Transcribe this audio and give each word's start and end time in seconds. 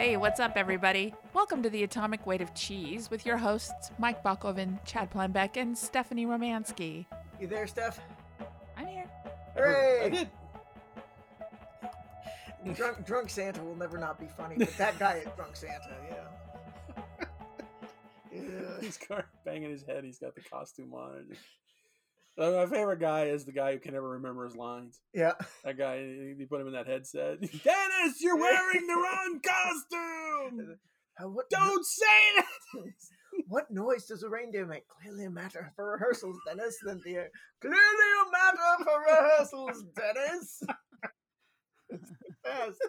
Hey, 0.00 0.16
what's 0.16 0.40
up, 0.40 0.52
everybody? 0.56 1.12
Welcome 1.34 1.62
to 1.62 1.68
the 1.68 1.82
Atomic 1.82 2.26
Weight 2.26 2.40
of 2.40 2.54
Cheese 2.54 3.10
with 3.10 3.26
your 3.26 3.36
hosts, 3.36 3.90
Mike 3.98 4.24
Bockoven, 4.24 4.82
Chad 4.86 5.10
Planbeck, 5.10 5.58
and 5.58 5.76
Stephanie 5.76 6.24
Romansky. 6.24 7.04
You 7.38 7.46
there, 7.46 7.66
Steph? 7.66 8.00
I'm 8.78 8.86
here. 8.86 9.04
Hooray! 9.54 10.00
I 10.02 10.08
did. 10.08 10.30
Drunk, 12.76 13.04
drunk 13.04 13.28
Santa 13.28 13.62
will 13.62 13.76
never 13.76 13.98
not 13.98 14.18
be 14.18 14.26
funny, 14.26 14.56
but 14.56 14.74
that 14.78 14.98
guy 14.98 15.18
at 15.18 15.36
drunk 15.36 15.54
Santa, 15.54 15.94
yeah. 16.08 17.26
yeah. 18.32 18.40
He's 18.80 18.98
banging 19.44 19.68
his 19.68 19.82
head. 19.82 20.04
He's 20.04 20.18
got 20.18 20.34
the 20.34 20.40
costume 20.40 20.94
on. 20.94 21.26
Uh, 22.40 22.52
my 22.52 22.64
favorite 22.64 23.00
guy 23.00 23.24
is 23.24 23.44
the 23.44 23.52
guy 23.52 23.72
who 23.72 23.78
can 23.78 23.92
never 23.92 24.08
remember 24.08 24.44
his 24.44 24.56
lines. 24.56 25.00
Yeah. 25.12 25.32
That 25.62 25.76
guy, 25.76 25.96
you 25.96 26.46
put 26.48 26.62
him 26.62 26.68
in 26.68 26.72
that 26.72 26.86
headset. 26.86 27.40
Dennis, 27.40 28.20
you're 28.20 28.38
wearing 28.38 28.86
the 28.86 28.94
wrong 28.94 29.40
costume. 29.46 30.76
Uh, 31.22 31.28
what, 31.28 31.50
Don't 31.50 31.84
say 31.84 32.06
that. 32.38 32.46
what 33.48 33.70
noise 33.70 34.06
does 34.06 34.22
a 34.22 34.28
reindeer 34.28 34.64
make? 34.64 34.88
Clearly 34.88 35.26
a 35.26 35.30
matter 35.30 35.70
for 35.76 35.92
rehearsals, 35.92 36.38
Dennis. 36.46 36.78
Then 36.82 36.96
Cynthia. 37.02 37.26
Clearly 37.60 37.76
a 37.76 38.30
matter 38.32 38.84
for 38.84 39.00
rehearsals, 39.06 39.84
Dennis. 39.94 40.62
It's 41.90 42.08
the 42.08 42.34
best. 42.42 42.80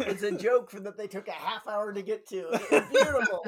it's 0.00 0.22
a 0.24 0.32
joke 0.32 0.72
for 0.72 0.80
that 0.80 0.98
they 0.98 1.06
took 1.06 1.28
a 1.28 1.32
half 1.32 1.68
hour 1.68 1.92
to 1.92 2.02
get 2.02 2.28
to. 2.30 2.48
It's 2.50 2.90
beautiful. 2.90 3.44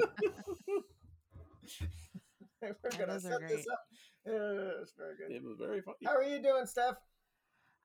We're 2.82 2.90
gonna 2.90 3.06
those 3.14 3.26
are 3.26 3.30
set 3.32 3.48
this 3.48 3.66
up. 3.70 3.80
Uh, 4.26 4.82
it's 4.82 4.92
very 4.96 5.16
good. 5.16 5.34
It 5.34 5.42
was 5.42 5.58
very 5.58 5.80
funny. 5.82 5.96
How 6.04 6.14
are 6.14 6.22
you 6.22 6.40
doing, 6.40 6.66
Steph? 6.66 6.94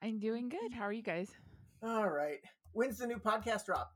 I'm 0.03 0.19
doing 0.19 0.49
good. 0.49 0.71
How 0.71 0.83
are 0.83 0.93
you 0.93 1.01
guys? 1.01 1.29
All 1.81 2.09
right. 2.09 2.39
When's 2.73 2.99
the 2.99 3.07
new 3.07 3.17
podcast 3.17 3.65
drop? 3.65 3.91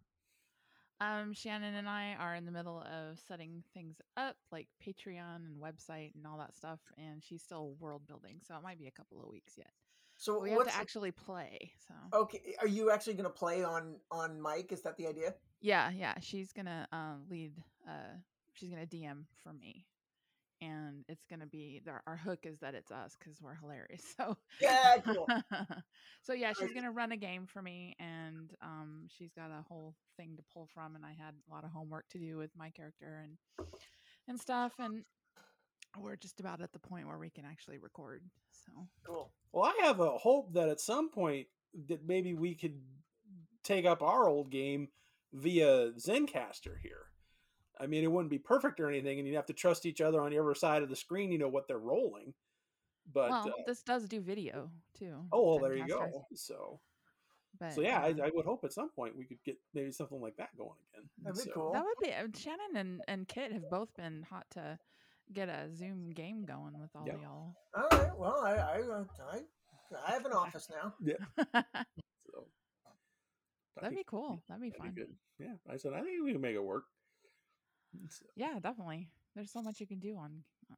Um, 1.00 1.34
Shannon 1.34 1.76
and 1.76 1.90
I 1.90 2.16
are 2.20 2.36
in 2.36 2.46
the 2.46 2.52
middle 2.52 2.80
of 2.82 3.18
setting 3.28 3.64
things 3.74 3.98
up, 4.18 4.36
like 4.52 4.68
Patreon 4.86 5.38
and 5.48 5.60
website 5.62 6.14
and 6.16 6.26
all 6.28 6.38
that 6.38 6.56
stuff, 6.56 6.80
and 6.98 7.24
she's 7.24 7.42
still 7.42 7.76
world 7.80 8.04
building, 8.08 8.40
so 8.48 8.56
it 8.56 8.62
might 8.64 8.78
be 8.80 8.88
a 8.88 8.92
couple 8.92 9.20
of 9.22 9.30
weeks 9.30 9.54
yet. 9.58 9.72
So 10.16 10.40
We 10.42 10.52
have 10.52 10.66
to 10.66 10.76
actually 10.76 11.12
play, 11.12 11.72
so 11.88 12.20
okay? 12.20 12.56
Are 12.62 12.68
you 12.68 12.92
actually 12.92 13.14
going 13.14 13.26
to 13.26 13.32
play 13.32 13.64
on 13.64 13.96
on 14.12 14.40
Mike? 14.40 14.72
Is 14.72 14.84
that 14.84 14.96
the 14.98 15.08
idea? 15.08 15.34
yeah, 15.62 15.90
yeah. 15.92 16.14
She's 16.22 16.52
gonna 16.54 16.88
um, 16.92 17.24
lead. 17.30 17.54
Uh, 17.88 18.18
she's 18.54 18.70
gonna 18.70 18.86
DM 18.86 19.24
for 19.44 19.54
me, 19.54 19.86
and 20.62 21.04
it's 21.10 21.26
gonna 21.30 21.46
be 21.46 21.82
our, 21.88 22.02
our 22.06 22.16
hook 22.16 22.40
is 22.44 22.60
that 22.60 22.76
it's 22.76 22.92
us 22.92 23.16
because 23.20 23.42
we're 23.42 23.56
hilarious. 23.56 24.04
So 24.18 24.38
Yeah, 24.60 24.98
cool. 25.04 25.28
so 26.22 26.34
yeah, 26.34 26.54
she's 26.58 26.74
gonna 26.74 26.92
run 26.92 27.12
a 27.12 27.18
game 27.18 27.48
for 27.48 27.62
me, 27.62 27.96
and 28.00 28.54
um, 28.62 29.08
she's 29.08 29.32
got 29.34 29.50
a 29.52 29.64
whole 29.68 29.96
thing 30.18 30.36
to 30.38 30.44
pull 30.54 30.68
from, 30.74 30.96
and 30.96 31.06
I 31.06 31.14
had 31.18 31.34
a 31.34 31.54
lot 31.54 31.64
of 31.64 31.72
homework 31.72 32.08
to 32.10 32.20
do 32.20 32.38
with 32.38 32.52
my 32.56 32.70
character 32.70 33.24
and 33.24 33.68
and 34.28 34.40
stuff, 34.40 34.74
and 34.80 35.04
we're 36.00 36.16
just 36.16 36.40
about 36.40 36.62
at 36.62 36.72
the 36.74 36.80
point 36.80 37.08
where 37.08 37.18
we 37.18 37.30
can 37.30 37.46
actually 37.46 37.78
record. 37.78 38.24
So 38.66 38.72
Cool. 39.06 39.32
Well, 39.52 39.66
I 39.66 39.86
have 39.86 40.00
a 40.00 40.18
hope 40.18 40.54
that 40.54 40.70
at 40.70 40.80
some 40.80 41.10
point 41.10 41.48
that 41.88 42.06
maybe 42.06 42.34
we 42.34 42.56
could 42.56 42.80
take 43.64 43.86
up 43.86 44.02
our 44.02 44.28
old 44.28 44.50
game 44.50 44.90
via 45.34 45.92
Zencastr 45.94 46.76
here. 46.82 47.06
I 47.80 47.88
mean, 47.88 48.04
it 48.04 48.12
wouldn't 48.12 48.30
be 48.30 48.38
perfect 48.38 48.80
or 48.80 48.90
anything, 48.90 49.18
and 49.20 49.28
you'd 49.28 49.36
have 49.36 49.46
to 49.48 49.54
trust 49.54 49.86
each 49.86 50.02
other 50.02 50.22
on 50.22 50.32
the 50.32 50.40
other 50.40 50.54
side 50.56 50.84
of 50.84 50.90
the 50.90 50.96
screen. 50.96 51.32
You 51.32 51.40
know 51.40 51.48
what 51.48 51.68
they're 51.68 51.80
rolling, 51.80 52.34
but 53.12 53.30
well, 53.32 53.50
uh, 53.50 53.64
this 53.66 53.82
does 53.82 54.08
do 54.08 54.20
video 54.22 54.70
too. 54.98 55.16
oh 55.32 55.48
well, 55.50 55.60
there 55.60 55.76
you 55.76 55.88
go. 55.88 56.26
So, 56.36 56.80
But, 57.60 57.74
so 57.74 57.82
yeah, 57.82 58.00
uh, 58.00 58.08
I, 58.24 58.28
I 58.28 58.32
would 58.34 58.46
hope 58.46 58.64
at 58.64 58.74
some 58.74 58.90
point 58.90 59.18
we 59.18 59.26
could 59.26 59.42
get 59.44 59.58
maybe 59.74 59.92
something 59.92 60.22
like 60.22 60.36
that 60.38 60.50
going 60.58 60.78
again. 60.94 61.10
That'd 61.24 61.44
be 61.44 61.52
cool. 61.52 61.74
That 61.74 61.84
would 61.84 61.98
be 62.02 62.14
uh, 62.14 62.28
Shannon 62.38 62.76
and, 62.76 63.02
and 63.08 63.28
Kit 63.28 63.52
have 63.52 63.70
both 63.70 63.94
been 63.96 64.26
hot 64.30 64.46
to 64.52 64.78
get 65.34 65.50
a 65.50 65.74
Zoom 65.74 66.12
game 66.12 66.46
going 66.46 66.80
with 66.80 66.90
all 66.96 67.06
Yeah. 67.08 67.14
y'all. 67.22 67.56
All 67.76 67.88
right. 67.98 68.18
Well, 68.18 68.42
I 68.44 68.52
I 68.54 68.82
uh, 68.82 69.04
I, 69.32 69.40
I 70.08 70.12
have 70.12 70.26
an 70.26 70.34
office 70.34 70.70
now. 70.84 70.94
Yeah. 71.02 71.64
That'd 73.82 73.98
be 73.98 74.04
cool. 74.06 74.44
That'd 74.48 74.62
be 74.62 74.70
that'd 74.70 74.82
fun. 74.84 74.92
be 74.94 75.02
good. 75.02 75.14
Yeah, 75.40 75.54
I 75.72 75.78
said 75.78 75.94
I 75.94 76.02
think 76.02 76.24
we 76.24 76.34
can 76.34 76.42
make 76.42 76.56
it 76.56 76.64
work. 76.64 76.84
So, 78.10 78.26
Yeah, 78.36 78.60
definitely. 78.62 79.10
There's 79.36 79.52
so 79.52 79.62
much 79.62 79.80
you 79.80 79.88
can 79.88 80.00
do 80.00 80.18
on 80.18 80.44
uh, 80.72 80.76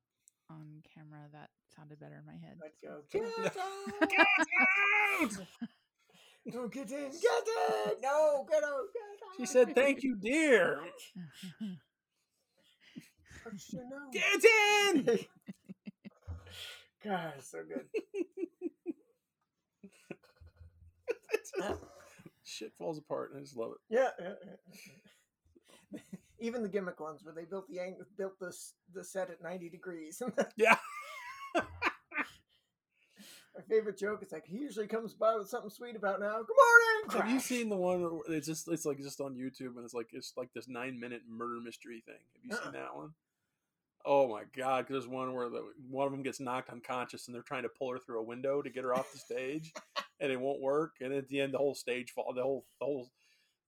on 0.53 0.83
camera 0.93 1.27
that 1.31 1.49
sounded 1.75 1.99
better 1.99 2.17
in 2.19 2.25
my 2.25 2.33
head. 2.33 2.57
I'd 2.63 2.71
so. 2.81 2.87
go 2.87 3.01
get 3.11 3.23
out. 3.57 4.09
Get 4.09 4.19
out! 4.19 5.31
No, 6.45 6.67
get 6.67 6.91
in. 6.91 6.97
Get 6.97 7.07
in. 7.07 8.01
No, 8.01 8.45
get 8.49 8.63
out. 8.63 8.87
Get 8.93 9.03
out. 9.23 9.37
She 9.37 9.45
said, 9.45 9.73
"Thank 9.73 10.03
you, 10.03 10.17
dear." 10.21 10.81
Touch 13.43 13.63
your 13.71 13.83
nose. 13.83 14.11
Get 14.11 14.43
in. 14.95 15.19
God, 17.03 17.33
so 17.41 17.63
good. 17.63 17.85
Shit 22.43 22.73
falls 22.77 22.97
apart, 22.97 23.31
and 23.31 23.39
I 23.39 23.43
just 23.43 23.55
love 23.57 23.71
it. 23.71 23.77
Yeah, 23.89 24.09
yeah, 24.19 24.33
yeah. 25.93 25.99
Even 26.43 26.61
the 26.61 26.69
gimmick 26.69 26.99
ones 26.99 27.23
where 27.23 27.33
they 27.33 27.45
built 27.45 27.67
the 27.69 27.79
ang- 27.79 27.97
built 28.17 28.37
the 28.39 28.53
the 28.93 29.03
set 29.03 29.29
at 29.29 29.41
ninety 29.41 29.69
degrees. 29.69 30.21
Yeah. 30.57 30.75
My 33.55 33.61
favorite 33.69 33.99
joke 33.99 34.23
is 34.23 34.31
like 34.31 34.45
he 34.47 34.57
usually 34.57 34.87
comes 34.87 35.13
by 35.13 35.35
with 35.35 35.47
something 35.47 35.69
sweet 35.69 35.95
about 35.95 36.19
now. 36.19 36.37
Good 36.41 36.55
morning. 36.57 37.21
Have 37.21 37.29
you 37.31 37.39
seen 37.39 37.69
the 37.69 37.75
one? 37.77 38.01
Where 38.01 38.19
it's 38.35 38.47
just 38.47 38.67
it's 38.67 38.83
like 38.85 38.97
just 38.97 39.21
on 39.21 39.35
YouTube, 39.35 39.75
and 39.75 39.85
it's 39.85 39.93
like 39.93 40.07
it's 40.11 40.33
like 40.35 40.49
this 40.53 40.67
nine 40.67 40.99
minute 40.99 41.21
murder 41.29 41.61
mystery 41.63 42.01
thing. 42.05 42.15
Have 42.35 42.43
you 42.45 42.51
Uh-uh. 42.55 42.63
seen 42.63 42.73
that 42.73 42.95
one? 42.95 43.13
Oh 44.05 44.27
my 44.27 44.43
god! 44.57 44.85
'cause 44.87 44.93
there's 44.93 45.07
one 45.07 45.33
where 45.35 45.49
the, 45.49 45.63
one 45.87 46.07
of 46.07 46.11
them 46.11 46.23
gets 46.23 46.39
knocked 46.39 46.71
unconscious, 46.71 47.27
and 47.27 47.35
they're 47.35 47.43
trying 47.43 47.63
to 47.63 47.69
pull 47.69 47.91
her 47.91 47.99
through 47.99 48.19
a 48.19 48.23
window 48.23 48.61
to 48.63 48.69
get 48.71 48.83
her 48.83 48.95
off 48.95 49.11
the 49.13 49.19
stage, 49.19 49.71
and 50.19 50.31
it 50.31 50.39
won't 50.41 50.59
work. 50.59 50.93
And 50.99 51.13
at 51.13 51.27
the 51.27 51.39
end, 51.39 51.53
the 51.53 51.59
whole 51.59 51.75
stage 51.75 52.09
fall, 52.11 52.33
the 52.33 52.41
whole 52.41 52.65
the 52.79 52.85
whole 52.85 53.11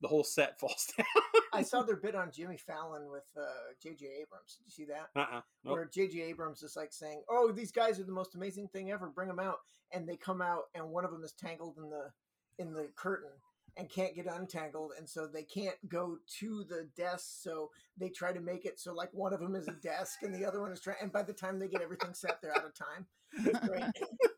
the 0.01 0.07
whole 0.07 0.23
set 0.23 0.59
falls 0.59 0.91
down. 0.97 1.05
I 1.53 1.61
saw 1.61 1.83
their 1.83 1.95
bit 1.95 2.15
on 2.15 2.31
Jimmy 2.31 2.57
Fallon 2.57 3.09
with 3.09 3.23
uh, 3.37 3.45
J.J. 3.81 4.05
Abrams. 4.05 4.57
Did 4.57 4.65
you 4.65 4.71
see 4.71 4.85
that? 4.85 5.09
uh-uh. 5.15 5.41
Nope. 5.63 5.73
Where 5.73 5.85
J.J. 5.85 6.21
Abrams 6.21 6.63
is 6.63 6.75
like 6.75 6.91
saying, 6.91 7.23
"Oh, 7.29 7.51
these 7.51 7.71
guys 7.71 7.99
are 7.99 8.03
the 8.03 8.11
most 8.11 8.35
amazing 8.35 8.67
thing 8.69 8.91
ever. 8.91 9.07
Bring 9.07 9.29
them 9.29 9.39
out." 9.39 9.59
And 9.93 10.07
they 10.07 10.17
come 10.17 10.41
out, 10.41 10.63
and 10.73 10.89
one 10.89 11.05
of 11.05 11.11
them 11.11 11.23
is 11.23 11.33
tangled 11.33 11.77
in 11.77 11.89
the 11.89 12.11
in 12.57 12.73
the 12.73 12.89
curtain 12.95 13.31
and 13.77 13.89
can't 13.89 14.15
get 14.15 14.25
untangled, 14.25 14.91
and 14.97 15.09
so 15.09 15.27
they 15.27 15.43
can't 15.43 15.75
go 15.89 16.17
to 16.39 16.63
the 16.67 16.87
desk. 16.95 17.25
So 17.41 17.71
they 17.97 18.09
try 18.09 18.31
to 18.31 18.39
make 18.39 18.65
it 18.65 18.79
so 18.79 18.93
like 18.93 19.09
one 19.13 19.33
of 19.33 19.39
them 19.39 19.55
is 19.55 19.67
a 19.67 19.73
desk, 19.73 20.23
and 20.23 20.33
the 20.33 20.45
other 20.45 20.61
one 20.61 20.71
is 20.71 20.81
trying. 20.81 20.97
And 21.01 21.11
by 21.11 21.23
the 21.23 21.33
time 21.33 21.59
they 21.59 21.67
get 21.67 21.81
everything 21.81 22.13
set, 22.13 22.41
they're 22.41 22.55
out 22.55 22.65
of 22.65 22.73
time. 22.73 23.05
It's 23.45 23.59
great. 23.67 23.83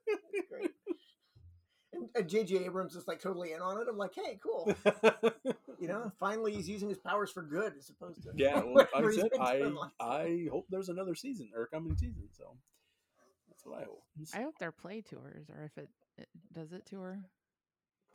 It's 2.17 2.33
great. 2.33 2.33
And, 2.33 2.33
and 2.33 2.47
J.J. 2.47 2.65
Abrams 2.65 2.95
is 2.95 3.07
like 3.07 3.19
totally 3.21 3.53
in 3.53 3.61
on 3.61 3.79
it. 3.81 3.87
I'm 3.89 3.97
like, 3.97 4.13
hey, 4.15 4.39
cool. 4.43 4.73
You 5.79 5.87
know, 5.87 6.11
finally 6.19 6.53
he's 6.53 6.67
using 6.67 6.89
his 6.89 6.97
powers 6.97 7.29
for 7.31 7.43
good 7.43 7.73
as 7.77 7.87
opposed 7.89 8.23
to 8.23 8.31
yeah. 8.35 8.55
Well, 8.65 8.73
like 8.73 8.89
I 8.95 9.11
said, 9.11 9.29
I 9.39 9.57
doing 9.59 9.75
last 9.75 9.93
time. 10.01 10.09
I 10.09 10.47
hope 10.51 10.65
there's 10.71 10.89
another 10.89 11.13
season 11.13 11.51
or 11.55 11.67
coming 11.67 11.95
season. 11.95 12.27
So 12.35 12.57
that's 13.47 13.63
what 13.63 13.81
I 13.81 13.83
hope. 13.83 14.03
I 14.33 14.41
hope 14.41 14.55
they're 14.59 14.71
play 14.71 15.01
tours, 15.01 15.51
or 15.55 15.65
if 15.65 15.77
it, 15.77 15.89
it 16.17 16.27
does 16.51 16.71
it 16.71 16.87
tour. 16.87 17.19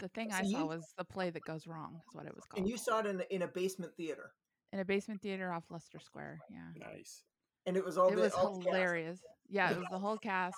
The 0.01 0.09
thing 0.09 0.33
I 0.33 0.43
So 0.43 0.51
saw 0.51 0.65
was 0.67 0.93
the 0.99 1.05
play 1.05 1.31
that 1.31 1.45
goes 1.45 1.69
wrong. 1.69 2.01
Is 2.09 2.15
what 2.17 2.27
it 2.27 2.35
was 2.35 2.45
called. 2.47 2.59
And 2.59 2.69
you 2.69 2.77
saw 2.77 2.99
it 2.99 3.07
in 3.07 3.21
a, 3.21 3.25
in 3.33 3.43
a 3.43 3.47
basement 3.49 3.93
theater, 3.97 4.33
in 4.73 4.81
a 4.81 4.85
basement 4.85 5.23
theater 5.23 5.53
off 5.53 5.63
Leicester 5.71 6.01
Square. 6.01 6.41
Yeah, 6.51 6.87
Nice. 6.93 7.23
and 7.67 7.77
it 7.77 7.85
was 7.85 7.97
all 7.97 8.09
it 8.09 8.17
the 8.17 8.23
was 8.23 8.33
all 8.33 8.59
the 8.59 8.65
cast. 8.65 8.75
hilarious. 8.75 9.21
Yeah, 9.49 9.71
it 9.71 9.77
was 9.79 9.87
the 9.93 10.01
whole 10.01 10.19
cast, 10.19 10.57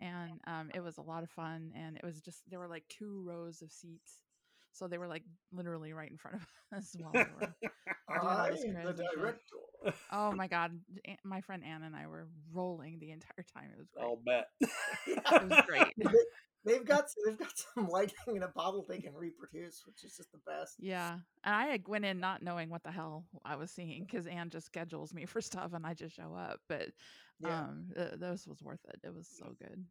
and 0.00 0.40
um, 0.46 0.70
it 0.74 0.80
was 0.80 0.98
a 0.98 1.02
lot 1.02 1.22
of 1.22 1.30
fun. 1.30 1.72
And 1.74 1.96
it 1.96 2.04
was 2.04 2.20
just 2.20 2.42
there 2.48 2.58
were 2.58 2.68
like 2.68 2.84
two 2.88 3.22
rows 3.26 3.62
of 3.62 3.70
seats, 3.72 4.20
so 4.72 4.88
they 4.88 4.98
were 4.98 5.08
like 5.08 5.22
literally 5.52 5.92
right 5.92 6.10
in 6.10 6.16
front 6.16 6.36
of 6.36 6.46
us 6.78 6.94
while 6.98 7.12
we 7.12 7.20
were. 7.20 7.54
I, 8.08 8.50
the 8.50 9.06
director. 9.14 9.40
Oh 10.12 10.32
my 10.32 10.46
god, 10.46 10.72
my 11.24 11.40
friend 11.40 11.62
Anne 11.64 11.82
and 11.82 11.94
I 11.96 12.06
were 12.06 12.28
rolling 12.52 12.98
the 12.98 13.10
entire 13.10 13.44
time. 13.54 13.70
It 13.72 13.78
was 13.78 13.88
great. 13.94 14.04
I'll 14.04 14.20
bet. 14.24 14.46
It 15.06 15.48
was 15.50 15.62
great. 15.66 15.94
They, 16.64 16.74
have 16.74 16.84
got 16.84 17.04
they've 17.24 17.38
got 17.38 17.52
some 17.74 17.86
lighting 17.88 18.34
in 18.34 18.42
a 18.42 18.48
bottle 18.48 18.84
they 18.88 18.98
can 18.98 19.14
reproduce, 19.14 19.84
which 19.86 20.02
is 20.02 20.16
just 20.16 20.32
the 20.32 20.38
best. 20.48 20.74
Yeah, 20.80 21.12
and 21.44 21.54
I 21.54 21.78
went 21.86 22.04
in 22.04 22.18
not 22.18 22.42
knowing 22.42 22.70
what 22.70 22.82
the 22.82 22.90
hell 22.90 23.24
I 23.44 23.54
was 23.54 23.70
seeing 23.70 24.02
because 24.04 24.26
Anne 24.26 24.50
just 24.50 24.66
schedules 24.66 25.14
me 25.14 25.26
for 25.26 25.40
stuff 25.40 25.74
and 25.74 25.86
I 25.86 25.94
just 25.94 26.16
show 26.16 26.34
up. 26.34 26.58
But 26.68 26.88
Yeah. 27.38 27.60
um, 27.60 27.92
th- 27.94 28.14
this 28.18 28.48
was 28.48 28.64
worth 28.64 28.84
it. 28.88 28.98
It 29.04 29.14
was 29.14 29.28
so 29.28 29.54
good. 29.62 29.84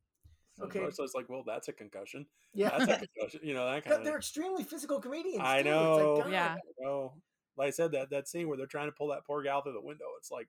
Okay. 0.62 0.86
So 0.92 1.06
it's 1.06 1.14
like, 1.16 1.30
well, 1.30 1.44
that's 1.48 1.70
a 1.70 1.74
concussion. 1.74 2.26
Yeah, 2.54 2.78
That's 2.78 3.04
a 3.04 3.08
concussion. 3.16 3.40
You 3.44 3.54
know 3.54 3.66
that 3.66 3.86
kind 3.86 3.94
But 3.94 4.00
of. 4.00 4.04
they're 4.06 4.18
extremely 4.18 4.64
physical 4.66 5.00
comedians. 5.00 5.44
I 5.46 5.62
too. 5.62 5.70
It's 5.70 5.76
know. 5.76 6.14
like, 6.16 6.24
God, 6.26 6.32
Yeah. 6.34 6.56
No, 6.82 7.14
like 7.58 7.68
I 7.68 7.72
said, 7.72 7.92
that 7.94 8.10
that 8.10 8.28
scene 8.28 8.48
where 8.48 8.58
they're 8.58 8.66
trying 8.66 8.88
to 8.88 8.92
pull 8.92 9.08
that 9.10 9.26
poor 9.26 9.42
gal 9.44 9.62
through 9.62 9.74
the 9.74 9.82
window. 9.82 10.06
It's 10.18 10.32
like 10.32 10.48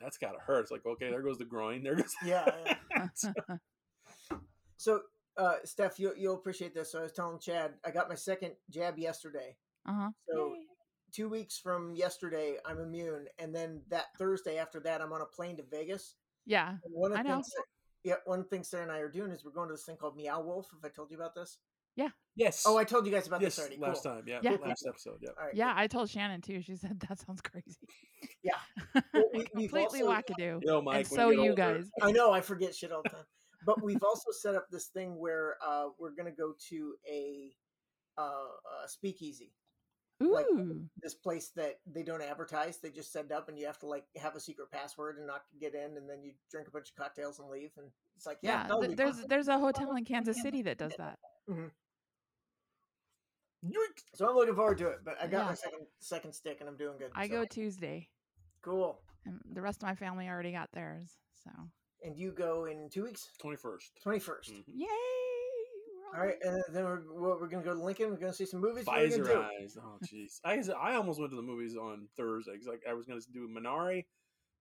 that's 0.00 0.18
gotta 0.18 0.38
hurt. 0.38 0.62
It's 0.62 0.70
like 0.70 0.86
okay, 0.86 1.10
there 1.10 1.22
goes 1.22 1.38
the 1.38 1.44
groin. 1.44 1.82
There 1.82 1.96
goes. 1.96 2.14
Yeah. 2.24 2.50
yeah. 2.94 3.08
So 4.80 5.00
uh, 5.36 5.56
Steph, 5.64 5.98
you, 5.98 6.12
you'll 6.16 6.34
appreciate 6.34 6.74
this. 6.74 6.92
So 6.92 7.00
I 7.00 7.02
was 7.02 7.12
telling 7.12 7.38
Chad, 7.38 7.74
I 7.84 7.90
got 7.90 8.08
my 8.08 8.14
second 8.14 8.52
jab 8.70 8.98
yesterday. 8.98 9.56
Uh 9.86 9.92
huh. 9.92 10.10
So 10.28 10.54
two 11.12 11.28
weeks 11.28 11.58
from 11.58 11.94
yesterday, 11.94 12.56
I'm 12.64 12.78
immune, 12.78 13.26
and 13.38 13.54
then 13.54 13.82
that 13.88 14.06
Thursday 14.18 14.58
after 14.58 14.80
that, 14.80 15.00
I'm 15.00 15.12
on 15.12 15.20
a 15.20 15.26
plane 15.26 15.56
to 15.56 15.64
Vegas. 15.70 16.14
Yeah. 16.46 16.70
And 16.70 16.78
one 16.92 17.12
of 17.12 17.18
I 17.18 17.22
the 17.22 17.28
know. 17.28 17.34
things, 17.36 17.50
that- 17.56 17.64
yeah, 18.04 18.14
one 18.24 18.44
thing 18.44 18.62
Sarah 18.62 18.84
and 18.84 18.92
I 18.92 18.98
are 19.00 19.08
doing 19.08 19.32
is 19.32 19.44
we're 19.44 19.50
going 19.50 19.68
to 19.68 19.74
this 19.74 19.84
thing 19.84 19.96
called 19.96 20.16
Meow 20.16 20.40
Wolf. 20.40 20.68
If 20.78 20.84
I 20.84 20.88
told 20.88 21.10
you 21.10 21.16
about 21.16 21.34
this, 21.34 21.58
Yes. 22.36 22.62
oh, 22.66 22.76
I 22.76 22.84
told 22.84 23.04
you 23.04 23.10
guys 23.12 23.26
about 23.26 23.40
yes, 23.40 23.56
this 23.56 23.64
already. 23.64 23.80
last 23.80 24.02
time. 24.04 24.22
Yeah, 24.26 24.38
Yeah. 24.42 24.56
last 24.64 24.86
episode. 24.88 25.18
Yeah. 25.20 25.30
All 25.38 25.46
right, 25.46 25.54
Yeah, 25.56 25.72
I 25.76 25.88
told 25.88 26.08
Shannon 26.08 26.40
too. 26.40 26.62
She 26.62 26.76
said 26.76 27.00
that 27.08 27.18
sounds 27.18 27.40
crazy. 27.40 27.76
Yeah. 28.42 28.52
Well, 29.12 29.24
we- 29.34 29.44
Completely 29.44 30.02
also- 30.02 30.08
wackadoo. 30.12 30.60
You 30.62 30.66
know, 30.66 30.80
Mike. 30.80 30.96
and 30.98 31.06
so 31.08 31.30
get 31.30 31.34
you 31.36 31.50
older- 31.50 31.54
guys. 31.54 31.90
I 32.00 32.12
know 32.12 32.30
I 32.32 32.40
forget 32.40 32.74
shit 32.76 32.92
all 32.92 33.02
the 33.02 33.08
time. 33.10 33.24
But 33.66 33.82
we've 33.82 34.02
also 34.04 34.30
set 34.30 34.54
up 34.54 34.66
this 34.70 34.86
thing 34.86 35.18
where 35.18 35.56
uh, 35.66 35.88
we're 35.98 36.12
gonna 36.14 36.30
go 36.30 36.54
to 36.68 36.94
a, 37.10 37.50
uh, 38.16 38.22
a 38.84 38.88
speakeasy. 38.88 39.52
like- 40.20 40.46
This 41.02 41.14
place 41.14 41.50
that 41.56 41.80
they 41.86 42.02
don't 42.04 42.22
advertise; 42.22 42.78
they 42.78 42.90
just 42.90 43.12
set 43.12 43.30
up, 43.32 43.48
and 43.48 43.58
you 43.58 43.66
have 43.66 43.78
to 43.80 43.86
like 43.86 44.04
have 44.16 44.36
a 44.36 44.40
secret 44.40 44.70
password 44.70 45.18
and 45.18 45.26
not 45.26 45.42
get 45.60 45.74
in, 45.74 45.96
and 45.96 46.08
then 46.08 46.22
you 46.22 46.32
drink 46.52 46.68
a 46.68 46.70
bunch 46.70 46.90
of 46.90 46.94
cocktails 46.96 47.38
and 47.40 47.48
leave. 47.50 47.70
And 47.76 47.90
it's 48.16 48.26
like, 48.26 48.38
yeah, 48.42 48.66
Yeah, 48.68 48.80
th- 48.86 48.96
there's 48.96 49.18
fun. 49.18 49.26
there's 49.28 49.48
a 49.48 49.58
hotel 49.58 49.94
in 49.96 50.04
Kansas 50.04 50.40
City 50.40 50.62
that 50.62 50.78
does 50.78 50.92
that. 50.98 51.18
Yoink. 51.50 51.70
So 54.14 54.28
I'm 54.28 54.36
looking 54.36 54.54
forward 54.54 54.78
to 54.78 54.88
it. 54.88 54.98
But 55.04 55.16
I 55.20 55.26
got 55.26 55.46
my 55.46 55.54
second 55.54 55.80
second 56.00 56.32
stick, 56.32 56.58
and 56.60 56.68
I'm 56.68 56.76
doing 56.76 56.98
good. 56.98 57.10
I 57.14 57.26
so. 57.28 57.34
go 57.34 57.44
Tuesday, 57.44 58.08
cool. 58.62 59.00
and 59.26 59.40
the 59.52 59.60
rest 59.62 59.82
of 59.82 59.88
my 59.88 59.94
family 59.94 60.28
already 60.28 60.52
got 60.52 60.70
theirs. 60.72 61.10
So 61.44 61.50
And 62.04 62.16
you 62.16 62.32
go 62.32 62.66
in 62.66 62.88
two 62.90 63.04
weeks, 63.04 63.28
21st. 63.42 64.02
twenty 64.02 64.18
first. 64.18 64.50
Mhm. 64.52 64.64
yay! 64.66 64.86
We're 66.12 66.18
All 66.20 66.26
right, 66.26 66.36
and 66.42 66.62
then 66.72 66.84
we're 66.84 67.00
what, 67.00 67.40
we're 67.40 67.48
gonna 67.48 67.64
go 67.64 67.74
to 67.74 67.82
Lincoln. 67.82 68.10
We're 68.10 68.16
gonna 68.16 68.32
see 68.32 68.46
some 68.46 68.60
movies. 68.60 68.86
What 68.86 68.98
are 68.98 69.04
we 69.04 69.10
gonna 69.10 69.24
Visor 69.24 69.42
eyes. 69.42 69.76
Oh, 69.80 69.98
jeez. 70.04 70.40
I 70.44 70.54
I 70.74 70.94
almost 70.94 71.20
went 71.20 71.32
to 71.32 71.36
the 71.36 71.42
movies 71.42 71.76
on 71.76 72.08
Thursday 72.16 72.52
because 72.52 72.66
like 72.68 72.82
I 72.88 72.94
was 72.94 73.06
going 73.06 73.20
to 73.20 73.30
do 73.32 73.46
Minari 73.48 74.06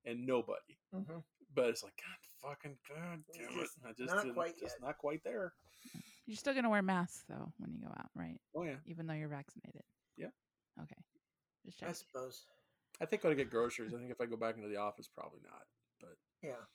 and 0.06 0.26
Nobody, 0.26 0.78
Mhm. 0.94 1.24
but 1.54 1.70
it's 1.70 1.84
like 1.84 1.96
God 1.98 2.50
fucking 2.50 2.78
God 2.90 3.24
It's 3.30 3.38
damn 3.38 3.50
it! 3.50 3.62
just 3.62 3.78
I 3.86 3.94
just 3.94 4.14
not 4.14 4.24
didn't- 4.24 4.36
quite 4.36 4.58
just 4.60 4.76
yet. 4.76 4.82
not 4.82 4.98
quite 4.98 5.24
there. 5.24 5.54
You're 6.28 6.36
still 6.38 6.54
gonna 6.54 6.70
wear 6.70 6.82
masks 6.82 7.24
though 7.30 7.52
when 7.58 7.72
you 7.72 7.80
go 7.80 7.88
out, 7.88 8.10
right? 8.16 8.40
Oh 8.56 8.64
yeah. 8.64 8.76
Even 8.86 9.08
though 9.08 9.14
you're 9.14 9.30
vaccinated. 9.30 9.82
Yeah. 10.18 10.28
Okay. 10.82 10.98
Just 11.66 11.82
I 11.84 11.94
suppose. 11.94 12.46
I 13.02 13.06
think 13.06 13.24
when 13.24 13.32
I 13.34 13.36
get 13.36 13.50
groceries, 13.50 13.94
I 13.94 13.98
think 13.98 14.12
if 14.12 14.20
I 14.22 14.26
go 14.26 14.36
back 14.38 14.56
into 14.58 14.68
the 14.68 14.78
office, 14.78 15.08
probably 15.08 15.40
not. 15.44 15.64
But 16.02 16.18
Yeah. 16.42 16.66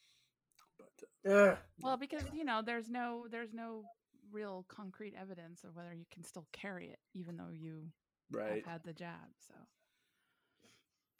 but 0.78 1.30
uh, 1.30 1.34
Ugh. 1.52 1.58
Well, 1.82 1.96
because 1.96 2.22
you 2.32 2.44
know, 2.44 2.62
there's 2.64 2.88
no 2.88 3.26
there's 3.30 3.52
no 3.52 3.84
real 4.30 4.64
concrete 4.68 5.14
evidence 5.20 5.64
of 5.64 5.76
whether 5.76 5.92
you 5.92 6.06
can 6.10 6.24
still 6.24 6.46
carry 6.52 6.86
it, 6.88 6.98
even 7.14 7.36
though 7.36 7.50
you 7.52 7.88
right. 8.30 8.64
have 8.64 8.64
had 8.64 8.80
the 8.84 8.92
jab. 8.94 9.28
So 9.46 9.54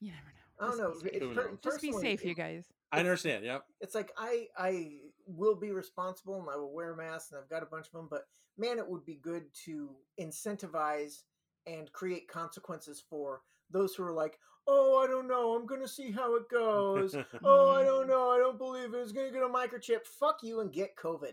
you 0.01 0.11
never 0.13 0.23
know. 0.27 0.43
I 0.59 0.71
don't 0.71 0.79
Just 0.79 1.05
know. 1.05 1.11
be 1.11 1.11
safe. 1.11 1.23
It- 1.23 1.49
Who? 1.51 1.59
Just 1.63 1.83
be 1.83 1.93
safe, 1.93 2.23
it- 2.25 2.29
you 2.29 2.35
guys. 2.35 2.65
I 2.93 3.01
understand. 3.01 3.45
Yep. 3.45 3.65
It's 3.81 3.95
like 3.95 4.13
I 4.17 4.49
I 4.57 5.01
will 5.27 5.55
be 5.55 5.71
responsible 5.71 6.41
and 6.41 6.49
I 6.51 6.57
will 6.57 6.73
wear 6.73 6.95
masks 6.95 7.33
and 7.33 7.41
I've 7.41 7.49
got 7.51 7.63
a 7.63 7.67
bunch 7.67 7.87
of 7.87 7.93
them, 7.93 8.09
but 8.11 8.27
man, 8.59 8.79
it 8.79 8.89
would 8.89 9.05
be 9.05 9.15
good 9.17 9.45
to 9.65 9.91
incentivize 10.21 11.23
and 11.67 11.91
create 11.93 12.29
consequences 12.29 13.03
for 13.09 13.43
those 13.71 13.95
who 13.95 14.03
are 14.05 14.13
like, 14.13 14.39
oh, 14.67 15.03
I 15.03 15.07
don't 15.07 15.29
know, 15.29 15.55
I'm 15.55 15.67
gonna 15.67 15.89
see 15.89 16.11
how 16.11 16.35
it 16.37 16.49
goes. 16.49 17.15
oh, 17.45 17.71
I 17.71 17.85
don't 17.85 18.07
know, 18.09 18.31
I 18.31 18.39
don't 18.39 18.59
believe 18.59 18.95
it. 18.95 18.99
It's 18.99 19.13
gonna 19.13 19.31
get 19.31 19.43
a 19.43 19.49
microchip. 19.49 20.07
Fuck 20.07 20.39
you 20.43 20.61
and 20.61 20.73
get 20.73 20.97
COVID. 20.97 21.33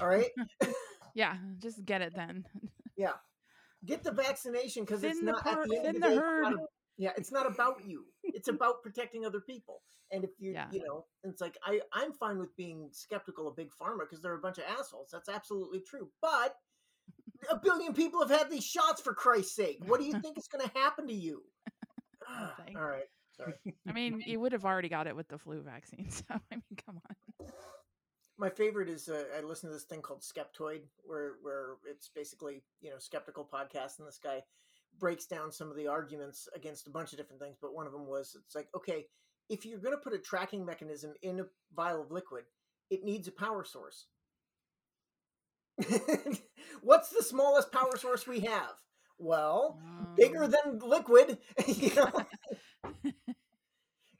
All 0.00 0.08
right, 0.08 0.30
Yeah, 1.14 1.36
just 1.58 1.84
get 1.84 2.02
it 2.02 2.12
then. 2.16 2.44
Yeah, 2.96 3.12
get 3.84 4.02
the 4.02 4.10
vaccination 4.12 4.84
because 4.84 5.04
it's 5.04 5.18
Thin 5.18 5.26
the 5.26 5.32
not 5.32 5.46
at 5.46 5.68
the 5.68 5.76
end 5.84 5.96
of 5.96 6.02
the 6.02 6.08
the 6.08 6.08
day. 6.08 6.14
it's 6.14 6.20
not 6.20 6.24
herd. 6.24 6.56
yeah, 6.96 7.12
it's 7.16 7.32
not 7.32 7.46
about 7.46 7.84
you. 7.86 8.04
It's 8.24 8.48
about 8.48 8.82
protecting 8.82 9.24
other 9.24 9.40
people. 9.40 9.82
And 10.10 10.24
if 10.24 10.30
you, 10.38 10.52
Yeah. 10.52 10.68
you 10.70 10.82
know, 10.82 11.06
it's 11.24 11.40
like 11.40 11.58
I, 11.64 11.80
I'm 11.92 12.12
fine 12.12 12.38
with 12.38 12.54
being 12.56 12.88
skeptical 12.92 13.48
of 13.48 13.56
big 13.56 13.70
pharma 13.80 14.00
because 14.00 14.20
they're 14.22 14.34
a 14.34 14.40
bunch 14.40 14.58
of 14.58 14.64
assholes. 14.64 15.08
That's 15.12 15.28
absolutely 15.28 15.80
true. 15.80 16.08
But 16.20 16.56
a 17.50 17.56
billion 17.56 17.92
people 17.92 18.20
have 18.26 18.30
had 18.30 18.50
these 18.50 18.64
shots 18.64 19.00
for 19.00 19.14
Christ's 19.14 19.54
sake. 19.56 19.78
What 19.86 20.00
do 20.00 20.06
you 20.06 20.18
think 20.20 20.38
is 20.38 20.48
going 20.48 20.66
to 20.66 20.78
happen 20.78 21.06
to 21.08 21.14
you? 21.14 21.42
All 22.76 22.86
right, 22.86 23.04
sorry. 23.36 23.54
I 23.86 23.92
mean, 23.92 24.22
you 24.26 24.40
would 24.40 24.52
have 24.52 24.64
already 24.64 24.88
got 24.88 25.06
it 25.06 25.14
with 25.14 25.28
the 25.28 25.38
flu 25.38 25.60
vaccine. 25.62 26.08
So 26.10 26.24
I 26.30 26.38
mean, 26.50 26.62
come 26.86 27.00
on. 27.08 27.48
My 28.36 28.50
favorite 28.50 28.88
is 28.88 29.08
uh, 29.08 29.24
I 29.36 29.42
listen 29.42 29.68
to 29.68 29.74
this 29.74 29.84
thing 29.84 30.02
called 30.02 30.22
Skeptoid, 30.22 30.80
where 31.04 31.34
where 31.42 31.76
it's 31.88 32.08
basically 32.14 32.62
you 32.80 32.90
know 32.90 32.98
skeptical 32.98 33.48
podcast, 33.52 33.98
and 33.98 34.08
this 34.08 34.18
guy 34.22 34.42
breaks 34.98 35.26
down 35.26 35.50
some 35.52 35.70
of 35.70 35.76
the 35.76 35.86
arguments 35.88 36.48
against 36.54 36.86
a 36.86 36.90
bunch 36.90 37.12
of 37.12 37.18
different 37.18 37.40
things. 37.40 37.56
But 37.60 37.74
one 37.74 37.86
of 37.86 37.92
them 37.92 38.06
was 38.06 38.36
it's 38.44 38.54
like 38.54 38.68
okay, 38.74 39.06
if 39.48 39.64
you're 39.66 39.78
going 39.78 39.94
to 39.96 40.02
put 40.02 40.12
a 40.14 40.18
tracking 40.18 40.64
mechanism 40.64 41.12
in 41.22 41.40
a 41.40 41.44
vial 41.74 42.02
of 42.02 42.10
liquid, 42.10 42.44
it 42.90 43.04
needs 43.04 43.28
a 43.28 43.32
power 43.32 43.64
source. 43.64 44.06
What's 46.82 47.10
the 47.10 47.22
smallest 47.22 47.72
power 47.72 47.96
source 47.96 48.26
we 48.26 48.40
have? 48.40 48.72
Well, 49.18 49.80
bigger 50.16 50.44
Um, 50.44 50.50
than 50.50 50.78
liquid. 50.80 51.38
you 51.66 51.94
know. 51.94 52.10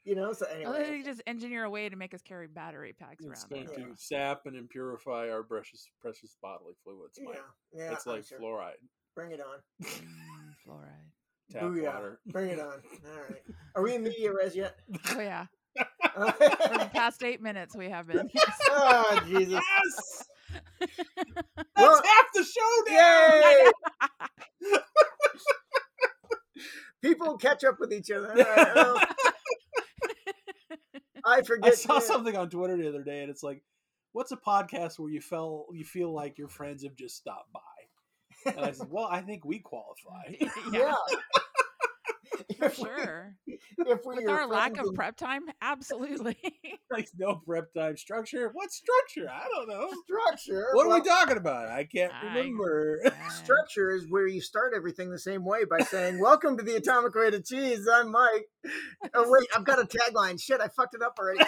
you 0.03 0.15
know. 0.15 0.33
So 0.33 0.45
anyway, 0.47 0.89
they 0.89 1.01
just 1.03 1.21
engineer 1.27 1.63
a 1.65 1.69
way 1.69 1.89
to 1.89 1.95
make 1.95 2.13
us 2.13 2.21
carry 2.21 2.47
battery 2.47 2.93
packs 2.93 3.23
It's 3.25 3.45
around. 3.49 3.67
going 3.67 3.93
to 3.93 3.97
sap 3.97 4.41
and 4.45 4.55
impurify 4.55 5.31
our 5.31 5.43
precious 5.43 5.87
precious 6.01 6.35
bodily 6.41 6.73
fluids. 6.83 7.17
yeah, 7.19 7.25
Mike. 7.25 7.41
yeah. 7.73 7.91
it's 7.93 8.05
like 8.05 8.25
sure. 8.25 8.39
fluoride, 8.39 8.73
Bring 9.15 9.31
it 9.31 9.39
on. 9.39 9.59
Mm, 9.83 10.53
fluoride. 10.67 11.51
tap 11.51 11.61
Booyah. 11.63 11.93
water. 11.93 12.19
Bring 12.27 12.49
it 12.49 12.59
on. 12.59 12.65
All 13.05 13.21
right. 13.29 13.41
Are 13.75 13.81
we 13.81 13.95
in 13.95 14.03
media 14.03 14.33
res 14.33 14.55
yet? 14.55 14.75
Oh 15.11 15.19
yeah. 15.19 15.45
For 15.77 16.33
the 16.77 16.89
past 16.93 17.23
eight 17.23 17.41
minutes, 17.41 17.75
we 17.75 17.89
have 17.89 18.07
been. 18.07 18.29
oh, 18.69 19.21
Jesus. 19.27 19.51
Yes, 19.51 20.23
that's 20.79 20.97
Well, 21.77 22.01
half 22.03 22.25
the 22.33 22.43
show 22.43 22.83
now. 22.93 23.41
Yay! 24.71 24.77
People 27.01 27.37
catch 27.37 27.63
up 27.63 27.75
with 27.79 27.93
each 27.93 28.09
other. 28.11 28.31
All 28.31 28.37
right, 28.37 28.75
well, 28.75 28.99
I 31.25 31.41
forget. 31.41 31.73
I 31.73 31.75
saw 31.75 31.95
to- 31.99 32.01
something 32.05 32.35
on 32.35 32.49
Twitter 32.49 32.77
the 32.77 32.87
other 32.89 33.03
day, 33.03 33.21
and 33.21 33.29
it's 33.29 33.43
like, 33.43 33.61
"What's 34.13 34.31
a 34.31 34.37
podcast 34.37 34.97
where 34.97 35.11
you 35.11 35.21
feel 35.21 35.65
you 35.73 35.83
feel 35.85 36.11
like 36.13 36.37
your 36.37 36.47
friends 36.47 36.83
have 36.83 36.95
just 36.95 37.15
stopped 37.17 37.51
by?" 37.53 37.59
And 38.45 38.59
I 38.59 38.71
said, 38.71 38.87
"Well, 38.89 39.07
I 39.11 39.21
think 39.21 39.43
we 39.45 39.59
qualify." 39.59 40.23
yeah, 40.39 40.49
Yeah. 40.71 40.95
for 42.57 42.65
If 42.65 42.77
we- 42.79 42.85
sure. 42.85 43.35
If 43.77 43.99
we 44.05 44.15
With 44.15 44.29
our 44.29 44.47
lack 44.47 44.77
of 44.77 44.87
and- 44.87 44.95
prep 44.95 45.15
time, 45.17 45.43
absolutely. 45.61 46.37
like 46.91 47.09
no 47.17 47.41
prep 47.45 47.73
time 47.73 47.97
structure. 47.97 48.49
What 48.53 48.71
structure? 48.71 49.29
I 49.29 49.47
don't 49.53 49.67
know. 49.69 49.89
structure. 50.05 50.67
What 50.73 50.87
are 50.87 50.93
we 50.99 51.01
talking 51.07 51.37
about? 51.37 51.69
I 51.69 51.83
can't 51.83 52.13
I- 52.13 52.25
remember. 52.27 53.01
Uh, 53.05 53.29
Structure 53.29 53.91
is 53.91 54.05
where 54.09 54.27
you 54.27 54.41
start 54.41 54.73
everything 54.75 55.09
the 55.11 55.19
same 55.19 55.43
way 55.45 55.65
by 55.65 55.79
saying, 55.79 56.19
"Welcome 56.19 56.57
to 56.57 56.63
the 56.63 56.75
Atomic 56.75 57.13
Weight 57.15 57.33
of 57.33 57.45
Cheese." 57.45 57.87
I'm 57.91 58.11
Mike. 58.11 58.47
Oh 59.13 59.25
wait, 59.27 59.47
I've 59.55 59.65
got 59.65 59.79
a 59.79 59.85
tagline. 59.85 60.41
Shit, 60.41 60.61
I 60.61 60.67
fucked 60.69 60.95
it 60.95 61.01
up 61.01 61.15
already. 61.19 61.43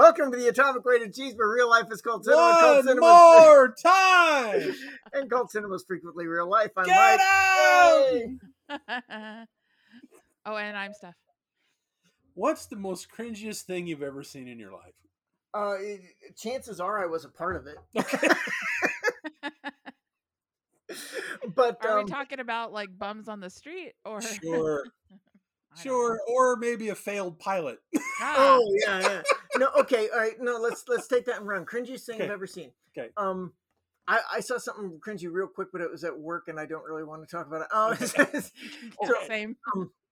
Welcome 0.00 0.32
to 0.32 0.38
the 0.38 0.48
Atomic 0.48 0.82
Weight 0.86 1.02
of 1.02 1.12
Cheese, 1.14 1.34
where 1.36 1.46
real 1.46 1.68
life 1.68 1.84
is 1.90 2.00
called 2.00 2.24
cinema. 2.24 2.56
called 2.58 2.76
One 2.76 2.84
cinema 2.86 3.06
more 3.06 3.74
time. 3.82 4.74
and 5.12 5.30
called 5.30 5.50
cinema 5.50 5.74
is 5.74 5.84
frequently 5.86 6.26
real 6.26 6.48
life. 6.48 6.70
I'm 6.74 6.86
Get 6.86 7.20
Mike. 8.70 8.80
out! 8.80 9.46
Oh, 10.46 10.56
and 10.56 10.74
I'm 10.74 10.94
Steph. 10.94 11.12
What's 12.32 12.64
the 12.64 12.76
most 12.76 13.08
cringiest 13.14 13.64
thing 13.64 13.86
you've 13.86 14.02
ever 14.02 14.22
seen 14.22 14.48
in 14.48 14.58
your 14.58 14.72
life? 14.72 14.94
Uh, 15.52 15.74
it- 15.78 16.00
chances 16.34 16.80
are 16.80 16.98
I 16.98 17.04
was 17.06 17.26
a 17.26 17.28
part 17.28 17.56
of 17.56 17.66
it, 17.66 17.76
but 21.54 21.84
Are 21.84 21.98
um, 21.98 22.06
we 22.06 22.10
talking 22.10 22.40
about 22.40 22.72
like 22.72 22.88
bums 22.98 23.28
on 23.28 23.40
the 23.40 23.50
street 23.50 23.92
or 24.06 24.22
Sure, 24.22 24.82
I 25.12 25.16
don't 25.74 25.82
sure, 25.82 26.18
or 26.26 26.56
maybe 26.56 26.88
a 26.88 26.94
failed 26.94 27.38
pilot. 27.38 27.80
Know. 28.20 28.26
Ah, 28.26 28.34
oh 28.38 28.74
yeah, 28.86 29.00
yeah. 29.00 29.22
No, 29.56 29.68
okay, 29.80 30.08
all 30.12 30.18
right. 30.20 30.40
No, 30.40 30.56
let's 30.58 30.84
let's 30.88 31.06
take 31.08 31.26
that 31.26 31.38
and 31.38 31.48
run. 31.48 31.64
Cringiest 31.66 32.04
thing 32.06 32.20
I've 32.22 32.30
ever 32.30 32.46
seen. 32.46 32.70
Okay. 32.96 33.10
Um, 33.16 33.52
I, 34.08 34.20
I 34.36 34.40
saw 34.40 34.58
something 34.58 34.98
cringy 35.06 35.28
real 35.30 35.46
quick, 35.46 35.68
but 35.72 35.80
it 35.80 35.90
was 35.90 36.02
at 36.02 36.18
work, 36.18 36.48
and 36.48 36.58
I 36.58 36.66
don't 36.66 36.84
really 36.84 37.04
want 37.04 37.26
to 37.26 37.30
talk 37.36 37.46
about 37.46 37.62
it. 37.62 37.68
Oh, 37.72 37.94
so, 39.06 39.14
same. 39.28 39.56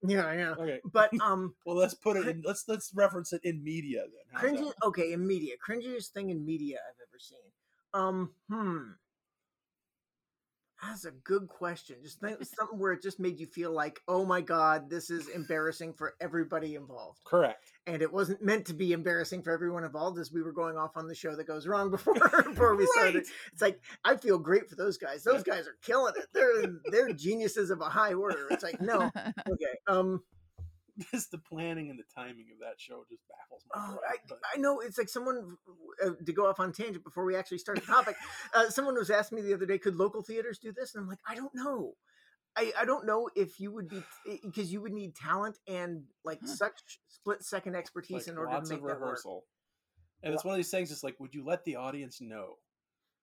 yeah, 0.07 0.33
yeah. 0.33 0.51
Okay, 0.53 0.81
But 0.93 1.11
um, 1.21 1.55
well, 1.67 1.77
let's 1.77 1.95
put 1.95 2.17
it. 2.17 2.29
in 2.29 2.43
Let's 2.47 2.65
let's 2.69 2.93
reference 2.95 3.33
it 3.33 3.41
in 3.45 3.63
media 3.65 4.03
then. 4.03 4.11
How's 4.33 4.45
cringy. 4.61 4.67
that? 4.69 4.87
Okay, 4.87 5.13
in 5.13 5.27
media, 5.27 5.55
cringiest 5.67 6.09
thing 6.11 6.31
in 6.31 6.45
media 6.45 6.79
I've 6.89 7.01
ever 7.09 7.19
seen. 7.19 7.39
Um, 7.95 8.31
hmm. 8.49 8.93
That's 10.83 11.05
a 11.05 11.11
good 11.11 11.49
question. 11.49 11.97
Just 12.03 12.21
think 12.21 12.39
something 12.45 12.79
where 12.79 12.93
it 12.93 13.03
just 13.03 13.19
made 13.19 13.41
you 13.41 13.47
feel 13.47 13.73
like, 13.73 14.01
oh 14.07 14.25
my 14.25 14.41
god, 14.41 14.89
this 14.89 15.11
is 15.11 15.29
embarrassing 15.29 15.95
for 15.95 16.15
everybody 16.21 16.77
involved. 16.77 17.19
Correct. 17.25 17.73
And 17.87 18.01
it 18.01 18.13
wasn't 18.13 18.43
meant 18.43 18.67
to 18.67 18.75
be 18.75 18.93
embarrassing 18.93 19.43
for 19.43 19.51
everyone 19.51 19.83
involved 19.83 20.19
as 20.19 20.33
we 20.33 20.43
were 20.43 20.53
going 20.53 20.77
off 20.77 20.97
on 20.97 21.09
the 21.09 21.15
show 21.17 21.35
that 21.35 21.49
goes 21.49 21.67
wrong 21.67 21.91
before 21.91 22.15
before 22.15 22.77
we 22.77 22.87
started. 22.95 23.17
Right. 23.17 23.27
It's 23.53 23.63
like 23.63 23.81
I 24.05 24.17
feel 24.17 24.39
great 24.39 24.69
for 24.69 24.77
those 24.77 24.99
guys. 24.99 25.25
Those 25.25 25.43
guys 25.43 25.67
are 25.67 25.77
killing 25.83 26.15
it. 26.17 26.27
They're 26.33 26.73
they're 26.93 27.13
geniuses 27.13 27.71
of 27.71 27.81
a 27.81 27.89
high 27.89 28.15
order. 28.15 28.47
It's 28.51 28.63
like, 28.63 28.81
no. 28.81 29.11
Okay. 29.51 29.75
Um 29.89 30.23
Just 31.13 31.31
the 31.31 31.39
planning 31.39 31.91
and 31.91 31.99
the 31.99 32.05
timing 32.15 32.47
of 32.53 32.59
that 32.61 32.79
show 32.79 33.05
just 33.09 33.23
baffles 33.29 33.63
me. 33.65 33.71
Oh, 33.75 33.99
I, 34.09 34.57
I 34.57 34.59
know 34.59 34.81
it's 34.81 34.99
like 34.99 35.09
someone 35.09 35.57
uh, 36.05 36.11
to 36.25 36.33
go 36.33 36.47
off 36.47 36.59
on 36.59 36.73
tangent 36.73 37.05
before 37.05 37.25
we 37.25 37.37
actually 37.37 37.59
start 37.59 37.79
the 37.81 37.87
topic. 37.87 38.17
uh, 38.55 38.69
someone 38.69 38.97
was 38.97 39.11
asking 39.11 39.37
me 39.37 39.43
the 39.43 39.55
other 39.55 39.67
day, 39.67 39.79
could 39.79 39.97
local 39.97 40.23
theaters 40.23 40.59
do 40.59 40.73
this? 40.73 40.95
And 40.95 41.03
I'm 41.03 41.09
like, 41.09 41.21
I 41.29 41.35
don't 41.35 41.55
know. 41.55 41.93
I, 42.57 42.73
I 42.81 42.85
don't 42.85 43.07
know 43.07 43.29
if 43.37 43.61
you 43.61 43.71
would 43.73 43.89
be 43.89 44.03
because 44.43 44.73
you 44.73 44.81
would 44.81 44.93
need 44.93 45.15
talent 45.15 45.59
and 45.69 46.03
like 46.25 46.41
such 46.45 46.99
split 47.07 47.45
second 47.45 47.77
expertise 47.77 48.27
in 48.27 48.37
order 48.37 48.61
to 48.61 48.69
make 48.69 48.81
that 48.81 48.85
work. 48.85 49.01
rehearsal. 49.01 49.45
And 50.25 50.35
it's 50.35 50.45
one 50.45 50.55
of 50.55 50.57
these 50.57 50.71
things. 50.71 50.91
It's 50.91 51.05
like, 51.05 51.21
would 51.21 51.35
you 51.35 51.45
let 51.45 51.65
the 51.65 51.77
audience 51.77 52.21
know? 52.21 52.57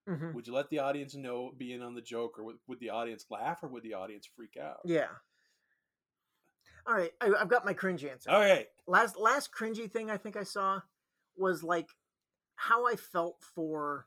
Mhm. 0.07 0.33
Would 0.33 0.47
you 0.47 0.53
let 0.53 0.69
the 0.69 0.79
audience 0.79 1.15
know 1.15 1.51
being 1.57 1.81
on 1.81 1.95
the 1.95 2.01
joke, 2.01 2.37
or 2.39 2.43
would, 2.43 2.57
would 2.67 2.79
the 2.79 2.91
audience 2.91 3.25
laugh, 3.29 3.63
or 3.63 3.67
would 3.67 3.83
the 3.83 3.95
audience 3.95 4.29
freak 4.35 4.55
out? 4.55 4.79
Yeah. 4.85 5.09
All 6.87 6.93
right, 6.95 7.11
I, 7.21 7.31
I've 7.39 7.49
got 7.49 7.65
my 7.65 7.73
cringe 7.73 8.03
answer. 8.05 8.29
All 8.29 8.39
right. 8.39 8.67
last 8.87 9.17
last 9.17 9.51
cringy 9.51 9.91
thing 9.91 10.09
I 10.11 10.17
think 10.17 10.35
I 10.37 10.43
saw 10.43 10.81
was 11.37 11.63
like 11.63 11.89
how 12.55 12.87
I 12.87 12.95
felt 12.95 13.37
for 13.55 14.05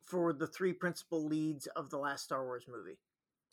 for 0.00 0.32
the 0.32 0.46
three 0.46 0.72
principal 0.72 1.24
leads 1.26 1.66
of 1.68 1.90
the 1.90 1.98
last 1.98 2.24
Star 2.24 2.44
Wars 2.44 2.64
movie. 2.68 2.98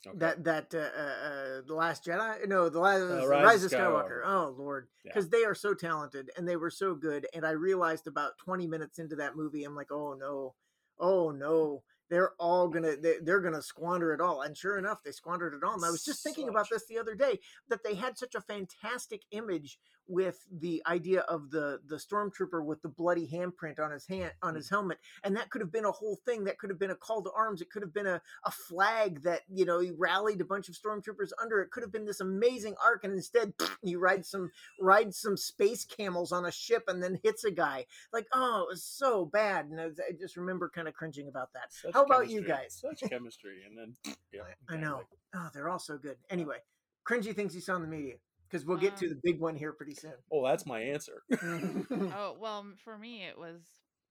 okay. 0.07 0.17
That 0.17 0.43
that 0.45 0.73
uh, 0.73 0.77
uh, 0.77 1.27
uh, 1.27 1.61
the 1.67 1.75
Last 1.75 2.05
Jedi, 2.05 2.47
no, 2.47 2.69
the 2.69 2.79
Last 2.79 3.01
Uh, 3.01 3.27
Rise, 3.27 3.43
Rise 3.43 3.63
of 3.65 3.71
Skywalker. 3.71 4.21
Skywalker. 4.23 4.25
Oh 4.25 4.55
Lord, 4.57 4.87
Yeah. 5.05 5.11
because 5.13 5.29
they 5.29 5.43
are 5.45 5.55
so 5.55 5.73
talented 5.73 6.31
and 6.37 6.47
they 6.47 6.55
were 6.55 6.71
so 6.71 6.95
good. 6.95 7.27
And 7.33 7.45
I 7.45 7.51
realized 7.51 8.07
about 8.07 8.37
twenty 8.37 8.65
minutes 8.67 8.97
into 8.99 9.15
that 9.17 9.35
movie, 9.35 9.63
I'm 9.63 9.75
like, 9.75 9.91
oh 9.91 10.13
no, 10.19 10.55
oh 10.99 11.31
no, 11.31 11.83
they're 12.11 12.33
all 12.39 12.67
gonna 12.67 12.97
they, 12.97 13.15
they're 13.23 13.39
gonna 13.39 13.61
squander 13.61 14.13
it 14.13 14.19
all. 14.19 14.41
And 14.41 14.55
sure 14.55 14.77
enough, 14.77 15.01
they 15.03 15.11
squandered 15.11 15.53
it 15.53 15.63
all. 15.63 15.75
And 15.75 15.85
I 15.85 15.89
was 15.89 16.03
just 16.03 16.21
thinking 16.21 16.49
about 16.49 16.69
this 16.69 16.85
the 16.85 16.99
other 16.99 17.15
day 17.15 17.39
that 17.69 17.83
they 17.83 17.95
had 17.95 18.17
such 18.17 18.35
a 18.35 18.41
fantastic 18.41 19.23
image 19.31 19.79
with 20.11 20.45
the 20.51 20.83
idea 20.87 21.21
of 21.21 21.51
the 21.51 21.79
the 21.87 21.95
stormtrooper 21.95 22.63
with 22.63 22.81
the 22.81 22.89
bloody 22.89 23.27
handprint 23.27 23.79
on 23.79 23.91
his 23.91 24.05
hand 24.05 24.31
on 24.41 24.55
his 24.55 24.65
mm-hmm. 24.65 24.75
helmet 24.75 24.97
and 25.23 25.35
that 25.35 25.49
could 25.49 25.61
have 25.61 25.71
been 25.71 25.85
a 25.85 25.91
whole 25.91 26.17
thing 26.25 26.43
that 26.43 26.57
could 26.59 26.69
have 26.69 26.79
been 26.79 26.91
a 26.91 26.95
call 26.95 27.23
to 27.23 27.31
arms 27.31 27.61
it 27.61 27.69
could 27.69 27.81
have 27.81 27.93
been 27.93 28.07
a, 28.07 28.21
a 28.45 28.51
flag 28.51 29.23
that 29.23 29.41
you 29.49 29.65
know 29.65 29.79
he 29.79 29.91
rallied 29.91 30.41
a 30.41 30.45
bunch 30.45 30.69
of 30.69 30.75
stormtroopers 30.75 31.31
under 31.41 31.61
it 31.61 31.71
could 31.71 31.83
have 31.83 31.91
been 31.91 32.05
this 32.05 32.19
amazing 32.19 32.75
arc 32.83 33.03
and 33.03 33.13
instead 33.13 33.53
he 33.81 33.95
rides 33.95 34.29
some 34.29 34.51
rides 34.79 35.17
some 35.17 35.37
space 35.37 35.85
camels 35.85 36.31
on 36.31 36.45
a 36.45 36.51
ship 36.51 36.83
and 36.87 37.01
then 37.01 37.19
hits 37.23 37.43
a 37.43 37.51
guy. 37.51 37.85
Like 38.11 38.27
oh 38.33 38.63
it 38.63 38.71
was 38.71 38.83
so 38.83 39.25
bad 39.25 39.67
and 39.67 39.79
i, 39.79 39.85
I 39.85 40.11
just 40.19 40.37
remember 40.37 40.69
kind 40.73 40.87
of 40.87 40.93
cringing 40.93 41.27
about 41.27 41.53
that. 41.53 41.71
Such 41.71 41.93
how 41.93 42.03
about 42.03 42.29
you 42.29 42.41
guys? 42.41 42.81
Such 42.81 43.09
chemistry, 43.09 43.59
and 43.67 43.77
then 43.77 44.15
yeah, 44.33 44.41
I 44.69 44.77
know. 44.77 45.01
oh 45.35 45.49
they're 45.53 45.69
all 45.69 45.79
so 45.79 45.97
good. 45.97 46.17
Anyway 46.29 46.57
cringy 47.03 47.35
things 47.35 47.55
you 47.55 47.61
saw 47.61 47.75
in 47.75 47.81
the 47.81 47.87
media 47.87 48.15
because 48.51 48.65
we'll 48.65 48.77
get 48.77 48.97
to 48.97 49.05
Um, 49.05 49.09
the 49.09 49.19
big 49.23 49.39
one 49.39 49.55
here 49.55 49.71
pretty 49.73 49.95
soon 49.95 50.13
oh, 50.31 50.45
that's 50.45 50.65
my 50.65 50.81
answer. 50.81 51.23
oh 51.41 52.35
well, 52.39 52.65
for 52.83 52.97
me, 52.97 53.23
it 53.23 53.37
was 53.37 53.61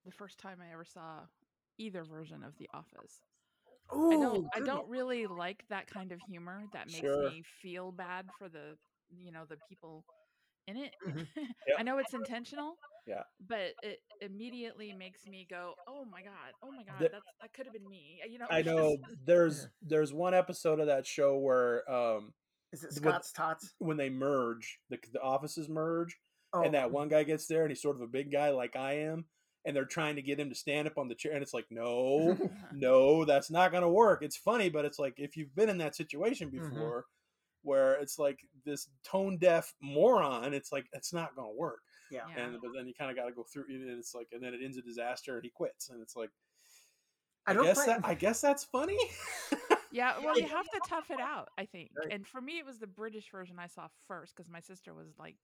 the 0.05 0.13
first 0.13 0.39
time 0.39 0.59
I 0.61 0.73
ever 0.73 0.85
saw 0.85 1.21
either 1.79 2.05
version 2.05 2.43
of 2.45 2.57
The 2.59 2.69
Office. 2.73 3.21
I 3.91 3.93
oh 3.97 4.21
don't, 4.21 4.47
I 4.55 4.61
don't 4.61 4.89
really 4.89 5.27
like 5.27 5.65
that 5.69 5.87
kind 5.89 6.13
of 6.13 6.21
humor 6.29 6.63
that 6.73 6.87
makes 6.87 7.01
Sure. 7.01 7.31
me 7.31 7.43
feel 7.63 7.93
bad 7.93 8.27
for 8.39 8.49
the, 8.49 8.77
you 9.11 9.33
know, 9.33 9.45
the 9.49 9.57
people 9.69 10.05
in 10.67 10.77
it. 10.77 10.95
Mhm. 11.07 11.27
Yep. 11.69 11.77
I 11.79 11.83
know 11.83 11.99
it's 11.99 12.15
intentional. 12.15 12.77
Yeah. 13.07 13.23
But 13.47 13.75
it 13.83 14.01
immediately 14.21 14.93
makes 14.93 15.27
me 15.27 15.47
go, 15.49 15.75
"Oh 15.89 16.05
my 16.05 16.23
god! 16.23 16.53
Oh 16.63 16.71
my 16.71 16.85
god! 16.85 17.01
The- 17.01 17.09
That's 17.13 17.27
that 17.41 17.53
could 17.53 17.67
have 17.67 17.73
been 17.73 17.89
me." 17.89 18.21
You 18.29 18.39
know. 18.39 18.47
I 18.51 18.63
know 18.63 18.97
there's 19.25 19.69
there's 19.83 20.13
one 20.13 20.35
episode 20.35 20.81
of 20.81 20.87
that 20.87 21.07
show 21.07 21.37
where 21.39 21.91
um 21.91 22.33
is 22.73 22.85
it 22.85 22.93
scott's 22.93 23.33
tots 23.33 23.75
when 23.79 23.97
they 23.97 24.09
merge 24.11 24.79
the 24.91 24.99
the 25.13 25.21
offices 25.21 25.69
merge 25.69 26.17
oh 26.53 26.63
and 26.63 26.75
that 26.75 26.91
one 26.91 27.09
guy 27.09 27.23
gets 27.25 27.47
there 27.47 27.63
and 27.63 27.71
he's 27.71 27.83
sort 27.83 27.97
of 27.97 28.03
a 28.03 28.07
big 28.07 28.31
guy 28.33 28.51
like 28.51 28.77
I 28.77 28.95
am 29.01 29.25
and 29.67 29.77
they're 29.77 29.85
trying 29.85 30.17
to 30.17 30.23
get 30.23 30.41
him 30.41 30.49
to 30.49 30.55
stand 30.55 30.87
up 30.89 30.97
on 30.99 31.09
the 31.09 31.15
chair 31.15 31.33
and 31.33 31.43
it's 31.43 31.53
like 31.55 31.67
no 31.71 32.37
no 32.73 33.25
that's 33.25 33.51
not 33.51 33.71
going 33.73 33.83
to 33.83 33.89
work 33.89 34.23
it's 34.23 34.37
funny 34.37 34.69
but 34.71 34.85
it's 34.85 34.99
like 34.99 35.15
if 35.19 35.37
you've 35.37 35.55
been 35.55 35.69
in 35.69 35.79
that 35.79 35.95
situation 35.97 36.51
Mhm. 36.51 36.71
before 36.71 37.05
where 37.63 37.95
it's 38.01 38.19
like 38.19 38.39
this 38.65 38.89
tone 39.05 39.37
deaf 39.37 39.75
moron 39.83 40.55
it's 40.55 40.73
like 40.73 40.87
it's 40.93 41.13
not 41.13 41.35
going 41.37 41.47
to 41.53 41.59
work 41.59 41.81
yeah 42.11 42.21
Yeah. 42.35 42.45
and 42.45 42.57
but 42.63 42.71
then 42.75 42.87
you 42.89 42.95
kind 42.99 43.11
of 43.11 43.17
got 43.17 43.27
to 43.27 43.33
go 43.33 43.45
through 43.53 43.65
it 43.69 43.81
and 43.81 43.99
it's 43.99 44.15
like 44.15 44.29
and 44.33 44.43
then 44.43 44.55
it 44.55 44.61
ends 44.65 44.79
a 44.79 44.83
disaster 44.83 45.35
and 45.37 45.45
he 45.45 45.51
quits 45.51 45.91
and 45.91 46.01
it's 46.01 46.17
like 46.17 46.31
I 47.47 47.51
I, 47.51 47.55
don't 47.55 47.65
guess 47.65 47.85
find- 47.85 48.03
that 48.03 48.09
I 48.09 48.15
guess 48.15 48.41
that's 48.41 48.65
funny. 48.65 48.99
Yeah, 49.93 50.15
well, 50.25 50.39
you 50.39 50.47
have 50.47 50.69
to 50.71 50.81
tough 50.89 51.11
it 51.11 51.21
out, 51.21 51.49
I 51.59 51.65
think. 51.65 51.91
Right. 51.97 52.13
And 52.13 52.27
for 52.27 52.41
me, 52.41 52.59
it 52.59 52.67
was 52.67 52.79
the 52.79 52.87
British 52.87 53.31
version 53.31 53.59
I 53.59 53.67
saw 53.67 53.89
first 54.07 54.35
because 54.37 54.51
my 54.51 54.61
sister 54.61 54.95
was 54.95 55.19
like, 55.19 55.37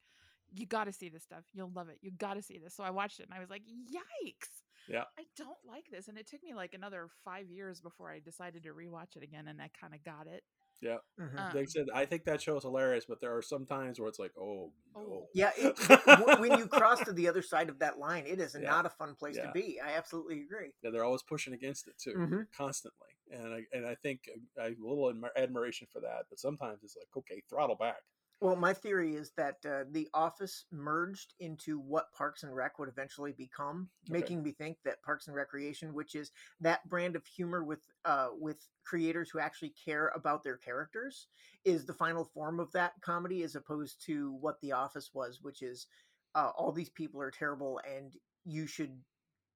"You 0.52 0.66
got 0.66 0.84
to 0.84 0.92
see 0.92 1.08
this 1.08 1.22
stuff. 1.22 1.44
You'll 1.52 1.72
love 1.74 1.88
it. 1.88 1.98
You 2.02 2.10
got 2.12 2.34
to 2.34 2.42
see 2.42 2.58
this." 2.58 2.74
So 2.74 2.84
I 2.84 2.90
watched 2.90 3.20
it 3.20 3.26
and 3.26 3.34
I 3.34 3.40
was 3.40 3.50
like, 3.50 3.62
"Yikes! 3.64 4.62
Yeah. 4.88 5.04
I 5.18 5.24
don't 5.36 5.58
like 5.66 5.86
this." 5.90 6.08
And 6.08 6.16
it 6.18 6.26
took 6.26 6.42
me 6.42 6.54
like 6.54 6.74
another 6.74 7.08
five 7.24 7.50
years 7.50 7.80
before 7.80 8.10
I 8.10 8.20
decided 8.20 8.62
to 8.64 8.70
rewatch 8.70 9.16
it 9.16 9.22
again, 9.22 9.48
and 9.48 9.60
I 9.60 9.70
kind 9.80 9.94
of 9.94 10.04
got 10.04 10.26
it. 10.26 10.44
Yeah. 10.80 10.96
Um, 11.18 11.50
they 11.54 11.66
said 11.66 11.86
I 11.94 12.04
think 12.04 12.24
that 12.24 12.40
show 12.40 12.56
is 12.56 12.62
hilarious, 12.64 13.04
but 13.08 13.20
there 13.20 13.36
are 13.36 13.42
some 13.42 13.66
times 13.66 13.98
where 13.98 14.08
it's 14.08 14.18
like, 14.18 14.32
oh, 14.38 14.72
no. 14.94 15.00
Oh. 15.00 15.28
Yeah, 15.34 15.50
it, 15.56 15.76
w- 16.06 16.40
when 16.40 16.58
you 16.58 16.66
cross 16.68 17.00
to 17.02 17.12
the 17.12 17.28
other 17.28 17.42
side 17.42 17.68
of 17.68 17.78
that 17.80 17.98
line, 17.98 18.24
it 18.26 18.40
is 18.40 18.56
Yeah. 18.58 18.68
not 18.70 18.86
a 18.86 18.90
fun 18.90 19.14
place 19.14 19.36
to 19.36 19.50
be. 19.52 19.78
I 19.80 19.96
absolutely 19.96 20.42
agree. 20.42 20.72
Yeah, 20.82 20.90
they're 20.90 21.04
always 21.04 21.22
pushing 21.22 21.52
against 21.54 21.86
it 21.88 21.94
too, 21.98 22.14
Mhm. 22.14 22.46
constantly, 22.56 23.08
and 23.30 23.52
I 23.54 23.64
and 23.72 23.86
I 23.86 23.94
think 23.96 24.28
uh, 24.58 24.62
I 24.62 24.64
have 24.70 24.78
a 24.78 24.88
little 24.88 25.12
admiration 25.36 25.86
for 25.92 26.00
that, 26.00 26.26
but 26.30 26.38
sometimes 26.38 26.82
it's 26.82 26.96
like, 26.96 27.08
okay, 27.16 27.42
throttle 27.48 27.76
back. 27.76 28.02
Well, 28.40 28.56
my 28.56 28.74
theory 28.74 29.14
is 29.14 29.32
that 29.38 29.56
uh, 29.64 29.84
The 29.90 30.08
Office 30.12 30.66
merged 30.70 31.34
into 31.40 31.78
what 31.80 32.12
Parks 32.12 32.42
and 32.42 32.54
Rec 32.54 32.78
would 32.78 32.88
eventually 32.88 33.32
become, 33.32 33.88
Okay. 34.10 34.20
making 34.20 34.42
me 34.42 34.52
think 34.52 34.76
that 34.84 35.02
Parks 35.02 35.26
and 35.26 35.34
Recreation, 35.34 35.94
which 35.94 36.14
is 36.14 36.30
that 36.60 36.86
brand 36.88 37.16
of 37.16 37.24
humor 37.26 37.64
with 37.64 37.80
uh, 38.04 38.28
with 38.32 38.68
creators 38.84 39.30
who 39.30 39.38
actually 39.38 39.74
care 39.82 40.12
about 40.14 40.44
their 40.44 40.58
characters, 40.58 41.28
is 41.64 41.86
the 41.86 41.94
final 41.94 42.24
form 42.24 42.60
of 42.60 42.70
that 42.72 42.92
comedy, 43.00 43.42
as 43.42 43.54
opposed 43.56 44.04
to 44.06 44.32
what 44.34 44.60
The 44.60 44.72
Office 44.72 45.10
was, 45.14 45.40
which 45.40 45.62
is 45.62 45.86
uh, 46.34 46.50
all 46.56 46.72
these 46.72 46.90
people 46.90 47.22
are 47.22 47.30
terrible 47.30 47.80
and 47.90 48.12
you 48.44 48.66
should 48.66 49.00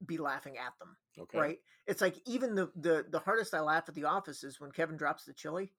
be 0.07 0.17
laughing 0.17 0.57
at 0.57 0.73
them. 0.79 0.97
Okay, 1.19 1.39
right? 1.39 1.59
It's 1.87 2.01
like 2.01 2.17
even 2.27 2.55
the 2.55 2.71
the 2.75 3.05
the 3.11 3.19
hardest 3.19 3.53
I 3.53 3.61
laugh 3.61 3.85
at 3.89 3.95
the 3.95 4.05
office 4.05 4.43
is 4.43 4.59
when 4.59 4.73
Kevin 4.73 4.97
drops 4.97 5.25
the 5.27 5.35
chili. 5.35 5.73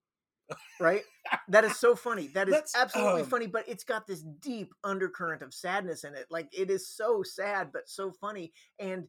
Right? 0.80 1.04
that 1.48 1.64
is 1.64 1.78
so 1.78 1.96
funny. 1.96 2.28
That 2.28 2.48
is 2.48 2.54
That's, 2.54 2.76
absolutely 2.76 3.22
um, 3.22 3.28
funny, 3.28 3.48
but 3.48 3.68
it's 3.68 3.84
got 3.84 4.08
this 4.08 4.22
deep 4.22 4.74
undercurrent 4.84 5.42
of 5.42 5.54
sadness 5.54 6.04
in 6.04 6.16
it. 6.16 6.26
Like 6.30 6.50
it 6.52 6.70
is 6.70 6.88
so 6.88 7.24
sad 7.24 7.72
but 7.72 7.88
so 7.88 8.12
funny 8.12 8.52
and 8.80 9.08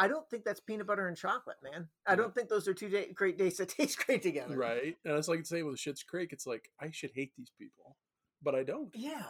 I 0.00 0.08
don't 0.08 0.28
think 0.30 0.44
that's 0.44 0.60
peanut 0.60 0.86
butter 0.86 1.08
and 1.08 1.16
chocolate, 1.16 1.58
man. 1.62 1.86
I 2.06 2.16
don't 2.16 2.34
think 2.34 2.48
those 2.48 2.66
are 2.66 2.72
two 2.72 2.88
day, 2.88 3.12
great 3.14 3.36
days 3.36 3.58
that 3.58 3.68
taste 3.78 4.04
great 4.06 4.22
together. 4.22 4.56
right? 4.56 4.96
And 5.04 5.14
it's 5.14 5.28
like 5.28 5.40
the 5.40 5.44
same 5.44 5.66
with 5.66 5.76
Schitt's 5.76 6.02
Creek. 6.02 6.32
It's 6.32 6.46
like 6.46 6.70
I 6.80 6.90
should 6.90 7.10
hate 7.14 7.32
these 7.36 7.52
people, 7.58 7.98
but 8.42 8.54
I 8.54 8.62
don't. 8.62 8.88
Yeah. 8.94 9.26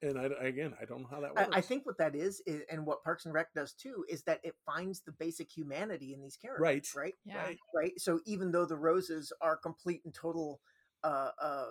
And 0.00 0.16
I 0.16 0.26
again, 0.46 0.74
I 0.80 0.84
don't 0.84 1.02
know 1.02 1.08
how 1.10 1.20
that 1.20 1.32
I, 1.36 1.42
works. 1.42 1.56
I 1.56 1.60
think 1.60 1.86
what 1.86 1.98
that 1.98 2.14
is, 2.14 2.40
is, 2.46 2.62
and 2.70 2.86
what 2.86 3.02
Parks 3.02 3.24
and 3.24 3.34
Rec 3.34 3.52
does 3.52 3.72
too, 3.72 4.04
is 4.08 4.22
that 4.22 4.38
it 4.44 4.54
finds 4.64 5.00
the 5.00 5.12
basic 5.12 5.50
humanity 5.50 6.14
in 6.14 6.22
these 6.22 6.36
characters. 6.36 6.62
Right. 6.62 6.88
Right. 6.96 7.14
Yeah. 7.24 7.42
Right. 7.42 7.58
right? 7.74 8.00
So 8.00 8.20
even 8.24 8.52
though 8.52 8.64
the 8.64 8.76
roses 8.76 9.32
are 9.40 9.56
complete 9.56 10.02
and 10.04 10.14
total 10.14 10.60
uh, 11.04 11.30
uh, 11.40 11.66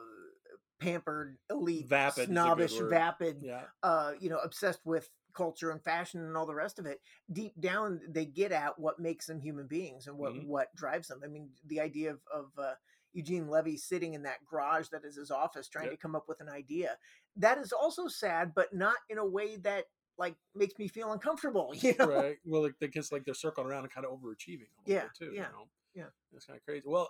pampered, 0.80 1.38
elite, 1.50 1.88
Vapid 1.88 2.18
is 2.20 2.26
snobbish, 2.26 2.74
vapid, 2.80 3.38
Yeah, 3.44 3.64
uh, 3.84 4.14
you 4.20 4.30
know, 4.30 4.40
obsessed 4.40 4.82
with 4.86 5.10
culture 5.34 5.72
and 5.72 5.82
fashion 5.84 6.22
and 6.22 6.36
all 6.36 6.46
the 6.46 6.56
rest 6.56 6.80
of 6.80 6.86
it. 6.86 7.00
Deep 7.32 7.54
down, 7.60 8.02
they 8.10 8.26
get 8.26 8.52
at 8.52 8.78
what 8.78 9.00
makes 9.00 9.28
them 9.28 9.40
human 9.40 9.68
beings 9.68 10.08
and 10.08 10.18
what 10.18 10.34
Mhm. 10.34 10.46
what 10.46 10.76
drives 10.76 11.08
them. 11.08 11.22
I 11.24 11.28
mean, 11.28 11.50
the 11.66 11.80
idea 11.80 12.12
of 12.12 12.22
of 12.28 12.52
uh, 12.58 12.76
Eugene 13.14 13.48
Levy 13.48 13.78
sitting 13.78 14.14
in 14.14 14.24
that 14.24 14.44
garage 14.46 14.90
that 14.90 15.06
is 15.06 15.16
his 15.18 15.32
office, 15.32 15.68
trying 15.68 15.86
Yep. 15.86 15.94
to 15.94 15.98
come 15.98 16.16
up 16.16 16.28
with 16.28 16.42
an 16.42 16.50
idea, 16.50 16.98
that 17.36 17.58
is 17.58 17.72
also 17.72 18.08
sad, 18.08 18.54
but 18.56 18.74
not 18.74 18.96
in 19.10 19.18
a 19.18 19.26
way 19.26 19.58
that 19.58 19.86
like 20.18 20.36
makes 20.54 20.78
me 20.78 20.88
feel 20.88 21.12
uncomfortable. 21.14 21.74
You 21.82 21.96
know? 21.98 22.08
right. 22.08 22.38
Well, 22.46 22.64
like 22.64 22.76
because 22.80 23.12
like 23.12 23.24
they're 23.26 23.34
circling 23.34 23.68
around 23.68 23.84
and 23.84 23.92
kind 23.94 24.06
of 24.06 24.12
overachieving. 24.20 24.68
Yeah, 24.86 25.08
too. 25.18 25.26
yeah, 25.34 25.48
You 25.48 25.54
know? 25.54 25.70
yeah. 25.94 26.10
It's 26.34 26.46
kind 26.46 26.58
of 26.58 26.66
crazy. 26.66 26.84
Well, 26.86 27.10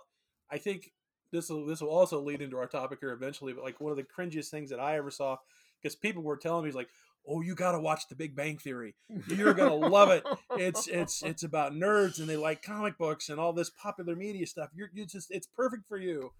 I 0.50 0.58
think 0.58 0.92
this 1.32 1.48
will 1.48 1.66
this 1.66 1.80
will 1.80 1.90
also 1.90 2.20
lead 2.20 2.42
into 2.42 2.58
our 2.58 2.66
topic 2.66 2.98
here 3.00 3.12
eventually. 3.12 3.52
But 3.52 3.64
like 3.64 3.80
one 3.80 3.90
of 3.90 3.96
the 3.96 4.04
cringiest 4.04 4.50
things 4.50 4.70
that 4.70 4.80
I 4.80 4.96
ever 4.96 5.10
saw, 5.10 5.38
because 5.80 5.96
people 5.96 6.22
were 6.22 6.36
telling 6.36 6.64
me, 6.64 6.70
like, 6.72 6.90
"Oh, 7.26 7.40
you 7.40 7.54
got 7.54 7.72
to 7.72 7.80
watch 7.80 8.08
The 8.08 8.14
Big 8.14 8.36
Bang 8.36 8.58
Theory. 8.58 8.94
You're 9.28 9.54
gonna 9.54 9.74
love 9.74 10.10
it. 10.10 10.24
It's 10.56 10.86
it's 10.86 11.22
it's 11.24 11.42
about 11.42 11.72
nerds 11.72 12.20
and 12.20 12.28
they 12.28 12.36
like 12.36 12.62
comic 12.62 12.98
books 12.98 13.28
and 13.28 13.40
all 13.40 13.52
this 13.52 13.70
popular 13.70 14.14
media 14.14 14.46
stuff. 14.46 14.68
You're 14.74 14.90
you 14.92 15.06
just 15.06 15.30
it's 15.30 15.46
perfect 15.46 15.86
for 15.88 15.98
you." 15.98 16.32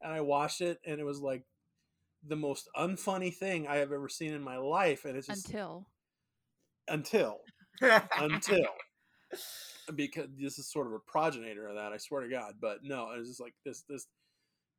And 0.00 0.12
I 0.12 0.20
watched 0.20 0.60
it, 0.60 0.78
and 0.86 1.00
it 1.00 1.04
was 1.04 1.20
like 1.20 1.44
the 2.26 2.36
most 2.36 2.68
unfunny 2.76 3.34
thing 3.34 3.66
I 3.66 3.76
have 3.76 3.92
ever 3.92 4.08
seen 4.08 4.32
in 4.32 4.42
my 4.42 4.56
life. 4.56 5.04
And 5.04 5.16
it's 5.16 5.26
just 5.26 5.46
Until 5.46 5.86
until 6.88 7.40
until 8.16 8.66
because 9.94 10.28
this 10.38 10.58
is 10.58 10.70
sort 10.70 10.86
of 10.86 10.92
a 10.94 10.98
progenitor 10.98 11.68
of 11.68 11.76
that. 11.76 11.92
I 11.92 11.98
swear 11.98 12.22
to 12.22 12.28
God, 12.28 12.54
but 12.60 12.78
no, 12.82 13.10
it's 13.16 13.28
just 13.28 13.40
like 13.40 13.54
this 13.64 13.84
this 13.88 14.06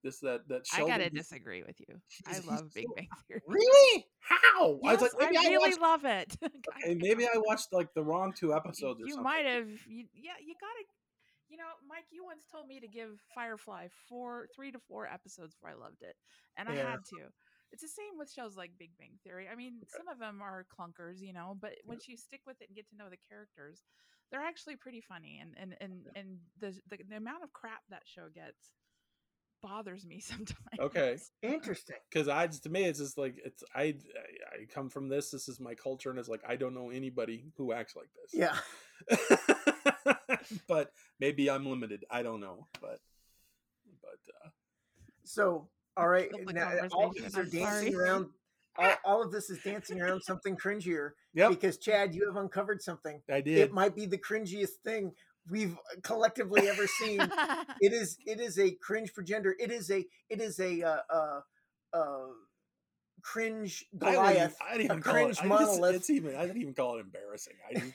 this 0.03 0.19
that 0.19 0.47
that. 0.47 0.65
I 0.73 0.85
gotta 0.85 1.09
disagree 1.09 1.63
with 1.63 1.79
you. 1.79 1.95
I 2.27 2.39
love 2.39 2.73
Big 2.73 2.85
Bang 2.95 3.07
Theory. 3.27 3.41
Really? 3.47 4.05
How? 4.19 4.79
Yes, 4.83 4.99
I 4.99 5.03
was 5.03 5.13
like, 5.19 5.31
maybe 5.31 5.37
I, 5.37 5.49
really 5.49 5.69
watched. 5.69 5.81
love 5.81 6.05
it. 6.05 6.37
Okay, 6.83 6.95
maybe 6.95 7.25
I 7.25 7.37
watched 7.37 7.73
like 7.73 7.93
the 7.93 8.03
wrong 8.03 8.33
two 8.37 8.53
episodes 8.53 9.01
or 9.01 9.07
you 9.07 9.21
might 9.21 9.45
have. 9.45 9.67
You, 9.87 10.05
yeah, 10.13 10.37
you 10.39 10.53
gotta. 10.59 10.83
You 11.49 11.57
know, 11.57 11.65
Mike, 11.87 12.05
you 12.11 12.23
once 12.23 12.43
told 12.51 12.67
me 12.67 12.79
to 12.79 12.87
give 12.87 13.09
Firefly 13.33 13.87
four, 14.07 14.47
three 14.55 14.71
to 14.71 14.77
four 14.87 15.07
episodes 15.07 15.55
before 15.55 15.71
I 15.71 15.73
loved 15.73 16.03
it, 16.03 16.15
and 16.57 16.69
I 16.69 16.75
Yeah. 16.75 16.91
had 16.91 17.05
to. 17.05 17.17
It's 17.71 17.81
the 17.81 17.87
same 17.87 18.17
with 18.19 18.31
shows 18.31 18.55
like 18.55 18.71
Big 18.77 18.91
Bang 18.99 19.17
Theory. 19.23 19.47
I 19.51 19.55
mean, 19.55 19.81
some 19.87 20.07
of 20.07 20.19
them 20.19 20.41
are 20.43 20.65
clunkers, 20.69 21.21
you 21.21 21.33
know, 21.33 21.57
but 21.59 21.73
once 21.85 22.07
you 22.07 22.17
stick 22.17 22.41
with 22.45 22.61
it 22.61 22.67
and 22.69 22.75
get 22.75 22.87
to 22.89 22.95
know 22.97 23.09
the 23.09 23.17
characters, 23.29 23.81
they're 24.31 24.41
actually 24.45 24.75
pretty 24.75 25.01
funny. 25.01 25.39
And 25.41 25.55
and 25.57 25.75
and 25.81 26.05
and 26.15 26.37
the 26.59 26.77
the, 26.87 26.97
the 27.09 27.17
amount 27.17 27.43
of 27.43 27.51
crap 27.51 27.81
that 27.89 28.03
show 28.05 28.27
gets 28.33 28.69
bothers 29.61 30.05
me 30.05 30.19
sometimes. 30.19 30.57
Okay. 30.79 31.17
Interesting. 31.41 31.97
because 32.09 32.27
I 32.27 32.47
just 32.47 32.63
to 32.63 32.69
me 32.69 32.85
it's 32.85 32.99
just 32.99 33.17
like 33.17 33.35
it's 33.43 33.63
I, 33.75 33.81
I 33.81 33.93
I 34.61 34.65
come 34.73 34.89
from 34.89 35.09
this. 35.09 35.31
This 35.31 35.47
is 35.47 35.59
my 35.59 35.75
culture, 35.75 36.09
and 36.09 36.19
it's 36.19 36.29
like 36.29 36.41
I 36.47 36.55
don't 36.55 36.73
know 36.73 36.89
anybody 36.89 37.45
who 37.57 37.73
acts 37.73 37.95
like 37.95 38.09
this. 38.21 38.33
Yeah. 38.33 38.55
but 40.67 40.91
maybe 41.19 41.49
I'm 41.49 41.65
limited. 41.65 42.05
I 42.09 42.23
don't 42.23 42.41
know, 42.41 42.67
but 42.81 42.99
but 44.01 44.19
uh, 44.45 44.49
So, 45.23 45.67
all 45.97 46.07
right, 46.07 46.29
now 46.53 46.71
all 46.91 47.11
these 47.11 47.37
are 47.37 47.43
dancing 47.43 47.93
sorry. 47.93 47.95
around. 47.95 48.27
All, 48.77 48.93
all 49.03 49.23
of 49.23 49.31
this 49.31 49.49
is 49.49 49.61
dancing 49.63 49.99
around 49.99 50.21
something 50.21 50.55
cringier 50.55 51.11
yep, 51.33 51.49
because 51.49 51.77
Chad, 51.79 52.15
you 52.15 52.25
have 52.27 52.37
uncovered 52.37 52.81
something. 52.81 53.19
I 53.29 53.41
did. 53.41 53.57
It 53.57 53.73
might 53.73 53.93
be 53.93 54.05
the 54.05 54.17
cringiest 54.17 54.77
thing 54.85 55.11
we've 55.49 55.77
collectively 56.03 56.67
ever 56.67 56.87
seen. 56.87 57.19
it 57.81 57.93
is. 57.93 58.17
It 58.25 58.39
is 58.39 58.57
a 58.59 58.71
cringe 58.71 59.11
for 59.11 59.21
gender. 59.23 59.55
It 59.59 59.71
is 59.71 59.89
a. 59.91 60.05
It 60.29 60.41
is 60.41 60.59
a. 60.59 60.81
Uh, 60.83 60.97
uh, 61.09 61.39
uh, 61.93 62.27
cringe 63.21 63.85
I 64.01 64.17
wouldn't 64.17 64.35
even- 64.35 64.51
I 64.61 64.71
didn't 64.77 64.85
even 64.85 64.97
a 64.99 65.01
call 65.01 65.13
cringe 65.13 65.37
it. 65.37 65.43
I 65.43 65.47
just, 65.47 65.61
monolith. 65.79 65.95
it's 65.95 66.09
even. 66.09 66.35
I 66.35 66.45
didn't 66.45 66.61
even 66.61 66.73
call 66.73 66.97
it 66.97 67.01
embarrassing. 67.01 67.53
I 67.69 67.79
just, 67.79 67.93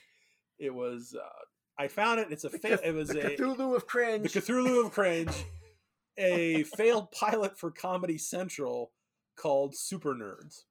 it 0.59 0.75
was. 0.75 1.17
Uh, 1.19 1.83
I 1.83 1.89
found 1.89 2.21
it. 2.21 2.29
It's 2.31 2.45
a. 2.45 2.51
Fa- 2.51 2.87
it 2.87 2.93
was 2.95 3.09
the 3.09 3.33
a 3.33 3.37
Cthulhu 3.37 3.75
of 3.75 3.87
cringe. 3.87 4.33
the 4.33 4.41
Cthulhu 4.41 4.85
of 4.87 4.93
cringe, 4.93 5.35
a 6.19 6.65
failed 6.65 7.11
pilot 7.13 7.59
for 7.59 7.71
Comedy 7.71 8.19
Central 8.19 8.93
called 9.37 9.75
Super 9.77 10.15
Nerds. 10.15 10.65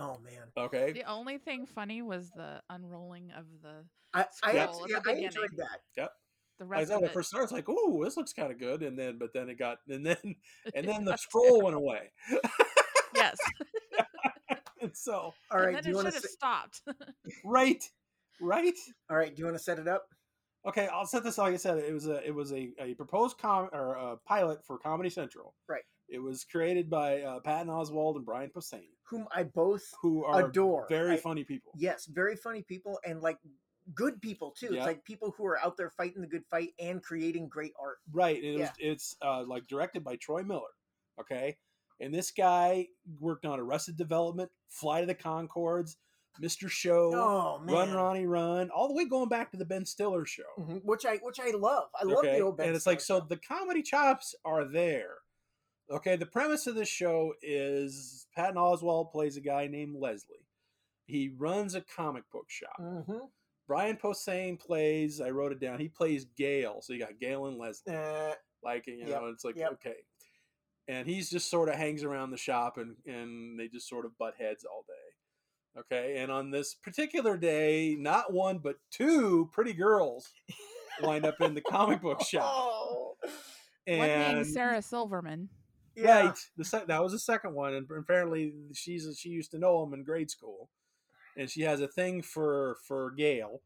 Oh 0.00 0.18
man, 0.24 0.48
Okay, 0.56 0.92
the 0.92 1.04
only 1.04 1.38
thing 1.38 1.66
funny 1.66 2.02
was 2.02 2.30
the 2.30 2.62
unrolling 2.70 3.30
of 3.36 3.44
the 3.62 3.84
I 4.14 4.26
I, 4.42 4.56
Scroll 4.56 4.58
actually, 4.58 4.94
at 4.94 5.04
the 5.04 5.10
I 5.10 5.14
enjoyed 5.14 5.50
that. 5.56 5.80
Yep. 5.96 6.10
The 6.58 6.64
I 6.64 6.68
rest 6.68 6.90
thought 6.90 6.98
of 6.98 7.02
it. 7.04 7.06
it 7.06 7.12
first 7.12 7.28
started, 7.28 7.44
it's 7.44 7.52
like, 7.52 7.68
"Ooh, 7.68 8.00
this 8.04 8.16
looks 8.16 8.32
kind 8.32 8.52
of 8.52 8.58
good," 8.58 8.82
and 8.82 8.98
then, 8.98 9.18
but 9.18 9.32
then 9.32 9.48
it 9.48 9.58
got, 9.58 9.78
and 9.88 10.04
then, 10.04 10.16
and 10.74 10.86
then 10.86 11.04
the 11.04 11.16
scroll 11.16 11.62
went 11.62 11.76
away. 11.76 12.12
yes, 13.14 13.36
and 14.82 14.94
so, 14.96 15.32
all 15.50 15.58
right, 15.58 15.68
and 15.68 15.76
then 15.76 15.82
do 15.84 15.88
you 15.90 15.94
it 15.94 15.96
want 15.96 16.06
should 16.08 16.22
to? 16.22 16.28
have 16.28 16.30
stopped. 16.30 16.82
right, 17.44 17.82
right. 18.40 18.74
All 19.10 19.16
right, 19.16 19.34
do 19.34 19.40
you 19.40 19.46
want 19.46 19.56
to 19.56 19.62
set 19.62 19.78
it 19.78 19.88
up? 19.88 20.06
Okay, 20.66 20.88
I'll 20.92 21.06
set 21.06 21.24
this. 21.24 21.38
Like 21.38 21.54
I 21.54 21.56
said, 21.56 21.78
it 21.78 21.94
was 21.94 22.06
a, 22.06 22.22
it 22.26 22.34
was 22.34 22.52
a, 22.52 22.70
a 22.78 22.94
proposed 22.94 23.38
com 23.38 23.70
or 23.72 23.94
a 23.94 24.16
pilot 24.26 24.62
for 24.66 24.76
Comedy 24.78 25.08
Central. 25.08 25.54
Right. 25.68 25.82
It 26.10 26.18
was 26.18 26.44
created 26.44 26.90
by 26.90 27.22
uh, 27.22 27.40
Patton 27.40 27.68
Oswalt 27.68 28.16
and 28.16 28.26
Brian 28.26 28.50
Posehn, 28.50 28.82
Whom 29.04 29.26
I 29.34 29.44
both 29.44 29.84
who 30.02 30.24
are 30.24 30.48
adore. 30.48 30.86
very 30.88 31.14
I- 31.14 31.16
funny 31.18 31.44
people. 31.44 31.72
Yes, 31.76 32.06
very 32.06 32.36
funny 32.36 32.62
people 32.62 32.98
and 33.04 33.20
like 33.20 33.38
good 33.94 34.20
people 34.20 34.50
too. 34.58 34.68
Yeah. 34.70 34.78
It's 34.78 34.86
like 34.86 35.04
people 35.04 35.34
who 35.36 35.46
are 35.46 35.58
out 35.58 35.76
there 35.76 35.90
fighting 35.90 36.20
the 36.20 36.28
good 36.28 36.44
fight 36.50 36.70
and 36.78 37.02
creating 37.02 37.48
great 37.48 37.72
art. 37.80 37.98
Right. 38.12 38.36
And 38.42 38.44
it 38.44 38.60
was, 38.60 38.70
it's 38.78 39.16
uh, 39.22 39.44
like 39.46 39.66
directed 39.66 40.04
by 40.04 40.16
Troy 40.16 40.42
Miller. 40.42 40.74
Okay. 41.20 41.56
And 42.00 42.14
this 42.14 42.30
guy 42.30 42.86
worked 43.20 43.44
on 43.44 43.60
Arrested 43.60 43.96
Development, 43.96 44.50
Flight 44.68 45.02
of 45.02 45.08
the 45.08 45.14
Conchords, 45.14 45.96
Mr. 46.40 46.70
Show, 46.70 47.12
Oh 47.14 47.60
Run 47.64 47.92
Ronnie 47.92 48.26
Run, 48.26 48.70
all 48.70 48.88
the 48.88 48.94
way 48.94 49.04
going 49.04 49.28
back 49.28 49.50
to 49.50 49.56
the 49.56 49.64
Ben 49.64 49.84
Stiller 49.84 50.24
show. 50.24 50.42
Mhm, 50.58 50.80
which 50.84 51.04
I 51.04 51.16
which 51.16 51.38
I 51.40 51.50
love. 51.50 51.88
I 52.00 52.04
love 52.04 52.22
the 52.24 52.40
old 52.40 52.56
Ben 52.56 52.68
and 52.68 52.76
it's 52.76 52.86
like 52.86 53.00
so 53.00 53.20
the 53.20 53.36
comedy 53.36 53.82
chops 53.82 54.34
are 54.44 54.64
there. 54.64 55.16
Okay, 55.90 56.16
the 56.16 56.26
premise 56.26 56.66
of 56.66 56.74
this 56.76 56.88
show 56.88 57.34
is 57.42 58.26
Patton 58.34 58.56
Oswalt 58.56 59.10
plays 59.10 59.36
a 59.36 59.40
guy 59.40 59.66
named 59.66 59.96
Leslie. 59.98 60.46
He 61.06 61.34
runs 61.36 61.74
a 61.74 61.80
comic 61.80 62.22
book 62.30 62.48
shop. 62.48 62.78
Mhm. 62.80 63.28
Brian 63.66 63.96
Posehn 63.96 64.58
plays, 64.58 65.20
I 65.20 65.30
wrote 65.30 65.52
it 65.52 65.58
down, 65.60 65.80
he 65.80 65.88
plays 65.88 66.24
Gail. 66.24 66.80
So 66.82 66.92
you 66.92 66.98
got 67.00 67.18
Gail 67.18 67.46
and 67.46 67.58
Leslie. 67.58 67.94
Uh, 67.94 68.34
Like, 68.62 68.86
you 68.86 68.96
Yep, 68.98 69.08
know, 69.08 69.26
it's 69.28 69.42
like, 69.44 69.56
yep. 69.56 69.72
okay. 69.72 69.96
And 70.86 71.08
he's 71.08 71.30
just 71.30 71.48
sort 71.48 71.68
of 71.70 71.76
hangs 71.76 72.04
around 72.04 72.30
the 72.30 72.36
shop 72.36 72.76
and, 72.76 72.96
and 73.06 73.58
they 73.58 73.68
just 73.68 73.88
sort 73.88 74.04
of 74.04 74.18
butt 74.18 74.34
heads 74.38 74.64
all 74.64 74.84
day. 74.86 75.80
Okay. 75.80 76.18
And 76.18 76.30
on 76.30 76.50
this 76.50 76.74
particular 76.74 77.36
day, 77.38 77.96
not 77.98 78.32
one, 78.34 78.58
but 78.58 78.76
two 78.90 79.48
pretty 79.52 79.72
girls 79.72 80.30
wind 81.02 81.24
up 81.24 81.40
in 81.40 81.54
the 81.54 81.62
comic 81.62 82.02
book 82.02 82.22
shop. 82.22 82.52
Oh, 82.54 83.16
One 83.22 83.32
being 83.86 84.00
And 84.10 84.46
Sarah 84.46 84.82
Silverman. 84.82 85.48
Yeah. 85.96 86.26
right, 86.26 86.38
the 86.56 86.64
sec- 86.64 86.86
that 86.86 87.02
was 87.02 87.12
the 87.12 87.18
second 87.18 87.54
one, 87.54 87.74
and 87.74 87.86
apparently 87.90 88.52
she's 88.72 89.18
she 89.18 89.30
used 89.30 89.50
to 89.52 89.58
know 89.58 89.82
him 89.82 89.94
in 89.94 90.04
grade 90.04 90.30
school, 90.30 90.70
and 91.36 91.50
she 91.50 91.62
has 91.62 91.80
a 91.80 91.88
thing 91.88 92.22
for 92.22 92.76
for 92.86 93.10
Gail 93.12 93.60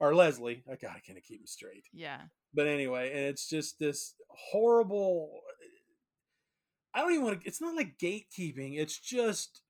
or 0.00 0.14
Leslie. 0.14 0.62
I 0.70 0.76
gotta 0.76 1.00
kind 1.06 1.18
of 1.18 1.24
keep 1.24 1.40
them 1.40 1.46
straight. 1.46 1.84
Yeah. 1.92 2.22
But 2.54 2.66
anyway, 2.66 3.10
and 3.10 3.20
it's 3.20 3.48
just 3.48 3.78
this 3.78 4.14
horrible. 4.28 5.40
I 6.94 7.00
don't 7.00 7.12
even 7.12 7.24
want 7.24 7.40
to. 7.40 7.46
It's 7.46 7.60
not 7.60 7.76
like 7.76 7.98
gatekeeping. 7.98 8.78
It's 8.78 8.98
just 8.98 9.60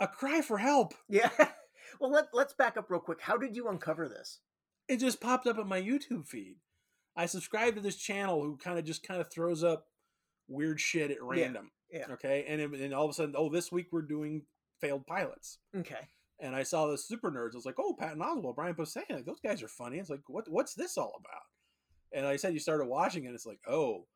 a 0.00 0.08
cry 0.08 0.40
for 0.40 0.58
help. 0.58 0.94
Yeah. 1.08 1.30
Well, 2.00 2.12
let, 2.12 2.28
let's 2.32 2.54
back 2.54 2.78
up 2.78 2.90
real 2.90 3.00
quick. 3.00 3.20
How 3.20 3.36
did 3.36 3.54
you 3.54 3.68
uncover 3.68 4.08
this? 4.08 4.38
It 4.88 5.00
just 5.00 5.20
popped 5.20 5.46
up 5.46 5.58
on 5.58 5.68
my 5.68 5.82
YouTube 5.82 6.26
feed. 6.26 6.56
I 7.14 7.26
subscribe 7.26 7.74
to 7.74 7.80
this 7.80 7.96
channel 7.96 8.42
who 8.42 8.56
kind 8.56 8.78
of 8.78 8.84
just 8.84 9.06
kind 9.06 9.20
of 9.20 9.30
throws 9.30 9.62
up 9.62 9.86
weird 10.50 10.80
shit 10.80 11.10
at 11.10 11.22
random. 11.22 11.70
yeah. 11.90 12.06
Okay, 12.10 12.44
and 12.48 12.60
it- 12.60 12.80
and 12.80 12.92
all 12.92 13.04
of 13.06 13.10
a 13.10 13.14
sudden, 13.14 13.34
oh, 13.38 13.48
this 13.48 13.72
week 13.72 13.86
we're 13.92 14.02
doing 14.02 14.42
failed 14.80 15.06
pilots. 15.06 15.58
Okay. 15.76 16.08
and 16.40 16.54
I 16.56 16.62
saw 16.62 16.86
the 16.86 16.96
super 16.98 17.30
nerds. 17.30 17.52
I 17.54 17.56
was 17.56 17.66
like, 17.66 17.78
oh, 17.78 17.94
Patton 17.98 18.20
Oswalt, 18.20 18.54
Brian 18.56 18.74
Posehn, 18.74 19.02
like, 19.10 19.26
those 19.26 19.40
guys 19.44 19.62
are 19.62 19.68
funny. 19.68 19.98
It's 19.98 20.08
like, 20.10 20.22
what 20.28 20.46
what's 20.50 20.74
this 20.74 20.96
all 20.98 21.12
about? 21.20 21.42
And 22.12 22.26
I 22.26 22.36
said, 22.36 22.54
you 22.54 22.60
started 22.60 22.86
watching 22.86 23.24
it. 23.24 23.34
It's 23.34 23.46
like, 23.46 23.60
oh, 23.68 24.06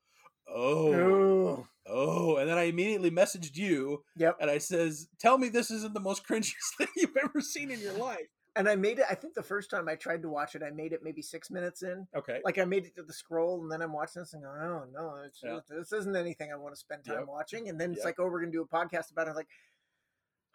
oh, 0.49 0.95
Oh. 0.95 1.67
oh. 1.87 2.37
And 2.37 2.49
then 2.49 2.59
I 2.59 2.63
immediately 2.65 3.11
messaged 3.11 3.57
you 3.57 4.03
Yep. 4.17 4.39
and 4.41 4.51
I 4.51 4.59
says, 4.59 5.09
tell 5.21 5.39
me 5.39 5.49
this 5.49 5.71
isn't 5.71 5.95
the 5.95 6.01
most 6.01 6.27
cringiest 6.27 6.55
thing 6.79 6.89
you've 6.97 7.17
ever 7.23 7.41
seen 7.41 7.71
in 7.71 7.81
your 7.81 7.93
life. 7.95 8.27
And 8.57 8.69
I 8.69 8.77
made 8.77 9.01
it. 9.01 9.07
I 9.11 9.15
think 9.17 9.35
the 9.35 9.43
first 9.43 9.69
time 9.69 9.89
I 9.89 9.97
tried 9.97 10.23
to 10.23 10.29
watch 10.29 10.55
it, 10.55 10.63
I 10.63 10.71
made 10.71 10.93
it 10.93 11.01
maybe 11.03 11.23
six 11.23 11.51
minutes 11.51 11.83
in. 11.83 12.07
Okay. 12.15 12.41
Like 12.45 12.59
I 12.59 12.65
made 12.65 12.85
it 12.87 12.95
to 12.97 13.03
the 13.03 13.13
scroll, 13.13 13.61
and 13.63 13.71
then 13.73 13.83
I'm 13.83 13.93
watching 13.93 14.23
this 14.23 14.33
and 14.33 14.43
going, 14.45 14.61
"Oh 14.61 14.85
no, 14.93 15.17
it's, 15.27 15.41
Yeah. 15.43 15.59
this 15.69 15.93
isn't 15.93 16.15
anything 16.15 16.53
I 16.53 16.57
want 16.57 16.73
to 16.75 16.79
spend 16.79 17.05
time 17.05 17.21
Yep. 17.21 17.27
watching." 17.29 17.69
And 17.69 17.81
then 17.81 17.91
it's 17.91 17.99
Yep. 17.99 18.05
like, 18.05 18.21
"Oh, 18.21 18.25
we're 18.29 18.41
gonna 18.41 18.53
do 18.53 18.63
a 18.63 18.67
podcast 18.69 19.11
about 19.11 19.27
it." 19.27 19.31
I'm 19.31 19.37
like, 19.37 19.49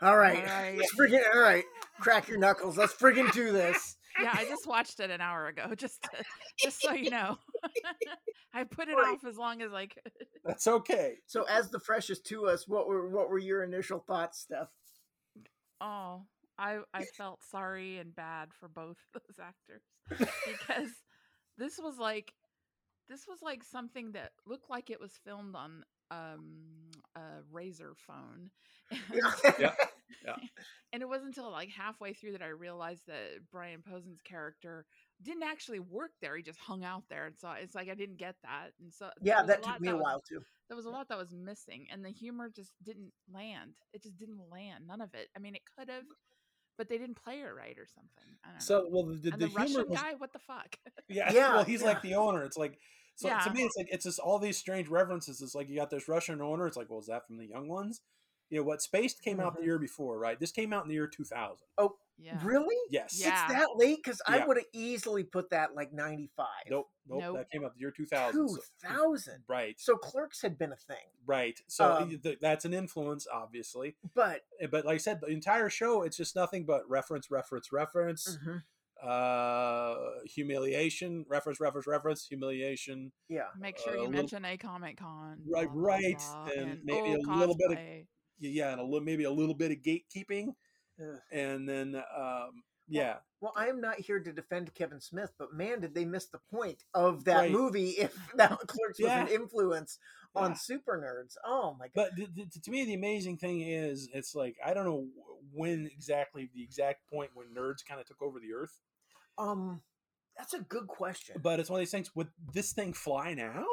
all 0.02 0.16
right, 0.16 0.38
All 0.38 0.44
right. 0.46 0.78
let's 0.78 0.96
friggin' 0.96 1.22
all 1.36 1.42
right, 1.42 1.66
crack 2.00 2.30
your 2.30 2.38
knuckles. 2.38 2.78
Let's 2.78 2.94
friggin' 2.94 3.34
do 3.34 3.52
this. 3.52 3.98
Yeah, 4.22 4.32
I 4.34 4.46
just 4.46 4.66
watched 4.66 5.02
it 5.02 5.10
an 5.10 5.20
hour 5.20 5.48
ago, 5.48 5.74
just 5.76 6.02
to, 6.04 6.10
just 6.64 6.82
so 6.82 6.94
you 6.94 7.10
know. 7.10 7.38
I 8.54 8.64
put 8.64 8.88
it 8.88 8.96
Right. 8.96 9.14
off 9.14 9.26
as 9.26 9.38
long 9.38 9.62
as 9.62 9.74
I 9.74 9.88
could. 9.88 10.12
That's 10.46 10.68
okay. 10.68 11.16
So, 11.26 11.44
as 11.44 11.70
the 11.70 11.80
freshest 11.82 12.26
to 12.28 12.48
us, 12.48 12.66
what 12.66 12.88
were 12.88 13.10
what 13.10 13.30
were 13.30 13.38
your 13.40 13.62
initial 13.62 14.00
thoughts, 14.00 14.40
Steph? 14.40 14.70
Oh, 15.82 16.24
I 16.60 16.80
I 16.94 17.04
felt 17.18 17.40
sorry 17.50 17.98
and 17.98 18.14
bad 18.16 18.50
for 18.60 18.68
both 18.68 18.98
those 19.14 19.40
actors 19.42 19.84
because 20.10 20.92
this 21.58 21.80
was 21.82 21.98
like 21.98 22.34
this 23.10 23.26
was 23.28 23.40
like 23.42 23.64
something 23.64 24.12
that 24.12 24.32
looked 24.46 24.70
like 24.70 24.90
it 24.92 25.00
was 25.00 25.14
filmed 25.26 25.56
on 25.56 25.84
um, 26.12 26.92
a 27.16 27.42
razor 27.52 27.94
phone. 27.96 28.52
Yeah. 29.12 29.72
Yeah. 30.26 30.36
and 30.92 31.02
it 31.04 31.08
wasn't 31.08 31.36
until 31.38 31.52
like 31.52 31.70
halfway 31.70 32.14
through 32.14 32.32
that 32.34 32.42
I 32.42 32.48
realized 32.48 33.04
that 33.08 33.40
Brian 33.52 33.82
Posehn's 33.88 34.22
character 34.22 34.86
didn't 35.22 35.44
actually 35.44 35.80
work 35.80 36.12
there. 36.22 36.36
He 36.36 36.44
just 36.44 36.60
hung 36.60 36.84
out 36.84 37.04
there, 37.10 37.28
and 37.28 37.38
so 37.38 37.52
it's 37.52 37.76
like 37.76 37.90
I 37.90 37.96
didn't 37.96 38.18
get 38.18 38.36
that. 38.44 38.70
And 38.82 38.92
so 38.94 39.10
yeah, 39.22 39.44
that 39.44 39.64
took 39.64 39.80
me 39.80 39.90
a 39.90 39.96
was- 39.96 40.04
while 40.04 40.22
too. 40.28 40.42
There 40.68 40.76
was 40.76 40.86
a 40.86 40.90
lot 40.90 41.08
that 41.10 41.18
was 41.18 41.34
missing, 41.34 41.88
and 41.92 42.04
the 42.06 42.10
humor 42.12 42.50
just 42.56 42.72
didn't 42.84 43.12
land. 43.34 43.74
It 43.94 44.04
just 44.04 44.18
didn't 44.18 44.42
land. 44.52 44.86
None 44.88 45.02
of 45.02 45.14
it. 45.16 45.30
I 45.36 45.40
mean, 45.40 45.56
it 45.56 45.62
could 45.78 45.90
have, 45.90 46.04
but 46.80 46.88
they 46.88 46.98
didn't 46.98 47.22
play 47.22 47.42
it 47.42 47.54
right 47.56 47.78
or 47.78 47.86
something. 47.86 48.24
I 48.44 48.48
don't 48.48 48.56
know. 48.56 48.60
So 48.62 48.88
well, 48.90 49.04
the, 49.04 49.16
the, 49.18 49.32
and 49.34 49.42
the 49.42 49.48
the, 49.48 49.54
Russian 49.54 49.90
was 49.90 50.00
guy, 50.00 50.14
what 50.18 50.32
the 50.34 50.40
fuck? 50.40 50.78
yeah, 51.10 51.30
Yeah, 51.34 51.54
Well, 51.54 51.64
he's 51.66 51.84
like 51.84 52.02
the 52.02 52.16
owner. 52.16 52.44
It's 52.44 52.58
like 52.58 52.80
so 53.16 53.28
Yeah. 53.28 53.40
to 53.40 53.54
me, 53.54 53.64
it's 53.64 53.76
like 53.78 53.90
it's 53.92 54.06
just 54.06 54.18
all 54.20 54.40
these 54.40 54.58
strange 54.58 54.88
references. 54.88 55.42
It's 55.42 55.54
like 55.54 55.70
you 55.70 55.76
got 55.76 55.90
this 55.92 56.08
Russian 56.08 56.42
owner. 56.42 56.66
It's 56.66 56.78
like, 56.78 56.90
well, 56.90 57.00
is 57.00 57.08
that 57.08 57.28
from 57.28 57.38
the 57.38 57.46
Young 57.46 57.68
Ones? 57.68 58.02
You 58.50 58.60
know 58.60 58.64
what? 58.64 58.82
Spaced 58.82 59.22
came 59.22 59.40
out 59.42 59.56
the 59.56 59.62
Mhm. 59.62 59.66
year 59.66 59.78
before, 59.78 60.18
right? 60.18 60.40
This 60.40 60.52
came 60.54 60.72
out 60.74 60.84
in 60.84 60.88
the 60.88 60.96
year 60.96 61.06
two 61.06 61.26
thousand. 61.26 61.68
Yeah. 62.20 62.38
Really? 62.44 62.76
Yes. 62.90 63.20
Yeah. 63.20 63.30
It's 63.46 63.54
that 63.54 63.70
late 63.76 64.00
because 64.04 64.22
I 64.28 64.46
would 64.46 64.58
have 64.58 64.66
easily 64.74 65.24
put 65.24 65.50
that 65.52 65.74
like 65.76 65.94
ninety 65.94 66.30
five. 66.36 66.46
Nope. 66.70 66.90
Nope. 67.08 67.22
Nope. 67.22 67.38
That 67.38 67.50
came 67.52 67.64
out 67.66 67.74
the 67.74 67.80
year 67.80 67.92
two 67.92 68.06
thousand. 68.06 68.48
Two 68.48 68.58
thousand. 68.84 69.44
Right. 69.48 69.80
So 69.80 69.96
Clerks 69.96 70.42
had 70.42 70.58
been 70.58 70.72
a 70.72 70.76
thing, 70.78 70.98
Right. 71.26 71.60
So 71.68 71.86
Um, 71.86 72.22
that's 72.42 72.66
an 72.66 72.74
influence, 72.74 73.26
obviously. 73.32 73.96
but 74.14 74.42
Eh, 74.60 74.68
But 74.68 74.86
like 74.86 74.96
I 74.96 74.98
said, 74.98 75.22
the 75.22 75.28
entire 75.28 75.70
show, 75.70 76.04
it's 76.04 76.18
just 76.18 76.36
nothing 76.36 76.66
but 76.66 76.88
reference, 76.90 77.32
reference, 77.32 77.72
reference, 77.72 78.38
Mhm. 78.46 78.64
uh, 79.02 79.96
humiliation, 80.26 81.26
reference, 81.30 81.60
reference, 81.60 81.88
reference, 81.88 82.28
humiliation. 82.28 83.12
yeah, 83.30 83.48
Make 83.58 83.78
sure 83.78 83.94
a 83.94 83.96
you 83.96 84.00
little- 84.02 84.14
mention 84.14 84.46
a 84.46 84.58
Comic 84.58 84.98
Con. 84.98 85.42
Right, 85.48 85.70
right, 85.72 86.22
and 86.56 86.84
maybe 86.84 87.14
a 87.14 87.18
little 87.20 87.56
bit 87.56 87.72
of- 87.72 88.08
Yeah, 88.42 88.72
and 88.72 88.80
a 88.80 88.84
little, 88.84 89.02
maybe 89.02 89.24
a 89.26 89.32
little 89.32 89.56
bit 89.56 89.72
of 89.72 89.78
gatekeeping, 89.80 90.56
Ugh. 91.02 91.20
and 91.32 91.68
then 91.68 91.96
um, 92.18 92.64
yeah, 92.88 93.18
Well, 93.40 93.54
I 93.56 93.68
am 93.68 93.80
not 93.82 94.00
here 94.00 94.20
to 94.20 94.32
defend 94.34 94.74
Kevin 94.74 95.00
Smith, 95.00 95.32
but 95.38 95.54
man, 95.54 95.80
did 95.80 95.94
they 95.94 96.06
miss 96.06 96.26
the 96.26 96.40
point 96.52 96.84
of 96.94 97.24
that 97.26 97.38
Right. 97.42 97.52
movie 97.52 97.90
if 97.92 98.16
that 98.36 98.58
Clerks 98.68 99.00
was 99.00 99.12
an 99.12 99.28
Yeah. 99.28 99.34
influence 99.34 100.00
on 100.36 100.56
super 100.56 100.98
nerds. 101.00 101.36
Oh 101.46 101.76
my 101.80 101.86
god. 101.88 101.92
But 101.96 102.16
th- 102.16 102.34
th- 102.36 102.64
to 102.64 102.72
me, 102.72 102.86
the 102.86 102.94
amazing 102.96 103.38
thing 103.38 103.62
is, 103.62 104.10
it's 104.14 104.34
like 104.36 104.56
I 104.66 104.74
don't 104.74 104.86
know 104.86 105.08
when 105.54 105.88
exactly 105.94 106.50
the 106.54 106.64
exact 106.64 107.08
point 107.10 107.32
when 107.34 107.48
nerds 107.56 107.86
kind 107.88 108.00
of 108.02 108.08
took 108.08 108.22
over 108.22 108.40
the 108.40 108.54
earth, 108.54 108.80
Um 109.38 109.82
that's 110.38 110.54
a 110.54 110.60
good 110.62 110.88
question. 110.88 111.36
but 111.44 111.60
it's 111.60 111.70
one 111.70 111.80
of 111.80 111.82
these 111.82 111.92
things. 111.92 112.16
Would 112.16 112.30
this 112.54 112.72
thing 112.74 112.94
fly 112.94 113.34
now, 113.34 113.66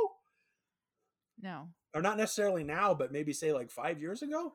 No. 1.41 1.69
or 1.95 2.03
not 2.03 2.17
necessarily 2.17 2.65
now, 2.65 2.95
but 2.95 3.13
maybe 3.13 3.33
say 3.33 3.53
like 3.53 3.71
five 3.71 4.01
years 4.01 4.23
ago? 4.23 4.55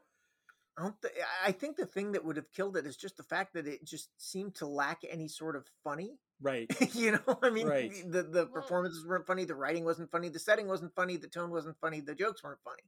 I 0.77 0.83
don't 0.83 0.95
thi- 1.01 1.09
I 1.45 1.51
think 1.51 1.75
the 1.77 1.85
thing 1.85 2.13
that 2.13 2.23
would 2.23 2.37
have 2.37 2.51
killed 2.51 2.77
it 2.77 2.85
is 2.85 2.95
just 2.95 3.17
the 3.17 3.23
fact 3.23 3.53
that 3.53 3.67
it 3.67 3.83
just 3.85 4.09
seemed 4.17 4.55
to 4.55 4.65
lack 4.65 4.99
any 5.09 5.27
sort 5.27 5.55
of 5.55 5.65
funny. 5.83 6.17
Right. 6.41 6.71
you 6.95 7.11
know, 7.11 7.39
I 7.43 7.49
mean, 7.49 7.67
Right. 7.67 7.91
the 8.09 8.23
the 8.23 8.45
performances 8.47 9.05
weren't 9.05 9.27
funny, 9.27 9.43
the 9.45 9.55
writing 9.55 9.83
wasn't 9.83 10.09
funny, 10.11 10.29
the 10.29 10.39
setting 10.39 10.67
wasn't 10.67 10.93
funny, 10.95 11.17
the 11.17 11.27
tone 11.27 11.51
wasn't 11.51 11.77
funny, 11.79 11.99
the 11.99 12.15
jokes 12.15 12.43
weren't 12.43 12.61
funny. 12.63 12.83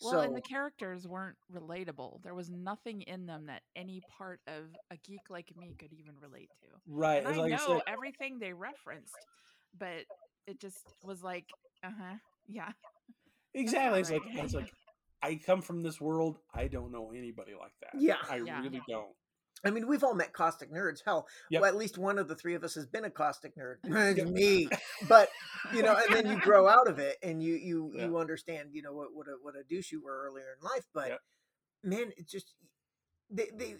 Well, 0.00 0.12
so 0.12 0.20
and 0.20 0.34
the 0.34 0.40
characters 0.40 1.06
weren't 1.06 1.36
relatable. 1.52 2.22
There 2.22 2.34
was 2.34 2.48
nothing 2.48 3.02
in 3.02 3.26
them 3.26 3.46
that 3.46 3.62
any 3.76 4.00
part 4.16 4.40
of 4.46 4.64
a 4.90 4.96
geek 4.96 5.20
like 5.28 5.52
me 5.58 5.74
could 5.78 5.92
even 5.92 6.14
relate 6.22 6.48
to. 6.62 6.68
Right. 6.86 7.18
And 7.18 7.28
I 7.28 7.36
like 7.36 7.50
know 7.50 7.58
said, 7.66 7.82
everything 7.86 8.38
they 8.38 8.54
referenced, 8.54 9.14
but 9.78 10.04
it 10.46 10.58
just 10.58 10.78
was 11.04 11.22
like, 11.22 11.44
uh 11.84 11.90
huh, 11.90 12.16
yeah. 12.48 12.70
exactly. 13.52 14.00
It's 14.00 14.10
like 14.10 14.22
it's 14.26 14.54
like 14.54 14.72
I 15.22 15.36
come 15.44 15.62
from 15.62 15.82
this 15.82 16.00
world. 16.00 16.38
I 16.54 16.68
don't 16.68 16.92
know 16.92 17.12
anybody 17.16 17.52
like 17.58 17.72
that. 17.80 18.00
Yeah. 18.00 18.16
I 18.28 18.36
Yeah. 18.36 18.60
really 18.62 18.80
don't. 18.88 19.14
I 19.62 19.70
mean, 19.70 19.86
we've 19.86 20.02
all 20.02 20.14
met 20.14 20.32
caustic 20.32 20.72
nerds. 20.72 21.00
Hell, 21.04 21.28
Yep. 21.50 21.60
well, 21.60 21.68
at 21.70 21.76
least 21.76 21.98
one 21.98 22.18
of 22.18 22.28
the 22.28 22.34
three 22.34 22.54
of 22.54 22.64
us 22.64 22.74
has 22.76 22.86
been 22.86 23.04
a 23.04 23.10
caustic 23.10 23.54
nerd. 23.56 23.76
Me. 24.32 24.68
But 25.06 25.28
you 25.74 25.82
know, 25.82 25.94
and 25.96 26.14
then 26.14 26.26
you 26.26 26.38
grow 26.38 26.66
out 26.76 26.88
of 26.88 26.98
it, 26.98 27.18
and 27.22 27.42
you 27.42 27.54
you 27.54 27.92
Yeah. 27.94 28.06
you 28.06 28.18
understand, 28.18 28.70
you 28.72 28.80
know, 28.82 28.94
what 28.94 29.08
what 29.14 29.28
a 29.28 29.36
what 29.42 29.54
a 29.56 29.62
douche 29.62 29.92
you 29.92 30.02
were 30.02 30.24
earlier 30.26 30.46
in 30.58 30.64
life. 30.64 30.86
But 30.94 31.08
Yep. 31.08 31.20
man, 31.84 32.12
it's 32.16 32.32
just 32.32 32.54
they 33.28 33.50
they 33.54 33.76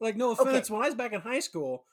Like 0.00 0.16
no 0.16 0.32
Okay. 0.32 0.42
offense, 0.42 0.68
when 0.70 0.82
I 0.82 0.86
was 0.86 0.94
back 0.96 1.12
in 1.12 1.20
high 1.20 1.40
school, 1.40 1.84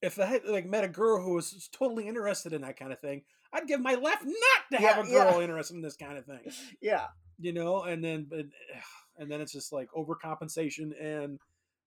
if 0.00 0.18
I 0.20 0.26
had 0.26 0.44
like 0.44 0.66
met 0.66 0.84
a 0.84 0.88
girl 0.88 1.20
who 1.20 1.34
was 1.34 1.68
totally 1.72 2.06
interested 2.06 2.52
in 2.52 2.62
that 2.62 2.76
kind 2.78 2.92
of 2.92 3.00
thing, 3.00 3.24
I'd 3.52 3.66
give 3.66 3.80
my 3.80 3.94
left 3.96 4.24
nut 4.24 4.34
to 4.72 4.78
have 4.78 4.98
a 5.04 5.08
Yeah, 5.10 5.16
yeah. 5.24 5.30
girl 5.32 5.40
interested 5.40 5.74
in 5.74 5.82
this 5.82 5.96
kind 5.96 6.16
of 6.16 6.26
thing. 6.26 6.52
yeah 6.80 7.06
You 7.42 7.52
know, 7.52 7.82
and 7.82 8.02
then 8.02 8.26
and 9.18 9.30
then 9.30 9.40
it's 9.40 9.52
just 9.52 9.72
like 9.72 9.88
overcompensation 9.96 10.92
and 11.00 11.38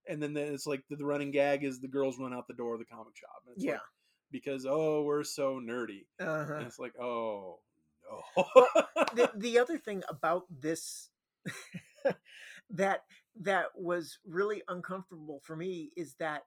and 0.08 0.22
then 0.22 0.38
it's 0.38 0.68
like 0.68 0.84
the, 0.90 1.04
running 1.04 1.32
gag 1.32 1.64
is 1.64 1.80
the 1.80 1.88
girls 1.88 2.20
run 2.20 2.34
out 2.34 2.48
the 2.48 2.54
door 2.54 2.74
of 2.74 2.80
the 2.80 2.86
comic 2.86 3.16
shop. 3.18 3.42
And 3.48 3.56
it's 3.56 3.66
yeah 3.66 3.72
like, 3.74 3.82
because 4.32 4.66
oh 4.70 5.04
we're 5.04 5.24
so 5.24 5.60
nerdy. 5.60 6.06
uh-huh. 6.20 6.54
And 6.56 6.68
it's 6.68 6.78
like 6.80 6.94
oh 7.02 7.60
no. 8.38 8.46
the, 9.16 9.32
the 9.36 9.60
other 9.60 9.78
thing 9.80 10.04
about 10.10 10.44
this 10.50 11.10
that 12.70 13.02
that 13.42 13.66
was 13.76 14.20
really 14.28 14.62
uncomfortable 14.68 15.42
for 15.44 15.56
me 15.56 15.92
is 15.96 16.16
that 16.20 16.44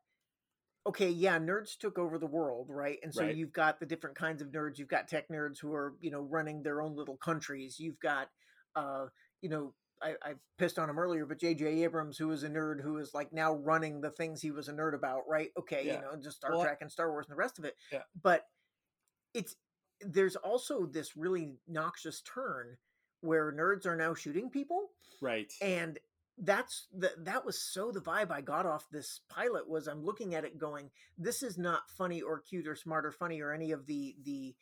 okay 0.86 1.10
yeah 1.10 1.38
nerds 1.38 1.76
took 1.78 1.98
over 1.98 2.18
the 2.18 2.26
world 2.26 2.68
right 2.70 2.98
and 3.02 3.12
so 3.14 3.22
Right. 3.24 3.36
you've 3.36 3.52
got 3.52 3.80
the 3.80 3.86
different 3.86 4.16
kinds 4.16 4.40
of 4.40 4.48
nerds 4.48 4.78
you've 4.78 4.88
got 4.88 5.08
tech 5.08 5.28
nerds 5.28 5.58
who 5.60 5.72
are 5.74 5.94
you 6.00 6.10
know 6.10 6.22
running 6.22 6.62
their 6.62 6.80
own 6.80 6.96
little 6.96 7.16
countries 7.16 7.78
you've 7.78 8.00
got 8.00 8.28
uh 8.76 9.06
you 9.40 9.48
know 9.48 9.74
I, 10.00 10.10
I 10.22 10.34
pissed 10.58 10.78
on 10.78 10.88
him 10.88 10.96
earlier, 10.96 11.26
but 11.26 11.40
J.J. 11.40 11.82
Abrams, 11.82 12.16
who 12.18 12.30
is 12.30 12.44
a 12.44 12.48
nerd, 12.48 12.80
who 12.80 12.98
is 12.98 13.14
like 13.14 13.32
now 13.32 13.54
running 13.54 14.00
the 14.00 14.10
things 14.10 14.40
he 14.40 14.52
was 14.52 14.68
a 14.68 14.72
nerd 14.72 14.94
about, 14.94 15.22
right? 15.28 15.48
Okay, 15.58 15.86
Yeah. 15.86 15.94
you 15.96 16.00
know, 16.02 16.16
just 16.22 16.36
Star 16.36 16.52
Well, 16.52 16.62
Trek 16.62 16.78
and 16.82 16.92
Star 16.92 17.10
Wars 17.10 17.26
and 17.26 17.32
the 17.32 17.38
rest 17.38 17.58
of 17.58 17.64
it. 17.64 17.74
Yeah. 17.90 18.02
But 18.22 18.44
it's 19.34 19.56
there's 20.00 20.36
also 20.36 20.86
this 20.86 21.16
really 21.16 21.54
noxious 21.66 22.22
turn 22.22 22.76
where 23.20 23.52
nerds 23.52 23.86
are 23.86 23.96
now 23.96 24.14
shooting 24.14 24.48
people 24.48 24.90
right. 25.20 25.52
and 25.60 25.98
that's 26.44 26.86
the, 26.96 27.10
that 27.18 27.44
was 27.44 27.60
so 27.60 27.90
the 27.90 28.00
vibe 28.00 28.30
i 28.30 28.40
got 28.40 28.64
off 28.64 28.86
this 28.92 29.22
pilot 29.28 29.68
was 29.68 29.88
i'm 29.88 30.04
looking 30.04 30.36
at 30.36 30.44
it 30.44 30.56
going 30.56 30.88
this 31.18 31.42
is 31.42 31.58
not 31.58 31.90
funny 31.96 32.22
or 32.22 32.38
cute 32.38 32.68
or 32.68 32.76
smart 32.76 33.04
or 33.04 33.10
funny 33.10 33.40
or 33.40 33.52
any 33.52 33.72
of 33.72 33.86
the 33.86 34.14
the 34.22 34.54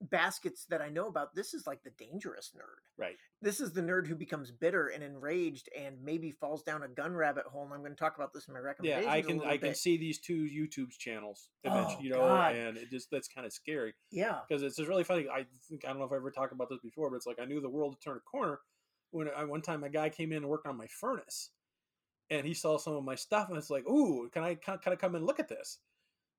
baskets 0.00 0.64
that 0.70 0.80
i 0.80 0.88
know 0.88 1.06
about 1.08 1.34
this 1.34 1.52
is 1.52 1.66
like 1.66 1.82
the 1.82 1.90
dangerous 1.98 2.52
nerd 2.56 2.80
Right. 2.98 3.16
this 3.42 3.60
is 3.60 3.72
the 3.72 3.82
nerd 3.82 4.06
who 4.06 4.14
becomes 4.14 4.50
bitter 4.50 4.86
and 4.88 5.02
enraged 5.04 5.68
and 5.78 5.96
maybe 6.02 6.30
falls 6.30 6.62
down 6.62 6.82
a 6.82 6.88
gun 6.88 7.14
rabbit 7.14 7.44
hole 7.46 7.64
and 7.64 7.72
i'm 7.74 7.80
going 7.80 7.92
to 7.92 7.98
talk 7.98 8.16
about 8.16 8.32
this 8.32 8.48
in 8.48 8.54
my 8.54 8.60
recommendation. 8.60 9.02
Yeah, 9.02 9.14
recommendations 9.14 9.42
I 9.42 9.56
can 9.56 9.64
I 9.64 9.68
can 9.68 9.74
see 9.74 9.96
these 9.98 10.18
two 10.18 10.48
YouTube 10.50 10.90
channels 10.98 11.48
eventually, 11.64 11.96
Oh, 11.98 12.02
you 12.02 12.10
know, 12.10 12.18
God. 12.20 12.54
and 12.56 12.76
it 12.78 12.88
just 12.90 13.10
that's 13.10 13.28
kind 13.28 13.46
of 13.46 13.52
scary. 13.52 13.92
yeah 14.10 14.38
because 14.48 14.62
it's 14.62 14.76
just 14.76 14.88
really 14.88 15.04
funny. 15.04 15.26
I 15.28 15.44
think 15.68 15.84
I 15.84 15.88
don't 15.88 15.98
know 15.98 16.04
if 16.06 16.12
I 16.12 16.16
ever 16.16 16.30
talked 16.30 16.52
about 16.52 16.68
this 16.70 16.80
before, 16.82 17.10
but 17.10 17.16
it's 17.16 17.26
like 17.26 17.38
I 17.40 17.44
knew 17.44 17.60
the 17.60 17.68
world 17.68 17.94
had 17.94 18.00
turned 18.10 18.18
a 18.26 18.30
corner 18.30 18.60
when 19.10 19.28
I, 19.36 19.44
one 19.44 19.60
time 19.62 19.84
a 19.84 19.88
guy 19.90 20.08
came 20.08 20.32
in 20.32 20.38
and 20.38 20.48
worked 20.48 20.66
on 20.66 20.76
my 20.76 20.86
furnace, 20.86 21.50
and 22.30 22.46
he 22.46 22.54
saw 22.54 22.78
some 22.78 22.94
of 22.94 23.04
my 23.04 23.16
stuff, 23.16 23.48
and 23.48 23.58
it's 23.58 23.70
like, 23.70 23.86
"Ooh, 23.88 24.28
can 24.32 24.42
I 24.44 24.54
kind 24.54 24.78
of 24.86 24.98
come 24.98 25.14
and 25.14 25.26
look 25.26 25.40
at 25.40 25.48
this?" 25.48 25.78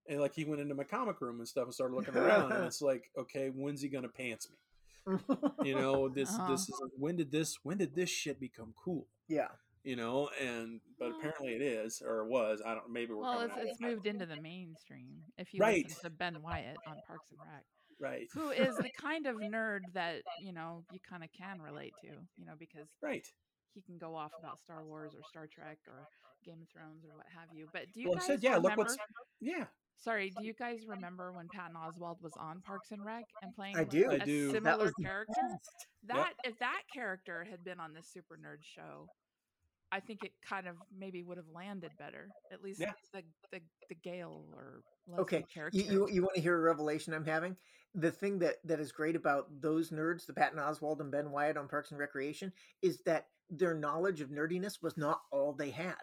And 0.10 0.20
like 0.20 0.34
he 0.34 0.46
went 0.46 0.62
into 0.62 0.76
my 0.76 0.84
comic 0.84 1.22
room 1.22 1.40
and 1.40 1.48
stuff 1.48 1.66
and 1.66 1.74
started 1.74 1.96
looking 1.96 2.16
around, 2.18 2.52
and 2.52 2.64
it's 2.66 2.82
like, 2.82 3.04
okay, 3.18 3.50
when's 3.54 3.82
he 3.82 3.88
gonna 3.90 4.10
pants 4.10 4.48
me? 4.50 4.58
You 5.64 5.76
know, 5.76 6.10
this 6.10 6.30
Uh-huh. 6.30 6.52
this 6.52 6.62
is 6.70 6.82
when 6.98 7.16
did 7.16 7.32
this 7.32 7.58
when 7.64 7.78
did 7.78 7.96
this 7.96 8.10
shit 8.10 8.40
become 8.40 8.74
cool? 8.84 9.08
yeah 9.28 9.48
You 9.84 9.96
know, 9.96 10.30
and 10.40 10.80
but 11.00 11.10
Well- 11.10 11.18
apparently 11.20 11.54
it 11.56 11.62
is 11.62 12.02
or 12.06 12.26
was. 12.26 12.62
I 12.66 12.74
don't. 12.76 12.90
Maybe 12.92 13.14
we're 13.14 13.22
Well, 13.22 13.42
it's, 13.42 13.54
it's 13.58 13.82
moved 13.82 14.06
into 14.06 14.26
the 14.26 14.40
mainstream. 14.42 15.24
If 15.38 15.54
you 15.54 15.60
Right. 15.60 15.86
listen 15.86 16.04
to 16.04 16.10
Ben 16.10 16.42
Wyatt 16.42 16.78
on 16.88 16.98
Parks 17.08 17.26
and 17.32 17.40
Rec, 17.40 17.64
right, 18.00 18.28
who 18.34 18.50
is 18.52 18.76
the 18.78 18.90
kind 19.00 19.26
of 19.28 19.38
nerd 19.38 19.82
that 19.94 20.22
you 20.40 20.52
know 20.54 20.84
you 20.92 21.00
kind 21.08 21.24
of 21.24 21.30
can 21.32 21.62
relate 21.62 21.94
to, 22.02 22.08
you 22.38 22.46
know, 22.46 22.54
because 22.60 22.90
right. 23.02 23.26
he 23.74 23.82
can 23.82 23.98
go 23.98 24.16
off 24.16 24.32
about 24.40 24.60
Star 24.60 24.84
Wars 24.84 25.14
or 25.16 25.22
Star 25.30 25.48
Trek 25.48 25.78
or 25.88 26.08
Game 26.46 26.62
of 26.62 26.70
Thrones 26.70 27.04
or 27.06 27.16
what 27.18 27.26
have 27.36 27.50
you. 27.56 27.68
But 27.74 27.92
do 27.94 28.02
you 28.02 28.10
Well, 28.10 28.18
guys 28.18 28.28
said, 28.28 28.44
yeah. 28.44 28.56
remember? 28.56 28.70
Look 28.70 28.78
what's 28.80 28.98
yeah. 29.40 29.66
Sorry, 30.02 30.32
do 30.32 30.44
you 30.44 30.54
guys 30.54 30.80
remember 30.88 31.32
when 31.32 31.48
Patton 31.54 31.76
Oswalt 31.76 32.22
was 32.22 32.34
on 32.40 32.62
Parks 32.62 32.92
and 32.92 33.06
Rec 33.06 33.24
and 33.44 33.56
playing 33.56 33.76
I 33.76 33.80
like, 33.80 33.90
do. 33.90 34.10
I 34.10 34.16
a 34.16 34.26
do. 34.26 34.48
That 34.48 34.54
similar 34.54 34.84
was 34.86 34.94
the 34.98 35.04
character? 35.04 35.34
best. 35.50 35.88
That 36.08 36.34
if 36.44 36.58
that 36.60 36.82
character 36.92 37.46
had 37.50 37.64
been 37.64 37.80
on 37.80 37.94
this 37.94 38.08
Super 38.12 38.36
Nerd 38.36 38.64
show, 38.64 39.08
I 39.92 40.00
think 40.00 40.24
it 40.24 40.32
kind 40.48 40.68
of 40.68 40.76
maybe 40.98 41.22
would 41.22 41.38
have 41.38 41.50
landed 41.54 41.92
better. 42.00 42.30
At 42.52 42.64
least 42.64 42.80
Yeah. 42.80 42.94
the 43.14 43.22
the 43.52 43.60
the 43.90 43.96
Gale 43.96 44.46
or 44.54 44.82
Leslie 45.08 45.22
Okay, 45.22 45.46
character. 45.54 45.78
you, 45.78 45.84
you, 45.92 46.10
you 46.10 46.22
want 46.24 46.34
to 46.36 46.42
hear 46.42 46.58
a 46.58 46.62
revelation 46.62 47.14
I'm 47.14 47.26
having? 47.26 47.56
The 47.94 48.12
thing 48.12 48.40
that, 48.40 48.56
that 48.64 48.80
is 48.80 48.92
great 48.94 49.18
about 49.18 49.48
those 49.62 49.90
nerds, 49.90 50.26
the 50.26 50.34
Patton 50.34 50.58
Oswalt 50.60 51.02
and 51.02 51.12
Ben 51.12 51.30
Wyatt 51.30 51.58
on 51.58 51.68
Parks 51.68 51.92
and 51.92 52.00
Recreation, 52.00 52.54
is 52.82 53.02
that 53.06 53.28
their 53.50 53.74
knowledge 53.74 54.22
of 54.22 54.30
nerdiness 54.30 54.82
was 54.82 54.96
not 54.98 55.22
all 55.30 55.52
they 55.52 55.72
had. 55.72 55.98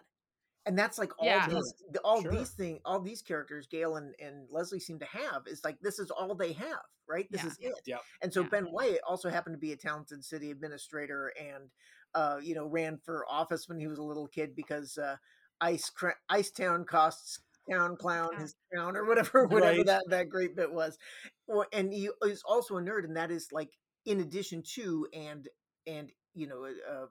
And 0.69 0.77
that's 0.77 0.99
like 0.99 1.11
all 1.17 1.25
Yeah. 1.25 1.47
these 1.49 1.73
the- 1.91 1.99
all 2.01 2.21
Sure. 2.21 2.31
these 2.31 2.51
thing 2.51 2.79
all 2.85 2.99
these 3.01 3.23
characters 3.23 3.65
gail 3.65 3.95
and, 3.95 4.13
and 4.19 4.47
leslie 4.51 4.79
seem 4.79 4.99
to 4.99 5.05
have 5.05 5.47
is 5.47 5.63
like 5.63 5.79
this 5.81 5.97
is 5.97 6.11
all 6.11 6.35
they 6.35 6.53
have 6.53 6.85
right 7.07 7.27
this 7.31 7.41
Yeah. 7.41 7.47
is 7.49 7.57
it 7.59 7.73
Yep. 7.87 8.01
and 8.21 8.31
so 8.31 8.41
Yeah. 8.43 8.49
ben 8.49 8.71
wyatt 8.71 9.01
also 9.01 9.29
happened 9.31 9.55
to 9.55 9.59
be 9.59 9.71
a 9.71 9.75
talented 9.77 10.23
city 10.23 10.51
administrator 10.51 11.33
and 11.39 11.71
uh 12.13 12.39
you 12.39 12.53
know 12.53 12.67
ran 12.67 12.99
for 12.99 13.25
office 13.27 13.67
when 13.67 13.79
he 13.79 13.87
was 13.87 13.97
a 13.97 14.03
little 14.03 14.27
kid 14.27 14.55
because 14.55 14.95
uh 14.99 15.17
ice 15.59 15.89
Cra- 15.89 16.19
ice 16.29 16.51
town 16.51 16.85
costs 16.85 17.39
town 17.67 17.97
clown 17.97 18.29
Town. 18.33 18.41
his 18.41 18.55
town 18.71 18.95
or 18.95 19.05
whatever 19.05 19.47
whatever 19.47 19.77
Right. 19.77 19.85
that 19.87 20.03
that 20.09 20.29
great 20.29 20.55
bit 20.55 20.71
was 20.71 20.99
Well, 21.47 21.65
and 21.73 21.91
he 21.91 22.11
is 22.25 22.43
also 22.45 22.77
a 22.77 22.81
nerd 22.81 23.05
and 23.05 23.17
that 23.17 23.31
is 23.31 23.51
like 23.51 23.71
in 24.05 24.19
addition 24.19 24.61
to 24.75 25.07
and 25.13 25.49
and 25.87 26.11
you 26.35 26.45
know 26.45 26.63
uh, 26.65 27.07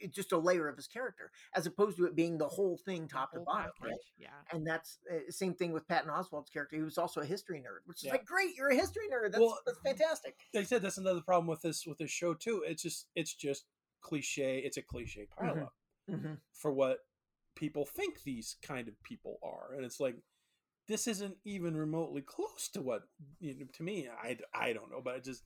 it's 0.00 0.14
just 0.16 0.32
a 0.32 0.38
layer 0.38 0.66
of 0.68 0.76
his 0.76 0.86
character 0.86 1.30
as 1.54 1.66
opposed 1.66 1.96
to 1.98 2.04
it 2.06 2.16
being 2.16 2.38
the 2.38 2.48
whole 2.48 2.78
thing 2.84 3.02
The 3.02 3.08
top 3.08 3.30
to 3.32 3.36
whole 3.38 3.44
bottom 3.46 3.72
right 3.82 3.92
Yeah. 4.18 4.28
and 4.52 4.66
that's 4.66 4.98
uh, 5.12 5.18
same 5.30 5.54
thing 5.54 5.72
with 5.72 5.86
Patton 5.86 6.10
Oswalt's 6.10 6.50
character. 6.50 6.76
He 6.76 6.82
was 6.82 6.98
also 6.98 7.20
a 7.20 7.24
history 7.24 7.58
nerd, 7.60 7.80
which 7.86 7.98
is 7.98 8.04
Yeah. 8.04 8.12
like 8.12 8.24
great. 8.24 8.56
You're 8.56 8.70
a 8.70 8.74
history 8.76 9.04
nerd. 9.12 9.32
That's, 9.32 9.40
Well, 9.40 9.58
that's 9.66 9.78
fantastic. 9.84 10.36
they 10.52 10.64
said, 10.64 10.82
that's 10.82 10.98
another 10.98 11.20
problem 11.20 11.46
with 11.46 11.62
this 11.62 11.86
with 11.86 11.98
this 11.98 12.10
show 12.10 12.34
too. 12.34 12.64
It's 12.66 12.82
just 12.82 13.06
it's 13.14 13.34
just 13.34 13.64
cliche. 14.00 14.58
It's 14.60 14.76
a 14.76 14.82
cliche 14.82 15.26
pile 15.26 15.54
Mhm. 15.56 15.62
up 15.62 15.74
Mm-hmm. 16.10 16.34
for 16.52 16.72
what 16.72 16.98
people 17.54 17.84
think 17.84 18.22
these 18.22 18.56
kind 18.62 18.88
of 18.88 19.00
people 19.02 19.38
are, 19.42 19.74
and 19.74 19.84
it's 19.84 20.00
like 20.00 20.16
this 20.88 21.06
isn't 21.06 21.36
even 21.44 21.76
remotely 21.76 22.22
close 22.22 22.68
to 22.70 22.80
what 22.82 23.02
you 23.38 23.54
know, 23.58 23.66
to 23.74 23.82
me. 23.82 24.08
I 24.08 24.38
I 24.54 24.72
don't 24.72 24.90
know, 24.90 25.00
but 25.02 25.16
it 25.16 25.24
just 25.24 25.44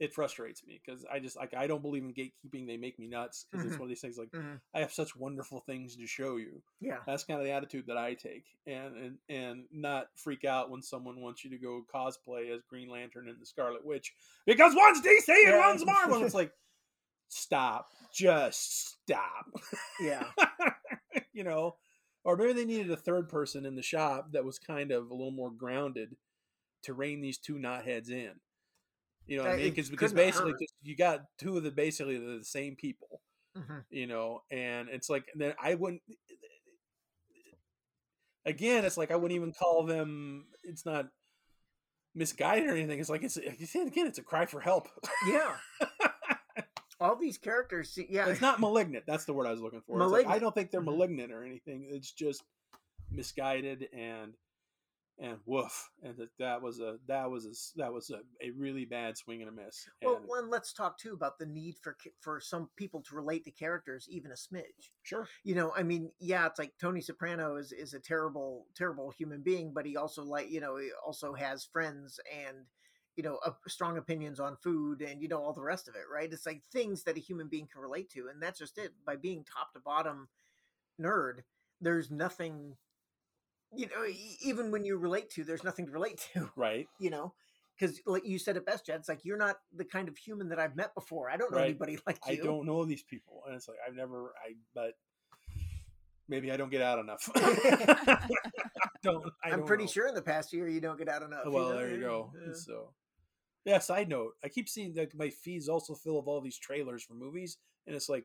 it 0.00 0.12
frustrates 0.12 0.64
me 0.64 0.80
because 0.84 1.04
I 1.12 1.18
just 1.18 1.36
like 1.36 1.54
I 1.54 1.66
don't 1.66 1.82
believe 1.82 2.04
in 2.04 2.14
gatekeeping. 2.14 2.66
They 2.66 2.76
make 2.76 2.98
me 2.98 3.08
nuts 3.08 3.46
because 3.50 3.66
it's 3.66 3.74
Mhm. 3.76 3.80
one 3.80 3.86
of 3.86 3.88
these 3.88 4.00
things 4.00 4.16
like 4.18 4.30
Mhm. 4.30 4.60
I 4.72 4.80
have 4.80 4.92
such 4.92 5.16
wonderful 5.16 5.60
things 5.60 5.96
to 5.96 6.06
show 6.06 6.36
you. 6.36 6.62
Yeah. 6.80 7.02
That's 7.06 7.24
kind 7.24 7.40
of 7.40 7.46
the 7.46 7.52
attitude 7.52 7.86
that 7.88 7.96
I 7.96 8.14
take, 8.14 8.44
and 8.66 8.96
and 8.96 9.18
and 9.28 9.66
not 9.72 10.16
freak 10.16 10.44
out 10.44 10.70
when 10.70 10.82
someone 10.82 11.20
wants 11.20 11.42
you 11.44 11.50
to 11.50 11.58
go 11.58 11.84
cosplay 11.92 12.50
as 12.54 12.62
Green 12.68 12.88
Lantern 12.88 13.28
and 13.28 13.40
the 13.40 13.46
Scarlet 13.46 13.84
Witch 13.84 14.14
because 14.46 14.74
one's 14.74 15.00
DC 15.00 15.28
and 15.32 15.52
Yeah. 15.54 15.66
one's 15.68 15.84
Marvel. 15.84 16.22
It's 16.22 16.34
like, 16.34 16.52
stop, 17.28 17.90
just 18.12 18.88
stop. 19.02 19.46
Yeah. 20.00 20.30
you 21.32 21.42
know, 21.44 21.76
or 22.24 22.36
maybe 22.36 22.52
they 22.52 22.64
needed 22.64 22.90
a 22.90 22.96
third 22.96 23.28
person 23.28 23.66
in 23.66 23.74
the 23.74 23.82
shop 23.82 24.32
that 24.32 24.44
was 24.44 24.58
kind 24.58 24.90
of 24.92 25.10
a 25.10 25.14
little 25.14 25.30
more 25.32 25.50
grounded 25.50 26.16
to 26.82 26.94
rein 26.94 27.20
these 27.20 27.38
two 27.38 27.54
knotheads 27.56 28.10
in. 28.10 28.40
You 29.28 29.36
know 29.38 29.44
what 29.44 29.52
I 29.52 29.56
mean? 29.56 29.70
Because 29.70 29.90
because 29.90 30.12
basically. 30.12 30.52
'cause 30.52 30.72
you 30.82 30.96
got 30.96 31.20
two 31.38 31.56
of 31.56 31.62
the 31.62 31.70
basically 31.70 32.18
the 32.18 32.42
same 32.44 32.74
people 32.76 33.20
Mhm. 33.56 33.84
you 33.90 34.06
know 34.06 34.42
and 34.50 34.88
it's 34.88 35.08
like 35.10 35.24
then 35.34 35.54
i 35.60 35.74
wouldn't 35.74 36.02
again 38.44 38.84
it's 38.84 38.96
like 38.96 39.10
i 39.10 39.16
wouldn't 39.16 39.36
even 39.36 39.52
call 39.52 39.84
them 39.84 40.46
it's 40.62 40.84
not 40.86 41.08
misguided 42.14 42.68
or 42.68 42.72
anything 42.76 42.98
it's 43.00 43.08
like 43.10 43.22
it's 43.22 43.36
like 43.36 43.58
you 43.60 43.66
said 43.66 43.86
again 43.86 44.06
it's 44.06 44.18
a 44.18 44.22
cry 44.22 44.46
for 44.46 44.60
help 44.60 44.88
Yeah. 45.26 45.56
All 47.00 47.14
these 47.14 47.38
characters. 47.38 47.90
see- 47.90 48.08
Yeah. 48.10 48.28
it's 48.28 48.40
not 48.40 48.58
malignant 48.60 49.04
that's 49.06 49.24
the 49.24 49.32
word 49.32 49.46
i 49.46 49.50
was 49.50 49.60
looking 49.60 49.82
for 49.86 50.04
like, 50.06 50.26
i 50.26 50.38
don't 50.38 50.54
think 50.54 50.70
they're 50.70 50.80
Mhm. 50.80 50.86
malignant 50.86 51.32
or 51.32 51.44
anything 51.44 51.86
it's 51.90 52.10
just 52.12 52.42
misguided 53.10 53.88
and 53.92 54.34
and 55.20 55.38
woof 55.46 55.90
and 56.02 56.16
that, 56.16 56.28
that 56.38 56.62
was 56.62 56.80
a 56.80 56.96
that 57.08 57.28
was 57.30 57.44
a 57.44 57.78
that 57.78 57.92
was 57.92 58.10
a, 58.10 58.20
a 58.44 58.50
really 58.50 58.84
bad 58.84 59.16
swing 59.16 59.40
and 59.42 59.48
a 59.48 59.52
miss 59.52 59.88
Well, 60.02 60.20
and, 60.38 60.48
let's 60.48 60.72
talk 60.72 60.98
too 60.98 61.12
about 61.12 61.38
the 61.38 61.46
need 61.46 61.76
for 61.82 61.96
for 62.20 62.40
some 62.40 62.68
people 62.76 63.02
to 63.02 63.16
relate 63.16 63.44
to 63.44 63.50
characters, 63.50 64.06
even 64.08 64.30
a 64.30 64.34
smidge. 64.34 64.90
sure 65.02 65.28
You 65.44 65.54
know, 65.54 65.72
I 65.76 65.82
mean, 65.82 66.10
yeah, 66.20 66.46
it's 66.46 66.58
like 66.58 66.72
Tony 66.80 67.00
Soprano 67.00 67.56
is 67.56 67.72
is 67.72 67.94
a 67.94 68.00
terrible, 68.00 68.66
terrible 68.76 69.10
human 69.10 69.42
being, 69.42 69.72
but 69.72 69.86
he 69.86 69.96
also 69.96 70.22
like 70.22 70.50
you 70.50 70.60
know 70.60 70.76
he 70.76 70.90
also 71.04 71.34
has 71.34 71.64
friends 71.64 72.20
and 72.46 72.58
you 73.16 73.24
know 73.24 73.38
uh, 73.44 73.50
strong 73.66 73.98
opinions 73.98 74.38
on 74.38 74.56
food 74.56 75.02
and 75.02 75.20
you 75.20 75.28
know 75.28 75.42
all 75.42 75.52
the 75.52 75.60
rest 75.60 75.88
of 75.88 75.96
it, 75.96 76.04
right? 76.12 76.32
It's 76.32 76.46
like 76.46 76.62
things 76.72 77.02
that 77.04 77.16
a 77.16 77.20
human 77.20 77.48
being 77.48 77.66
can 77.66 77.82
relate 77.82 78.10
to, 78.10 78.28
and 78.28 78.40
that's 78.40 78.60
just 78.60 78.78
it. 78.78 78.92
By 79.04 79.16
being 79.16 79.44
top 79.44 79.72
to 79.72 79.80
bottom 79.80 80.28
nerd, 81.00 81.40
there's 81.80 82.10
nothing. 82.10 82.76
You 83.74 83.86
know, 83.86 84.04
even 84.42 84.70
when 84.70 84.84
you 84.84 84.96
relate 84.96 85.30
to, 85.30 85.44
there's 85.44 85.64
nothing 85.64 85.86
to 85.86 85.92
relate 85.92 86.26
to. 86.34 86.50
right 86.56 86.88
You 86.98 87.10
know, 87.10 87.34
because 87.78 88.00
like 88.06 88.24
you 88.26 88.38
said 88.38 88.56
it 88.56 88.64
best, 88.66 88.86
Jed. 88.86 88.96
It's 89.00 89.08
like 89.08 89.24
you're 89.24 89.36
not 89.36 89.56
the 89.74 89.84
kind 89.84 90.08
of 90.08 90.16
human 90.16 90.48
that 90.48 90.58
I've 90.58 90.74
met 90.76 90.94
before. 90.94 91.30
I 91.30 91.36
don't 91.36 91.52
know 91.52 91.58
Right. 91.58 91.66
anybody 91.70 91.98
like 92.06 92.18
you. 92.26 92.32
I 92.32 92.36
don't 92.44 92.66
know 92.66 92.84
these 92.84 93.02
people, 93.02 93.42
and 93.46 93.54
it's 93.56 93.68
like 93.68 93.76
I've 93.86 93.94
never. 93.94 94.32
I 94.44 94.54
but 94.74 94.92
maybe 96.28 96.50
I 96.50 96.56
don't 96.56 96.70
get 96.70 96.82
out 96.82 96.98
enough. 96.98 97.28
don't. 99.02 99.24
I 99.44 99.50
I'm 99.50 99.58
don't 99.60 99.66
pretty 99.66 99.84
know. 99.84 99.90
sure 99.90 100.08
in 100.08 100.14
the 100.14 100.22
past 100.22 100.52
year 100.52 100.68
you 100.68 100.80
don't 100.80 100.98
get 100.98 101.08
out 101.08 101.22
enough. 101.22 101.42
Well, 101.46 101.70
know? 101.70 101.76
there 101.76 101.90
you 101.90 102.00
go. 102.00 102.32
Yeah. 102.46 102.52
So, 102.54 102.90
yeah. 103.64 103.78
Side 103.78 104.08
note: 104.08 104.32
I 104.44 104.48
keep 104.48 104.68
seeing 104.68 104.94
that 104.94 105.14
my 105.16 105.30
feeds 105.30 105.68
also 105.68 105.94
full 105.94 106.18
of 106.18 106.26
all 106.26 106.40
these 106.40 106.58
trailers 106.58 107.02
for 107.02 107.14
movies, 107.14 107.58
and 107.86 107.94
it's 107.94 108.08
like, 108.08 108.24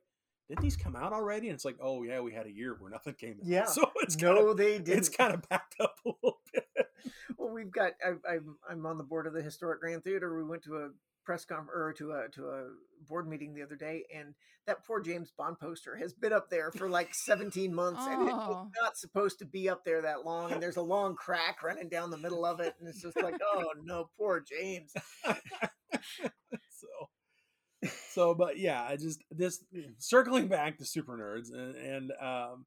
did 0.49 0.59
these 0.59 0.75
come 0.75 0.95
out 0.95 1.13
already? 1.13 1.47
And 1.47 1.55
it's 1.55 1.65
like, 1.65 1.77
oh 1.81 2.03
yeah, 2.03 2.19
we 2.19 2.33
had 2.33 2.45
a 2.45 2.51
year 2.51 2.75
where 2.79 2.91
nothing 2.91 3.13
came 3.15 3.37
out. 3.41 3.45
Yeah. 3.47 3.65
So 3.69 3.89
it's 4.01 4.17
no, 4.17 4.35
kind 4.35 4.49
of, 4.49 4.57
they 4.57 4.77
didn't. 4.79 4.97
it's 4.97 5.09
kind 5.09 5.33
of 5.33 5.47
backed 5.49 5.75
up 5.79 5.95
a 6.05 6.09
little 6.09 6.39
bit. 6.53 6.65
well, 7.37 7.49
we've 7.53 7.71
got. 7.71 7.93
I, 8.05 8.11
I'm 8.33 8.57
I'm 8.69 8.85
on 8.85 8.97
the 8.97 9.03
board 9.03 9.27
of 9.27 9.33
the 9.33 9.41
historic 9.41 9.81
Grand 9.81 10.03
Theater. 10.03 10.35
We 10.35 10.43
went 10.43 10.63
to 10.63 10.75
a 10.77 10.89
press 11.25 11.45
conference 11.45 11.71
or 11.73 11.93
to 11.93 12.11
a 12.11 12.27
to 12.35 12.47
a 12.49 12.63
board 13.07 13.27
meeting 13.27 13.53
the 13.53 13.61
other 13.63 13.75
day, 13.75 14.03
and 14.15 14.33
that 14.67 14.85
poor 14.85 15.01
James 15.01 15.31
Bond 15.37 15.59
poster 15.59 15.95
has 15.97 16.13
been 16.13 16.31
up 16.33 16.49
there 16.49 16.71
for 16.71 16.89
like 16.89 17.13
17 17.13 17.73
months, 17.73 17.99
and 18.05 18.21
it 18.21 18.25
was 18.33 18.33
Oh. 18.49 18.69
not 18.81 18.97
supposed 18.97 19.39
to 19.39 19.45
be 19.45 19.67
up 19.69 19.83
there 19.85 20.01
that 20.03 20.23
long. 20.25 20.51
And 20.53 20.61
there's 20.63 20.77
a 20.77 20.81
long 20.81 21.15
crack 21.15 21.63
running 21.63 21.89
down 21.89 22.11
the 22.11 22.17
middle 22.17 22.45
of 22.45 22.59
it, 22.61 22.73
and 22.79 22.87
it's 22.87 23.01
just 23.01 23.21
like, 23.21 23.35
oh 23.53 23.71
no, 23.83 24.09
poor 24.17 24.39
James. 24.41 24.93
so 25.25 26.87
so 28.09 28.33
but 28.33 28.57
yeah 28.57 28.83
i 28.87 28.95
just 28.95 29.23
this 29.31 29.63
circling 29.97 30.47
back 30.47 30.77
to 30.77 30.85
super 30.85 31.17
nerds 31.17 31.51
and, 31.53 31.75
and 31.75 32.11
um 32.21 32.65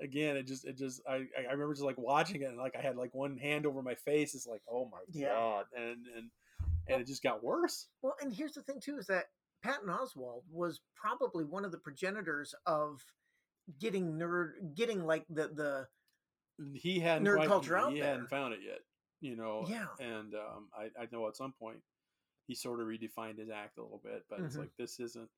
again 0.00 0.36
it 0.36 0.46
just 0.46 0.64
it 0.66 0.76
just 0.76 1.00
I, 1.08 1.24
I 1.38 1.52
remember 1.52 1.74
just 1.74 1.84
like 1.84 1.98
watching 1.98 2.42
it 2.42 2.46
and 2.46 2.56
like 2.58 2.74
i 2.76 2.80
had 2.82 2.96
like 2.96 3.14
one 3.14 3.36
hand 3.38 3.66
over 3.66 3.82
my 3.82 3.94
face 3.94 4.34
it's 4.34 4.46
like 4.46 4.62
oh 4.70 4.88
my 4.90 4.98
Yeah. 5.10 5.28
god 5.34 5.64
and 5.76 6.06
and 6.16 6.30
and 6.88 7.00
it 7.00 7.06
just 7.06 7.22
got 7.22 7.44
worse 7.44 7.86
Well, 8.02 8.16
and 8.20 8.32
here's 8.32 8.54
the 8.54 8.62
thing 8.62 8.80
too 8.82 8.98
is 8.98 9.06
that 9.06 9.26
Patton 9.62 9.88
Oswalt 9.88 10.42
was 10.50 10.80
probably 10.96 11.44
one 11.44 11.64
of 11.64 11.70
the 11.70 11.78
progenitors 11.78 12.52
of 12.66 13.00
getting 13.78 14.14
nerd, 14.18 14.74
getting 14.74 15.04
like 15.06 15.24
the 15.30 15.48
the 15.54 15.86
he 16.74 16.98
hadn't 16.98 17.24
Nerd 17.26 17.36
quite- 17.36 17.48
culture 17.48 17.76
out 17.76 17.92
he 17.92 18.00
there. 18.00 18.08
hadn't 18.10 18.28
found 18.28 18.54
it 18.54 18.60
yet 18.66 18.80
you 19.20 19.36
know 19.36 19.64
Yeah. 19.68 19.86
and 20.00 20.34
um 20.34 20.68
i 20.76 20.86
i 21.00 21.06
know 21.12 21.28
at 21.28 21.36
some 21.36 21.52
point 21.60 21.78
he 22.46 22.54
sort 22.54 22.80
of 22.80 22.86
redefined 22.86 23.38
his 23.38 23.50
act 23.50 23.78
a 23.78 23.82
little 23.82 24.00
bit 24.04 24.24
but 24.28 24.40
it's 24.40 24.56
Mhm. 24.56 24.60
like 24.60 24.76
this 24.76 24.98
isn't 25.00 25.28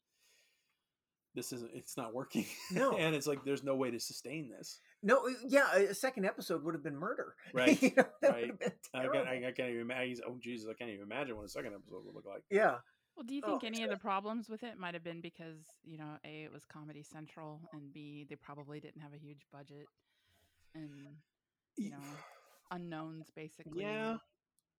this 1.35 1.53
isn't 1.53 1.71
it's 1.75 1.97
not 1.97 2.15
working 2.15 2.47
No. 2.73 2.97
and 2.97 3.15
it's 3.15 3.27
like 3.27 3.45
there's 3.45 3.65
no 3.65 3.75
way 3.75 3.91
to 3.91 3.99
sustain 4.01 4.49
this 4.49 4.81
no, 5.07 5.27
uh, 5.29 5.33
yeah, 5.47 5.69
a 5.75 5.89
a 5.89 5.95
second 5.95 6.25
episode 6.25 6.65
would 6.65 6.73
have 6.73 6.83
been 6.83 6.97
murder. 6.97 7.35
Right, 7.53 7.83
You 7.83 7.93
know, 7.95 8.05
that 8.23 8.31
right. 8.31 8.41
would 8.41 8.51
have 8.53 8.59
been 8.59 8.73
I 8.95 9.01
can't, 9.03 9.13
terrible. 9.13 9.29
I, 9.29 9.49
I 9.49 9.53
can't 9.53 9.69
even 9.69 9.83
imagine. 9.83 10.21
Oh 10.27 10.39
Jesus, 10.41 10.67
I 10.67 10.73
can't 10.73 10.89
even 10.91 11.03
imagine 11.03 11.37
what 11.37 11.45
a 11.45 11.49
second 11.51 11.75
episode 11.75 12.07
would 12.07 12.15
look 12.15 12.25
like. 12.25 12.43
Yeah. 12.51 12.77
Well, 13.15 13.25
do 13.27 13.35
you 13.35 13.43
Oh, 13.45 13.59
think 13.59 13.65
any 13.65 13.85
of 13.85 13.91
the 13.91 13.99
problems 13.99 14.49
with 14.49 14.63
it 14.63 14.79
might 14.79 14.95
have 14.95 15.05
been 15.05 15.21
because, 15.21 15.59
you 15.85 15.99
know, 15.99 16.17
A, 16.25 16.45
it 16.45 16.53
was 16.53 16.65
Comedy 16.65 17.03
Central, 17.03 17.61
and 17.75 17.93
B, 17.93 18.25
they 18.27 18.35
probably 18.37 18.81
didn't 18.81 19.03
have 19.03 19.13
a 19.13 19.19
huge 19.19 19.45
budget 19.53 19.85
and, 20.75 20.91
you 21.77 21.91
know, 21.91 22.01
unknowns 22.71 23.31
basically. 23.37 23.83
Yeah. 23.83 24.17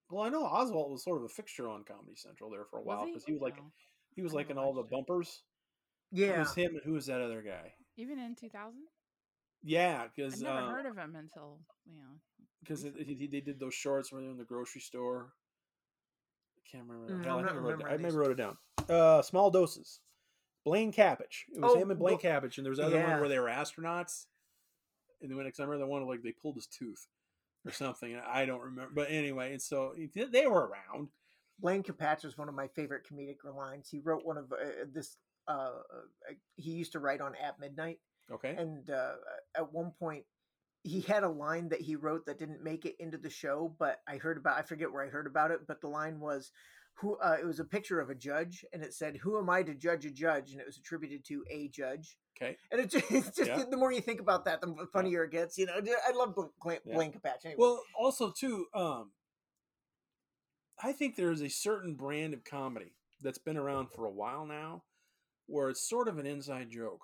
Well, 0.09 0.23
I 0.23 0.29
know 0.29 0.43
Oswalt 0.43 0.89
was 0.91 1.03
sort 1.03 1.17
of 1.17 1.23
a 1.23 1.29
fixture 1.29 1.67
on 1.67 1.83
Comedy 1.83 2.15
Central 2.15 2.49
there 2.49 2.65
for 2.69 2.79
a 2.79 2.83
while 2.83 3.05
because 3.05 3.25
he 3.25 3.33
was 3.33 3.41
like 3.41 3.57
he 4.15 4.21
was 4.21 4.33
I 4.33 4.37
like 4.37 4.49
in 4.49 4.57
all 4.57 4.73
the 4.73 4.81
it. 4.81 4.89
bumpers. 4.89 5.41
It 6.11 6.19
Yeah. 6.19 6.39
was 6.39 6.53
him 6.53 6.71
and 6.75 6.81
who 6.83 6.93
was 6.93 7.07
that 7.07 7.21
other 7.21 7.41
guy? 7.41 7.73
Even 7.97 8.19
in 8.19 8.35
2000? 8.35 8.79
Yeah, 9.63 10.05
because 10.07 10.35
I'd 10.35 10.45
never 10.45 10.57
uh, 10.59 10.69
heard 10.69 10.85
of 10.85 10.95
him 10.95 11.15
until, 11.15 11.59
you 11.85 11.95
know. 11.97 12.19
because 12.61 12.83
they 12.83 12.91
did 12.93 13.59
those 13.59 13.73
shorts 13.73 14.11
when 14.11 14.21
they're 14.21 14.31
in 14.31 14.37
the 14.37 14.43
grocery 14.43 14.81
store. 14.81 15.33
I 16.57 16.61
can't 16.69 16.87
remember. 16.87 17.13
Mm, 17.15 17.25
Hell, 17.25 17.37
I, 17.37 17.39
I'm 17.39 17.45
think 17.45 17.55
not 17.55 17.61
I, 17.63 17.65
wrote 17.71 17.81
it, 17.81 17.85
I 17.93 17.97
maybe 17.97 18.15
wrote 18.15 18.31
it 18.31 18.37
down. 18.37 18.57
Uh, 18.87 19.21
small 19.23 19.49
doses. 19.49 20.01
Blaine 20.65 20.91
Capatch. 20.93 21.43
It 21.53 21.61
was 21.61 21.73
Oh, 21.73 21.79
him 21.79 21.89
and 21.91 21.99
Blaine 21.99 22.17
Bl- 22.17 22.27
Capatch, 22.27 22.57
and 22.57 22.65
there 22.65 22.69
was 22.71 22.79
another 22.79 22.97
Yeah. 22.97 23.09
one 23.11 23.19
where 23.21 23.29
they 23.29 23.39
were 23.39 23.47
astronauts. 23.47 24.25
And 25.21 25.29
then 25.31 25.37
when 25.37 25.47
I 25.47 25.51
remember 25.57 25.77
the 25.79 25.87
one 25.87 26.05
like 26.07 26.21
they 26.21 26.31
pulled 26.31 26.55
his 26.55 26.67
tooth 26.67 27.07
or 27.65 27.71
something. 27.71 28.19
I 28.27 28.45
don't 28.45 28.61
remember, 28.61 28.91
but 28.93 29.09
anyway, 29.09 29.51
and 29.51 29.61
so 29.61 29.93
they 30.31 30.47
were 30.47 30.67
around. 30.67 31.09
Blaine 31.59 31.83
Capatch 31.83 32.23
was 32.23 32.37
one 32.37 32.49
of 32.49 32.55
my 32.55 32.67
favorite 32.75 33.03
comedic 33.09 33.37
lines. 33.45 33.87
He 33.89 33.99
wrote 33.99 34.25
one 34.25 34.37
of 34.37 34.51
uh, 34.51 34.85
this. 34.91 35.17
Uh, 35.47 35.51
uh, 35.51 36.33
he 36.55 36.71
used 36.71 36.91
to 36.93 36.99
write 36.99 37.21
on 37.21 37.33
At 37.35 37.59
Midnight, 37.59 37.99
Okay. 38.31 38.55
and 38.57 38.89
uh, 38.89 39.13
at 39.55 39.71
one 39.71 39.91
point, 39.99 40.25
he 40.83 41.01
had 41.01 41.23
a 41.23 41.29
line 41.29 41.69
that 41.69 41.81
he 41.81 41.95
wrote 41.95 42.25
that 42.25 42.39
didn't 42.39 42.63
make 42.63 42.85
it 42.85 42.95
into 42.99 43.17
the 43.17 43.29
show. 43.29 43.73
But 43.79 44.01
I 44.07 44.17
heard 44.17 44.37
about. 44.37 44.57
I 44.57 44.63
forget 44.63 44.91
where 44.91 45.05
I 45.05 45.09
heard 45.09 45.27
about 45.27 45.51
it, 45.51 45.61
but 45.67 45.81
the 45.81 45.87
line 45.87 46.19
was, 46.19 46.51
who 46.95 47.17
uh, 47.17 47.37
it 47.39 47.45
was 47.45 47.59
a 47.59 47.65
picture 47.65 47.99
of 47.99 48.09
a 48.09 48.15
judge, 48.15 48.65
and 48.73 48.81
it 48.83 48.93
said, 48.93 49.17
"Who 49.17 49.37
am 49.37 49.49
I 49.49 49.63
to 49.63 49.73
judge 49.75 50.05
a 50.05 50.11
judge?" 50.11 50.51
And 50.51 50.59
it 50.61 50.65
was 50.65 50.77
attributed 50.77 51.25
to 51.25 51.43
a 51.51 51.67
judge. 51.67 52.17
Okay. 52.37 52.57
And 52.71 52.81
it 52.81 52.89
just, 52.89 53.09
it's 53.11 53.35
just 53.37 53.49
Yeah. 53.49 53.63
the 53.69 53.77
more 53.77 53.91
you 53.93 54.01
think 54.01 54.19
about 54.19 54.43
that, 54.45 54.59
the 54.61 54.87
funnier 54.91 55.23
it 55.23 55.31
gets. 55.31 55.57
You 55.57 55.67
know, 55.67 55.73
I 55.75 56.11
love 56.11 56.35
Bl- 56.35 56.43
Blank, 56.61 56.81
Yeah. 56.85 56.95
Blaine 56.95 57.11
Capatch. 57.13 57.45
Anyway. 57.45 57.55
Well, 57.57 57.81
also 57.97 58.31
too, 58.31 58.65
um, 58.73 59.11
I 60.81 60.91
think 60.91 61.15
there 61.15 61.31
is 61.31 61.41
a 61.41 61.49
certain 61.49 61.95
brand 61.95 62.33
of 62.33 62.43
comedy 62.43 62.95
that's 63.21 63.37
been 63.37 63.55
around 63.57 63.87
for 63.91 64.05
a 64.05 64.11
while 64.11 64.45
now, 64.45 64.83
where 65.47 65.69
it's 65.69 65.87
sort 65.87 66.07
of 66.09 66.17
an 66.17 66.25
inside 66.25 66.69
joke, 66.69 67.01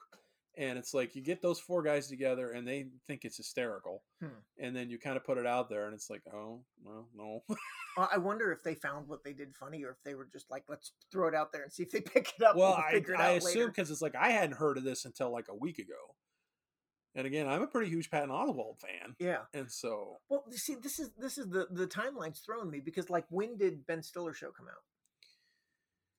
and 0.57 0.77
it's 0.77 0.93
like 0.93 1.15
you 1.15 1.21
get 1.21 1.41
those 1.41 1.59
four 1.59 1.81
guys 1.81 2.07
together 2.07 2.51
and 2.51 2.67
they 2.67 2.87
think 3.07 3.23
it's 3.25 3.37
hysterical, 3.37 4.03
Hmm. 4.21 4.27
and 4.59 4.75
then 4.75 4.89
you 4.89 4.99
kind 4.99 5.17
of 5.17 5.23
put 5.23 5.37
it 5.37 5.45
out 5.47 5.69
there, 5.69 5.85
and 5.85 5.93
it's 5.93 6.09
like, 6.09 6.21
oh, 6.33 6.61
well, 6.83 7.07
no, 7.15 7.43
I 7.97 8.17
wonder 8.17 8.51
if 8.51 8.63
they 8.63 8.75
found 8.75 9.07
what 9.07 9.23
they 9.23 9.33
did 9.33 9.55
funny, 9.55 9.83
or 9.83 9.91
if 9.91 10.03
they 10.03 10.15
were 10.15 10.27
just 10.31 10.49
like, 10.51 10.63
"Let's 10.69 10.93
throw 11.11 11.27
it 11.27 11.35
out 11.35 11.51
there 11.51 11.63
and 11.63 11.71
see 11.71 11.83
if 11.83 11.91
they 11.91 12.01
pick 12.13 12.33
it 12.37 12.43
up." 12.43 12.55
well, 12.55 12.73
I, 12.73 12.91
it 12.95 13.05
I 13.17 13.31
assume 13.31 13.67
because 13.67 13.91
it's 13.91 14.01
like 14.01 14.15
I 14.15 14.31
hadn't 14.31 14.57
heard 14.57 14.77
of 14.77 14.83
this 14.83 15.05
until 15.05 15.31
like 15.31 15.47
a 15.49 15.55
week 15.55 15.79
ago, 15.79 16.15
and 17.15 17.25
again, 17.27 17.47
I'm 17.47 17.61
a 17.61 17.67
pretty 17.67 17.89
huge 17.89 18.09
Patton 18.09 18.29
Oswalt 18.29 18.79
fan, 18.79 19.15
Yeah. 19.19 19.39
and 19.53 19.69
so 19.71 20.17
Well, 20.29 20.43
you 20.49 20.57
see, 20.57 20.75
this 20.75 20.99
is 20.99 21.11
this 21.17 21.37
is 21.37 21.47
the 21.49 21.67
the 21.71 21.87
timeline's 21.87 22.39
thrown 22.39 22.69
me 22.71 22.79
because 22.79 23.09
like 23.09 23.25
when 23.29 23.57
did 23.57 23.85
Ben 23.87 24.01
Stiller 24.03 24.33
show 24.33 24.51
come 24.51 24.67
out? 24.67 24.83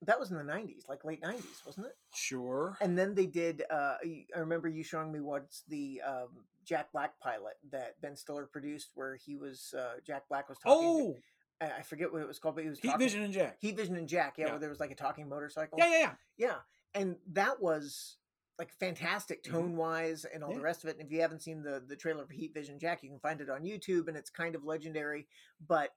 That 0.04 0.18
was 0.18 0.30
in 0.30 0.36
the 0.36 0.42
'90s, 0.42 0.88
like 0.88 1.04
late 1.04 1.22
'90s, 1.22 1.64
wasn't 1.64 1.86
it? 1.86 1.96
sure, 2.14 2.76
And 2.80 2.98
then 2.98 3.14
they 3.14 3.26
did. 3.26 3.62
Uh, 3.70 3.94
I 4.04 4.38
remember 4.38 4.68
you 4.68 4.82
showing 4.82 5.12
me 5.12 5.20
what's 5.20 5.62
the 5.68 6.00
um, 6.06 6.28
Jack 6.64 6.90
Black 6.92 7.18
pilot 7.20 7.54
that 7.70 8.00
Ben 8.00 8.16
Stiller 8.16 8.46
produced, 8.46 8.90
where 8.94 9.14
he 9.16 9.36
was 9.36 9.74
uh, 9.78 10.00
Jack 10.04 10.28
Black 10.28 10.48
was 10.48 10.58
talking. 10.58 10.88
oh, 10.88 11.16
to, 11.60 11.74
I 11.78 11.82
forget 11.82 12.12
what 12.12 12.20
it 12.22 12.26
was 12.28 12.38
called, 12.40 12.56
but 12.56 12.64
he 12.64 12.70
was 12.70 12.80
Heat 12.80 12.88
talking, 12.88 13.06
Vision 13.06 13.22
and 13.22 13.32
Jack, 13.32 13.56
Heat 13.60 13.76
Vision 13.76 13.96
and 13.96 14.08
Jack. 14.08 14.34
Yeah, 14.38 14.46
Yeah. 14.46 14.50
where 14.52 14.60
there 14.60 14.70
was 14.70 14.80
like 14.80 14.90
a 14.90 14.96
talking 14.96 15.28
motorcycle. 15.28 15.78
yeah, 15.78 15.90
yeah, 15.90 15.98
yeah. 16.00 16.12
Yeah, 16.36 16.54
and 16.94 17.16
that 17.32 17.62
was 17.62 18.16
like 18.58 18.72
fantastic 18.74 19.42
Mhm. 19.44 19.50
tone 19.50 19.76
wise 19.76 20.24
and 20.24 20.42
all 20.44 20.50
Yeah. 20.50 20.56
the 20.58 20.62
rest 20.64 20.82
of 20.84 20.90
it. 20.90 20.96
And 20.98 21.06
if 21.06 21.12
you 21.12 21.20
haven't 21.20 21.42
seen 21.42 21.62
the 21.62 21.80
the 21.86 21.96
trailer 21.96 22.26
for 22.26 22.32
Heat 22.32 22.52
Vision 22.52 22.78
Jack, 22.80 23.02
you 23.04 23.08
can 23.10 23.20
find 23.20 23.40
it 23.40 23.48
on 23.48 23.62
YouTube, 23.62 24.08
and 24.08 24.16
it's 24.16 24.30
kind 24.30 24.54
of 24.56 24.64
legendary. 24.64 25.28
But 25.64 25.94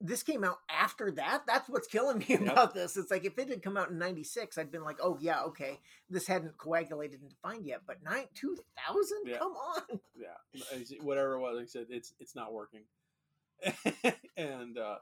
this 0.00 0.22
came 0.22 0.44
out 0.44 0.58
after 0.70 1.10
that. 1.12 1.42
That's 1.46 1.68
what's 1.68 1.88
killing 1.88 2.18
me 2.18 2.26
Yep. 2.28 2.40
about 2.42 2.74
this. 2.74 2.96
It's 2.96 3.10
like 3.10 3.24
if 3.24 3.38
it 3.38 3.48
had 3.48 3.62
come 3.62 3.76
out 3.76 3.90
in 3.90 3.98
'96, 3.98 4.56
I'd 4.58 4.70
been 4.70 4.84
like, 4.84 4.98
oh 5.02 5.18
yeah, 5.20 5.42
okay, 5.44 5.80
this 6.08 6.26
hadn't 6.26 6.56
coagulated 6.56 7.20
and 7.20 7.30
defined 7.30 7.66
yet. 7.66 7.80
But 7.86 8.02
nine 8.02 8.26
two 8.34 8.56
thousand, 8.86 9.18
Yeah. 9.26 9.38
come 9.38 9.52
on. 9.52 10.00
yeah, 10.16 10.78
whatever 11.02 11.34
it 11.34 11.40
was, 11.40 11.56
like 11.56 11.64
I 11.64 11.66
said, 11.66 11.86
it's 11.90 12.14
it's 12.20 12.36
not 12.36 12.52
working. 12.52 12.82
and 14.36 14.78
uh, 14.78 14.96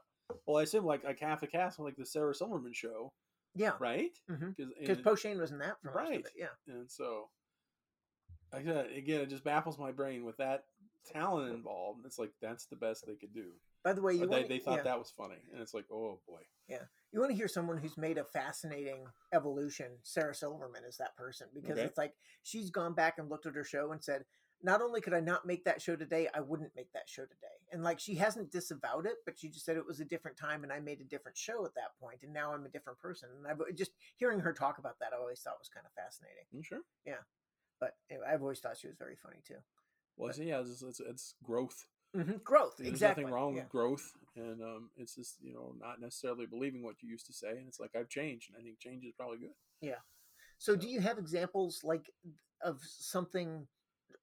well, 0.45 0.57
I 0.57 0.63
assume 0.63 0.85
like 0.85 1.03
like 1.03 1.19
half 1.19 1.43
a 1.43 1.47
cast, 1.47 1.79
like 1.79 1.95
the 1.95 2.05
Sarah 2.05 2.33
Silverman 2.33 2.73
show, 2.73 3.13
Yeah, 3.55 3.71
right? 3.79 4.11
Because 4.27 4.71
because 4.79 4.97
Poe 4.99 5.15
Shane 5.15 5.39
was 5.39 5.51
in 5.51 5.59
that 5.59 5.77
for 5.81 5.91
Right. 5.91 6.19
of 6.19 6.25
it. 6.25 6.31
Yeah. 6.35 6.47
and 6.73 6.89
so 6.89 7.29
I 8.51 8.63
said 8.63 8.87
again, 8.95 9.21
it 9.21 9.29
just 9.29 9.43
baffles 9.43 9.77
my 9.77 9.91
brain 9.91 10.25
with 10.25 10.37
that 10.37 10.63
talent 11.13 11.53
involved. 11.53 12.01
It's 12.05 12.17
like 12.17 12.31
that's 12.41 12.65
the 12.65 12.75
best 12.75 13.05
they 13.05 13.15
could 13.15 13.33
do. 13.33 13.51
By 13.87 13.93
the 13.93 14.01
way, 14.01 14.15
you 14.15 14.23
uh, 14.23 14.25
they, 14.25 14.35
wanna- 14.35 14.47
they 14.49 14.59
thought 14.59 14.77
yeah. 14.79 14.83
that 14.83 14.99
was 14.99 15.09
funny, 15.15 15.37
and 15.53 15.61
it's 15.61 15.73
like, 15.73 15.85
oh 15.89 16.19
boy, 16.27 16.41
Yeah, 16.67 16.81
you 17.13 17.21
want 17.21 17.31
to 17.31 17.37
hear 17.37 17.47
someone 17.47 17.77
who's 17.77 17.95
made 17.97 18.17
a 18.17 18.25
fascinating 18.25 19.05
evolution 19.33 19.91
sarah 20.03 20.35
silverman 20.35 20.83
is 20.83 20.97
that 20.97 21.15
person 21.15 21.47
because 21.53 21.77
Okay. 21.77 21.83
it's 21.83 21.97
like 21.97 22.13
she's 22.43 22.69
gone 22.69 22.93
back 22.93 23.17
and 23.17 23.29
looked 23.29 23.45
at 23.45 23.55
her 23.55 23.63
show 23.63 23.93
and 23.93 24.03
said 24.03 24.25
not 24.61 24.81
only 24.81 24.99
could 24.99 25.13
i 25.13 25.21
not 25.21 25.45
make 25.45 25.63
that 25.63 25.81
show 25.81 25.95
today 25.95 26.27
i 26.33 26.41
wouldn't 26.41 26.75
make 26.75 26.91
that 26.91 27.07
show 27.07 27.23
today 27.23 27.55
and 27.71 27.81
like 27.83 27.97
she 27.99 28.15
hasn't 28.15 28.51
disavowed 28.51 29.05
it 29.05 29.15
but 29.25 29.37
she 29.39 29.47
just 29.49 29.63
said 29.65 29.77
it 29.77 29.85
was 29.85 29.99
a 30.01 30.05
different 30.05 30.35
time 30.37 30.63
and 30.63 30.73
i 30.73 30.79
made 30.81 30.99
a 30.99 31.03
different 31.05 31.37
show 31.37 31.65
at 31.65 31.73
that 31.75 31.91
point 32.01 32.19
and 32.23 32.33
now 32.33 32.51
i'm 32.53 32.65
a 32.65 32.69
different 32.69 32.97
person 32.99 33.29
and 33.37 33.47
i've 33.47 33.59
just 33.75 33.91
hearing 34.17 34.39
her 34.41 34.51
talk 34.53 34.77
about 34.79 34.97
that 34.99 35.13
i 35.13 35.17
always 35.17 35.39
thought 35.41 35.59
was 35.59 35.69
kind 35.69 35.85
of 35.85 35.91
fascinating 35.93 36.43
I'm 36.53 36.61
sure. 36.63 36.79
but 37.79 37.91
anyway, 38.09 38.25
i've 38.29 38.41
always 38.41 38.59
thought 38.59 38.77
she 38.77 38.87
was 38.87 38.97
very 38.97 39.15
funny 39.15 39.41
too 39.47 39.61
Well, 40.17 40.33
But- 40.35 40.43
yeah, 40.45 40.59
it's, 40.61 40.81
it's, 40.81 40.99
it's 40.99 41.35
growth. 41.43 41.85
Hmm 42.17 42.37
growth 42.43 42.75
There's 42.77 42.89
exactly 42.89 43.23
nothing 43.23 43.33
wrong 43.33 43.55
yeah. 43.55 43.61
with 43.61 43.69
growth, 43.69 44.13
and 44.35 44.61
um, 44.61 44.89
it's 44.97 45.15
just 45.15 45.35
you 45.41 45.53
know 45.53 45.73
not 45.79 46.01
necessarily 46.01 46.45
believing 46.45 46.83
what 46.83 46.95
you 47.01 47.09
used 47.09 47.27
to 47.27 47.33
say, 47.33 47.49
and 47.49 47.67
it's 47.67 47.79
like 47.79 47.91
I've 47.95 48.09
changed, 48.09 48.49
and 48.49 48.59
I 48.59 48.63
think 48.63 48.79
change 48.79 49.03
is 49.05 49.13
probably 49.17 49.37
good. 49.37 49.53
Yeah. 49.81 49.99
So, 50.57 50.75
do 50.75 50.87
you 50.87 51.01
have 51.01 51.19
examples 51.19 51.81
like 51.83 52.09
of 52.63 52.79
something 52.83 53.67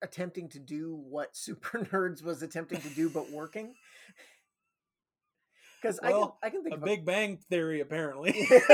attempting 0.02 0.48
to 0.50 0.58
do 0.58 1.00
what 1.08 1.36
Super 1.36 1.78
Nerds 1.78 2.22
was 2.22 2.42
attempting 2.42 2.80
to 2.80 2.88
do 2.90 3.08
but 3.08 3.30
working? 3.30 3.74
Because 5.80 6.00
Well, 6.02 6.38
I 6.42 6.48
can, 6.48 6.60
I 6.62 6.62
can 6.62 6.64
think 6.64 6.76
A 6.76 6.78
Big 6.78 7.04
Bang 7.04 7.36
Theory, 7.50 7.82
apparently. 7.82 8.48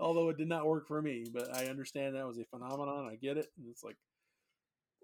Although 0.00 0.30
it 0.30 0.36
did 0.36 0.48
not 0.48 0.66
work 0.66 0.88
for 0.88 1.00
me, 1.00 1.26
but 1.32 1.56
I 1.56 1.66
understand 1.66 2.16
that 2.16 2.26
was 2.26 2.38
a 2.38 2.44
phenomenon. 2.44 3.08
I 3.08 3.14
get 3.14 3.36
it, 3.36 3.46
and 3.56 3.68
it's 3.70 3.84
like 3.84 3.94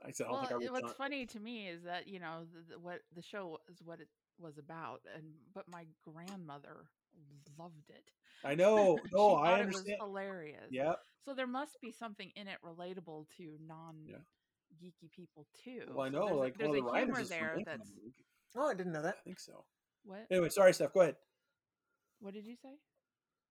I 0.06 0.10
said, 0.10 0.26
I 0.26 0.30
don't 0.30 0.32
Well, 0.32 0.42
think 0.48 0.52
I 0.62 0.64
it- 0.64 0.72
would. 0.72 0.82
what's 0.82 0.94
funny 0.96 1.26
to 1.26 1.40
me 1.40 1.68
is 1.68 1.82
that 1.84 2.08
you 2.08 2.18
know 2.20 2.44
the, 2.52 2.74
the, 2.74 2.78
what 2.80 3.00
the 3.14 3.22
show 3.22 3.58
is 3.70 3.78
what 3.84 4.00
it 4.00 4.08
was 4.38 4.58
about, 4.58 5.00
and 5.14 5.24
but 5.54 5.68
my 5.68 5.86
grandmother 6.04 6.86
loved 7.58 7.90
it. 7.90 8.10
I 8.44 8.54
know. 8.54 8.98
She 9.04 9.10
No, 9.12 9.28
thought 9.36 9.46
I 9.46 9.60
it 9.60 9.66
was 9.66 9.76
understand. 9.76 9.98
hilarious. 10.00 10.68
Yeah. 10.70 10.94
So 11.24 11.34
there 11.34 11.46
must 11.46 11.80
be 11.80 11.92
something 11.92 12.30
in 12.34 12.48
it 12.48 12.58
relatable 12.64 13.26
to 13.36 13.56
non 13.66 13.94
geeky 14.82 15.10
people 15.14 15.46
too. 15.62 15.82
Well, 15.94 16.06
I 16.06 16.10
So 16.10 16.18
know. 16.18 16.24
there's 16.26 16.36
a- 16.36 16.40
like 16.40 16.58
there's 16.58 16.68
one 16.70 16.78
of 16.78 16.84
a 16.86 16.90
the 16.90 16.96
humor 16.98 17.24
there. 17.24 17.52
Lincoln, 17.56 17.78
That's 17.78 17.90
oh, 18.56 18.68
I 18.70 18.74
didn't 18.74 18.92
know 18.92 19.02
that. 19.02 19.16
I 19.20 19.22
think 19.24 19.38
so. 19.38 19.64
what? 20.04 20.26
Anyway, 20.30 20.48
sorry, 20.48 20.72
Steph. 20.72 20.92
Go 20.92 21.02
ahead. 21.02 21.16
What 22.20 22.34
did 22.34 22.44
you 22.46 22.56
say? 22.56 22.68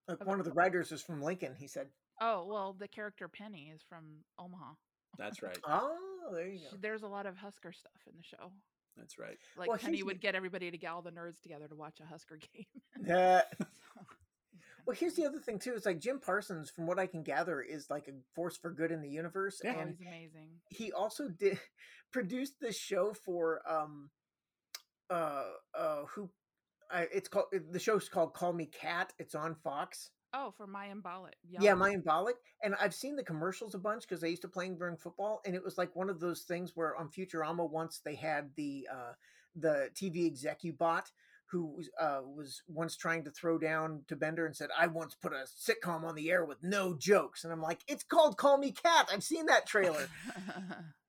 Uh, 0.07 0.13
like 0.13 0.21
Okay. 0.21 0.29
one 0.29 0.39
of 0.39 0.45
the 0.45 0.51
writers 0.53 0.91
is 0.91 1.01
from 1.01 1.21
Lincoln. 1.21 1.55
He 1.57 1.67
said, 1.67 1.87
Oh 2.19 2.45
well, 2.45 2.73
the 2.73 2.87
character 2.87 3.27
Penny 3.27 3.71
is 3.73 3.81
from 3.87 4.03
Omaha. 4.39 4.73
That's 5.17 5.41
right. 5.43 5.57
"Oh, 5.67 5.97
there 6.33 6.47
you 6.47 6.59
go." 6.59 6.77
There's 6.79 7.03
a 7.03 7.07
lot 7.07 7.25
of 7.25 7.37
Husker 7.37 7.71
stuff 7.71 8.01
in 8.07 8.13
the 8.17 8.23
show. 8.23 8.51
That's 8.97 9.17
right. 9.17 9.37
Like 9.57 9.69
Well, 9.69 9.77
Penny 9.77 10.03
would 10.03 10.19
get 10.21 10.35
everybody 10.35 10.69
to 10.69 10.77
get 10.77 10.87
all 10.91 11.01
the 11.01 11.11
nerds 11.11 11.39
together 11.41 11.67
to 11.67 11.75
watch 11.75 11.99
a 12.01 12.05
Husker 12.05 12.37
game. 12.53 12.65
So, 14.83 14.85
well, 14.87 14.95
here's 14.95 15.13
the 15.13 15.25
other 15.27 15.37
thing 15.39 15.59
too. 15.59 15.73
It's 15.75 15.85
like 15.85 15.99
Jim 15.99 16.19
Parsons, 16.19 16.71
from 16.71 16.87
what 16.87 16.97
I 16.97 17.05
can 17.05 17.21
gather, 17.23 17.61
is 17.61 17.89
like 17.91 18.07
a 18.07 18.13
force 18.33 18.57
for 18.57 18.71
good 18.71 18.91
in 18.91 19.01
the 19.01 19.09
universe, 19.09 19.61
Yeah. 19.63 19.77
and 19.79 19.91
he's 19.91 20.01
amazing. 20.01 20.49
he 20.69 20.91
also 20.91 21.27
did 21.29 21.59
produced 22.11 22.55
this 22.59 22.77
show 22.77 23.13
for 23.13 23.61
um 23.69 24.09
uh 25.09 25.43
uh 25.77 26.03
who 26.15 26.29
I, 26.89 27.07
it's 27.13 27.29
called 27.29 27.45
the 27.71 27.79
show's 27.79 28.09
called 28.09 28.33
Call 28.33 28.53
Me 28.53 28.65
Kat. 28.65 29.13
It's 29.19 29.35
on 29.35 29.55
Fox. 29.63 30.09
Oh, 30.33 30.53
for 30.55 30.65
Mayim 30.65 31.01
Bialik. 31.01 31.33
Yeah, 31.43 31.73
Mayim 31.73 32.03
Bialik. 32.03 32.35
And 32.63 32.75
I've 32.79 32.93
seen 32.93 33.15
the 33.15 33.23
commercials 33.23 33.75
a 33.75 33.79
bunch 33.79 34.07
because 34.07 34.23
I 34.23 34.27
used 34.27 34.43
to 34.43 34.47
playing 34.47 34.77
during 34.77 34.97
football, 34.97 35.41
and 35.45 35.55
it 35.55 35.63
was 35.63 35.77
like 35.77 35.95
one 35.95 36.09
of 36.09 36.19
those 36.19 36.41
things 36.43 36.71
where 36.75 36.95
on 36.95 37.09
Futurama 37.09 37.69
once 37.69 37.99
they 38.03 38.15
had 38.15 38.51
the 38.55 38.87
uh, 38.91 39.13
the 39.55 39.89
TV 39.93 40.31
execubot 40.31 41.03
who 41.47 41.65
was, 41.75 41.89
uh, 41.99 42.21
was 42.23 42.61
once 42.69 42.95
trying 42.95 43.25
to 43.25 43.31
throw 43.31 43.57
down 43.57 44.03
to 44.07 44.15
Bender 44.15 44.45
and 44.45 44.55
said, 44.55 44.69
"I 44.77 44.87
once 44.87 45.15
put 45.15 45.33
a 45.33 45.45
sitcom 45.59 46.03
on 46.05 46.15
the 46.15 46.31
air 46.31 46.45
with 46.45 46.63
no 46.63 46.93
jokes," 46.93 47.43
and 47.43 47.51
I'm 47.51 47.61
like, 47.61 47.81
"It's 47.87 48.03
called 48.03 48.37
Call 48.37 48.57
Me 48.57 48.71
Kat. 48.71 49.09
I've 49.11 49.23
seen 49.23 49.47
that 49.47 49.65
trailer." 49.65 50.07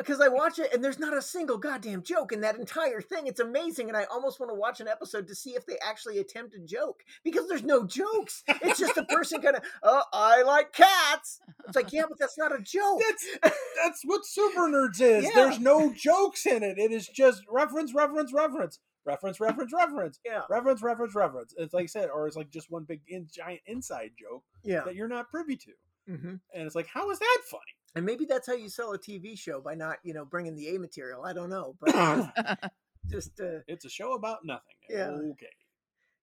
because 0.00 0.20
I 0.20 0.28
watch 0.28 0.58
it 0.58 0.72
and 0.72 0.82
there's 0.82 0.98
not 0.98 1.16
a 1.16 1.20
single 1.20 1.58
goddamn 1.58 2.02
joke 2.02 2.32
in 2.32 2.40
that 2.40 2.56
entire 2.56 3.02
thing. 3.02 3.26
It's 3.26 3.38
amazing, 3.38 3.88
and 3.88 3.96
I 3.96 4.04
almost 4.04 4.40
want 4.40 4.50
to 4.50 4.54
watch 4.54 4.80
an 4.80 4.88
episode 4.88 5.28
to 5.28 5.34
see 5.34 5.50
if 5.50 5.66
they 5.66 5.76
actually 5.86 6.18
attempt 6.18 6.54
a 6.54 6.58
joke 6.58 7.02
because 7.22 7.48
there's 7.48 7.62
no 7.62 7.84
jokes. 7.86 8.42
It's 8.48 8.78
just 8.80 8.96
a 8.96 9.04
person 9.04 9.42
kind 9.42 9.56
of, 9.56 9.62
oh, 9.82 10.02
I 10.12 10.42
like 10.42 10.72
cats. 10.72 11.40
It's 11.66 11.76
like, 11.76 11.92
yeah, 11.92 12.04
but 12.08 12.18
that's 12.18 12.38
not 12.38 12.50
a 12.50 12.62
joke. 12.62 13.02
That's 13.42 13.58
that's 13.82 14.02
what 14.04 14.24
Super 14.24 14.68
Nerds 14.68 15.00
is. 15.00 15.20
Yeah. 15.30 15.30
There's 15.34 15.60
no 15.60 15.92
jokes 15.92 16.46
in 16.46 16.62
it. 16.62 16.78
It 16.78 16.92
is 16.92 17.06
just 17.06 17.42
reference, 17.48 17.94
reference, 17.94 18.32
reference, 18.32 18.78
reference, 19.04 19.38
reference, 19.38 19.72
reference, 19.72 20.18
Yeah, 20.24 20.42
reference, 20.48 20.82
reference, 20.82 21.14
reference. 21.14 21.54
It's 21.58 21.74
like 21.74 21.84
I 21.84 21.86
said, 21.86 22.08
or 22.08 22.26
it's 22.26 22.36
like 22.36 22.50
just 22.50 22.70
one 22.70 22.84
big 22.84 23.02
in, 23.06 23.28
giant 23.30 23.60
inside 23.66 24.12
joke 24.18 24.44
yeah. 24.64 24.82
that 24.84 24.94
you're 24.94 25.08
not 25.08 25.30
privy 25.30 25.56
to, 25.56 25.72
hmm 26.06 26.34
and 26.54 26.66
it's 26.66 26.74
like, 26.74 26.86
how 26.86 27.10
is 27.10 27.18
that 27.18 27.38
funny? 27.50 27.62
And 27.94 28.04
maybe 28.04 28.24
that's 28.24 28.46
how 28.46 28.54
you 28.54 28.68
sell 28.68 28.92
a 28.92 28.98
TV 28.98 29.36
show 29.38 29.60
by 29.60 29.74
not, 29.74 29.98
you 30.04 30.14
know, 30.14 30.24
bringing 30.24 30.54
the 30.54 30.74
A 30.74 30.78
material. 30.78 31.24
I 31.24 31.32
don't 31.32 31.50
know, 31.50 31.74
but 31.80 31.90
just, 33.10 33.40
uh, 33.40 33.60
It's 33.66 33.84
a 33.84 33.90
show 33.90 34.14
about 34.14 34.44
nothing. 34.44 34.76
Yeah. 34.88 35.08
Okay. 35.08 35.46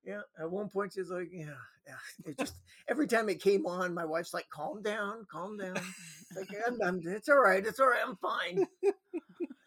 yeah. 0.05 0.21
At 0.39 0.49
one 0.49 0.69
point, 0.69 0.93
she's 0.93 1.09
like, 1.09 1.29
yeah, 1.31 1.55
yeah. 1.85 2.29
It 2.31 2.37
just 2.37 2.55
every 2.87 3.07
time 3.07 3.27
it 3.27 3.41
came 3.41 3.65
on, 3.65 3.93
my 3.93 4.05
wife's 4.05 4.33
like, 4.33 4.49
calm 4.49 4.81
down, 4.81 5.25
calm 5.29 5.57
down. 5.57 5.75
It's 5.75 6.37
like, 6.37 6.49
I'm, 6.65 6.81
I'm, 6.81 7.01
it's 7.05 7.29
all 7.29 7.39
right. 7.39 7.65
It's 7.65 7.79
all 7.79 7.87
right. 7.87 8.01
I'm 8.05 8.15
fine. 8.17 8.65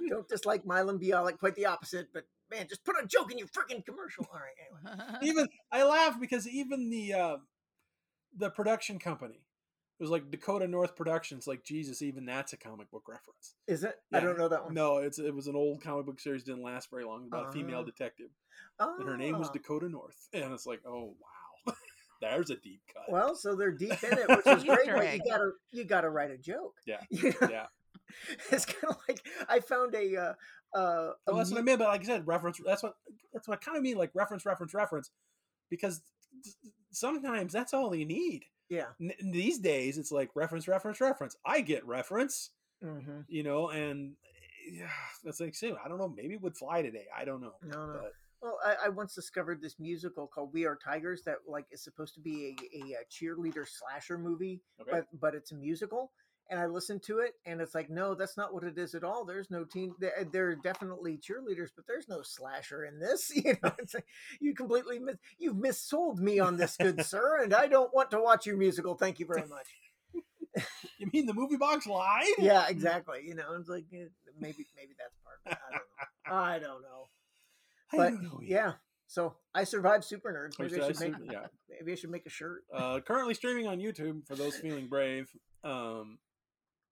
Don't 0.09 0.29
dislike 0.29 0.65
Mayim 0.65 1.01
Bialik, 1.01 1.39
quite 1.39 1.55
the 1.55 1.67
opposite. 1.67 2.09
But 2.13 2.25
man, 2.51 2.67
just 2.69 2.85
put 2.85 2.97
a 3.03 3.07
joke 3.07 3.31
in 3.31 3.39
your 3.39 3.47
freaking 3.49 3.85
commercial. 3.85 4.27
All 4.33 4.41
right, 4.41 4.97
anyway. 4.97 5.19
even 5.23 5.49
I 5.71 5.85
laugh 5.85 6.19
because 6.19 6.49
even 6.49 6.91
the 6.91 7.15
uh, 7.15 7.37
the 8.37 8.51
production 8.51 8.99
company 8.99 9.41
It 10.01 10.03
was 10.03 10.11
like 10.11 10.31
Dakota 10.31 10.67
North 10.67 10.97
Productions. 10.97 11.47
Like 11.47 11.63
Jesus, 11.63 12.01
even 12.01 12.25
that's 12.25 12.55
a 12.55 12.57
comic 12.57 12.91
book 12.91 13.03
reference. 13.07 13.55
Is 13.69 13.85
it? 13.85 13.97
I 14.15 14.21
don't 14.21 14.39
know 14.39 14.49
that 14.49 14.65
one. 14.65 14.73
No, 14.73 14.97
it's 14.97 15.19
it 15.19 15.35
was 15.35 15.47
an 15.47 15.55
old 15.55 15.83
comic 15.83 16.07
book 16.07 16.19
series. 16.19 16.43
Didn't 16.43 16.63
last 16.63 16.89
very 16.91 17.05
long. 17.05 17.27
About 17.27 17.51
a 17.51 17.53
female 17.53 17.81
Oh. 17.81 17.85
detective, 17.85 18.31
and 18.79 19.07
her 19.07 19.19
name 19.19 19.39
was 19.39 19.49
Ah. 19.49 19.53
Dakota 19.53 19.91
North. 19.91 20.29
And 20.33 20.55
it's 20.55 20.65
like, 20.65 20.81
oh 20.87 21.15
wow, 21.67 21.75
there's 22.23 22.49
a 22.49 22.57
deep 22.57 22.81
cut. 22.95 23.13
Well, 23.13 23.35
so 23.35 23.55
they're 23.55 23.73
deep 23.73 24.03
in 24.03 24.19
it, 24.19 24.27
which 24.29 24.47
is 24.47 24.65
great. 24.65 24.87
But 24.89 25.13
you 25.15 25.21
gotta 25.31 25.51
you 25.71 25.85
gotta 25.85 26.09
write 26.09 26.31
a 26.31 26.39
joke. 26.39 26.77
Yeah. 26.87 27.01
You 27.11 27.35
know? 27.43 27.49
yeah, 27.51 27.67
it's 28.51 28.65
kind 28.65 28.95
of 28.95 28.97
like 29.07 29.21
I 29.51 29.61
found 29.61 29.95
a 29.95 30.17
uh, 30.17 30.33
uh, 30.75 31.13
well, 31.27 31.37
that's 31.37 31.51
what 31.51 31.61
I 31.61 31.63
mean. 31.63 31.77
But 31.77 31.89
like 31.89 32.01
I 32.01 32.05
said, 32.05 32.27
reference. 32.27 32.59
That's 32.65 32.83
what 32.83 32.95
that's 33.35 33.47
what 33.47 33.59
I 33.61 33.63
kind 33.63 33.77
of 33.77 33.83
mean. 33.83 33.99
Like 33.99 34.13
reference, 34.15 34.47
reference, 34.47 34.73
reference, 34.73 35.11
because 35.69 36.01
sometimes 36.91 37.53
that's 37.53 37.75
all 37.75 37.95
you 37.95 38.07
need. 38.07 38.45
Yeah. 38.71 38.87
N- 39.01 39.33
these 39.33 39.59
days, 39.59 39.99
it's 39.99 40.13
like 40.13 40.31
reference, 40.35 40.67
reference, 40.69 41.01
reference. 41.01 41.37
I 41.45 41.61
get 41.61 41.85
reference. 41.87 42.51
hmm 42.83 43.21
you 43.29 43.43
know, 43.43 43.69
and 43.69 44.15
yeah, 44.71 44.89
that's 45.25 45.41
like 45.41 45.55
say, 45.55 45.75
I 45.85 45.89
don't 45.89 45.99
know, 45.99 46.09
maybe 46.09 46.35
it 46.35 46.41
would 46.41 46.57
fly 46.57 46.81
today. 46.81 47.07
I 47.15 47.25
don't 47.25 47.43
know. 47.43 47.55
No, 47.63 47.87
no. 47.87 48.01
But 48.01 48.13
Well, 48.41 48.59
I, 48.65 48.87
I 48.87 48.89
once 48.89 49.15
discovered 49.15 49.61
this 49.61 49.79
musical 49.79 50.27
called 50.27 50.55
We 50.55 50.65
Are 50.65 50.79
Tigers 50.83 51.23
that 51.27 51.39
like 51.47 51.67
is 51.71 51.83
supposed 51.83 52.15
to 52.15 52.21
be 52.21 52.57
a, 52.57 52.79
a, 52.79 52.95
uh 52.95 53.03
cheerleader 53.11 53.67
slasher 53.69 54.17
movie, 54.17 54.63
okay. 54.81 54.91
but 54.93 55.21
but 55.21 55.35
it's 55.35 55.53
a 55.53 55.57
musical. 55.57 56.13
And 56.51 56.59
I 56.59 56.67
listened 56.67 57.05
to 57.05 57.21
it, 57.21 57.35
and 57.47 57.61
it's 57.61 57.77
like, 57.77 57.89
no, 57.89 58.17
that's 58.17 58.37
not 58.37 58.53
what 58.53 58.65
it 58.65 58.77
is 58.77 58.97
at 58.97 59.05
all. 59.05 59.25
There's 59.25 59.53
no 59.53 59.65
teen. 59.65 59.95
There, 60.01 60.27
there 60.33 60.49
are 60.49 60.57
definitely 60.57 61.17
cheerleaders, 61.17 61.69
but 61.77 61.87
there's 61.87 62.09
no 62.09 62.23
slasher 62.23 62.85
in 62.85 62.99
this. 62.99 63.31
You 63.41 63.57
know, 63.63 63.73
it's 63.79 63.95
like, 63.95 64.07
you 64.41 64.55
completely 64.55 64.99
mis- 64.99 65.17
you've 65.39 65.57
missold 65.57 66.19
me 66.19 66.41
on 66.41 66.57
this, 66.57 66.77
good 66.77 67.05
sir, 67.07 67.43
and 67.43 67.55
I 67.55 67.69
don't 67.69 67.95
want 67.95 68.11
to 68.11 68.21
watch 68.21 68.47
your 68.47 68.57
musical. 68.57 68.95
Thank 68.95 69.21
you 69.21 69.27
very 69.27 69.47
much. 69.47 69.69
you 70.99 71.09
mean 71.13 71.27
the 71.27 71.35
movie 71.35 71.57
box 71.57 71.87
lied? 71.87 72.27
yeah, 72.39 72.67
exactly. 72.69 73.21
You 73.25 73.37
know, 73.37 73.55
it's 73.59 73.69
like 73.69 73.85
eh, 73.95 74.07
maybe 74.39 74.67
maybe 74.77 74.95
that's 74.99 75.17
part 75.25 75.39
of 75.47 75.53
it. 75.53 75.59
I 75.61 75.71
don't 75.73 75.83
know. 76.27 76.35
I 76.35 76.59
don't 76.59 76.83
know. 76.83 77.09
But 77.93 78.11
don't 78.11 78.23
know 78.25 78.41
yeah, 78.43 78.73
so 79.11 79.35
I 79.55 79.65
survived 79.65 80.05
Super 80.05 80.33
Nerds. 80.33 80.59
Maybe 80.59 80.75
should 80.75 80.83
I 80.83 80.87
I 80.87 80.93
should 80.93 81.01
make 81.01 81.33
yeah. 81.33 81.47
maybe 81.69 81.93
I 81.93 81.95
should 81.97 82.11
make 82.11 82.27
a 82.27 82.31
shirt. 82.31 82.63
Uh, 82.73 83.01
currently 83.01 83.35
streaming 83.35 83.67
on 83.67 83.79
YouTube 83.79 84.27
for 84.27 84.37
those 84.37 84.57
feeling 84.57 84.87
brave. 84.87 85.29
Um, 85.65 86.19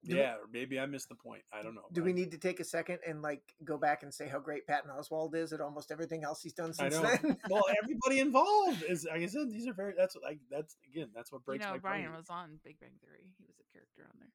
Do 0.04 0.14
we- 0.14 0.20
yeah, 0.20 0.34
or 0.34 0.46
maybe 0.52 0.78
I 0.78 0.86
missed 0.86 1.08
the 1.08 1.14
point. 1.16 1.42
I 1.52 1.62
don't 1.62 1.74
know. 1.74 1.82
Do 1.92 2.00
but 2.00 2.06
we 2.06 2.12
need 2.12 2.30
to 2.30 2.38
take 2.38 2.60
a 2.60 2.64
second 2.64 3.00
and 3.06 3.20
like 3.20 3.42
go 3.64 3.76
back 3.76 4.02
and 4.04 4.14
say 4.14 4.28
how 4.28 4.38
great 4.38 4.66
Patton 4.66 4.90
Oswalt 4.90 5.34
is 5.34 5.52
at 5.52 5.60
almost 5.60 5.90
everything 5.90 6.22
else 6.24 6.40
he's 6.40 6.52
done 6.52 6.70
I 6.78 6.88
since 6.88 6.94
know. 6.94 7.02
then? 7.02 7.36
well, 7.50 7.64
everybody 7.82 8.20
involved 8.20 8.84
is. 8.84 9.06
Like 9.10 9.22
I 9.22 9.26
said, 9.26 9.50
these 9.50 9.66
are 9.66 9.72
very. 9.72 9.94
That's 9.96 10.14
what 10.14 10.24
I. 10.24 10.38
That's 10.50 10.76
again. 10.86 11.08
That's 11.14 11.32
what 11.32 11.44
breaks. 11.44 11.64
You 11.64 11.70
breaks 11.70 11.82
know, 11.84 11.88
my 11.88 11.90
Brian 11.90 12.06
brain. 12.10 12.16
was 12.16 12.30
on 12.30 12.60
Big 12.64 12.78
Bang 12.80 12.90
Theory. 13.00 13.26
He 13.38 13.44
was 13.44 13.56
a 13.58 13.72
character 13.72 14.02
on 14.04 14.18
there. 14.20 14.30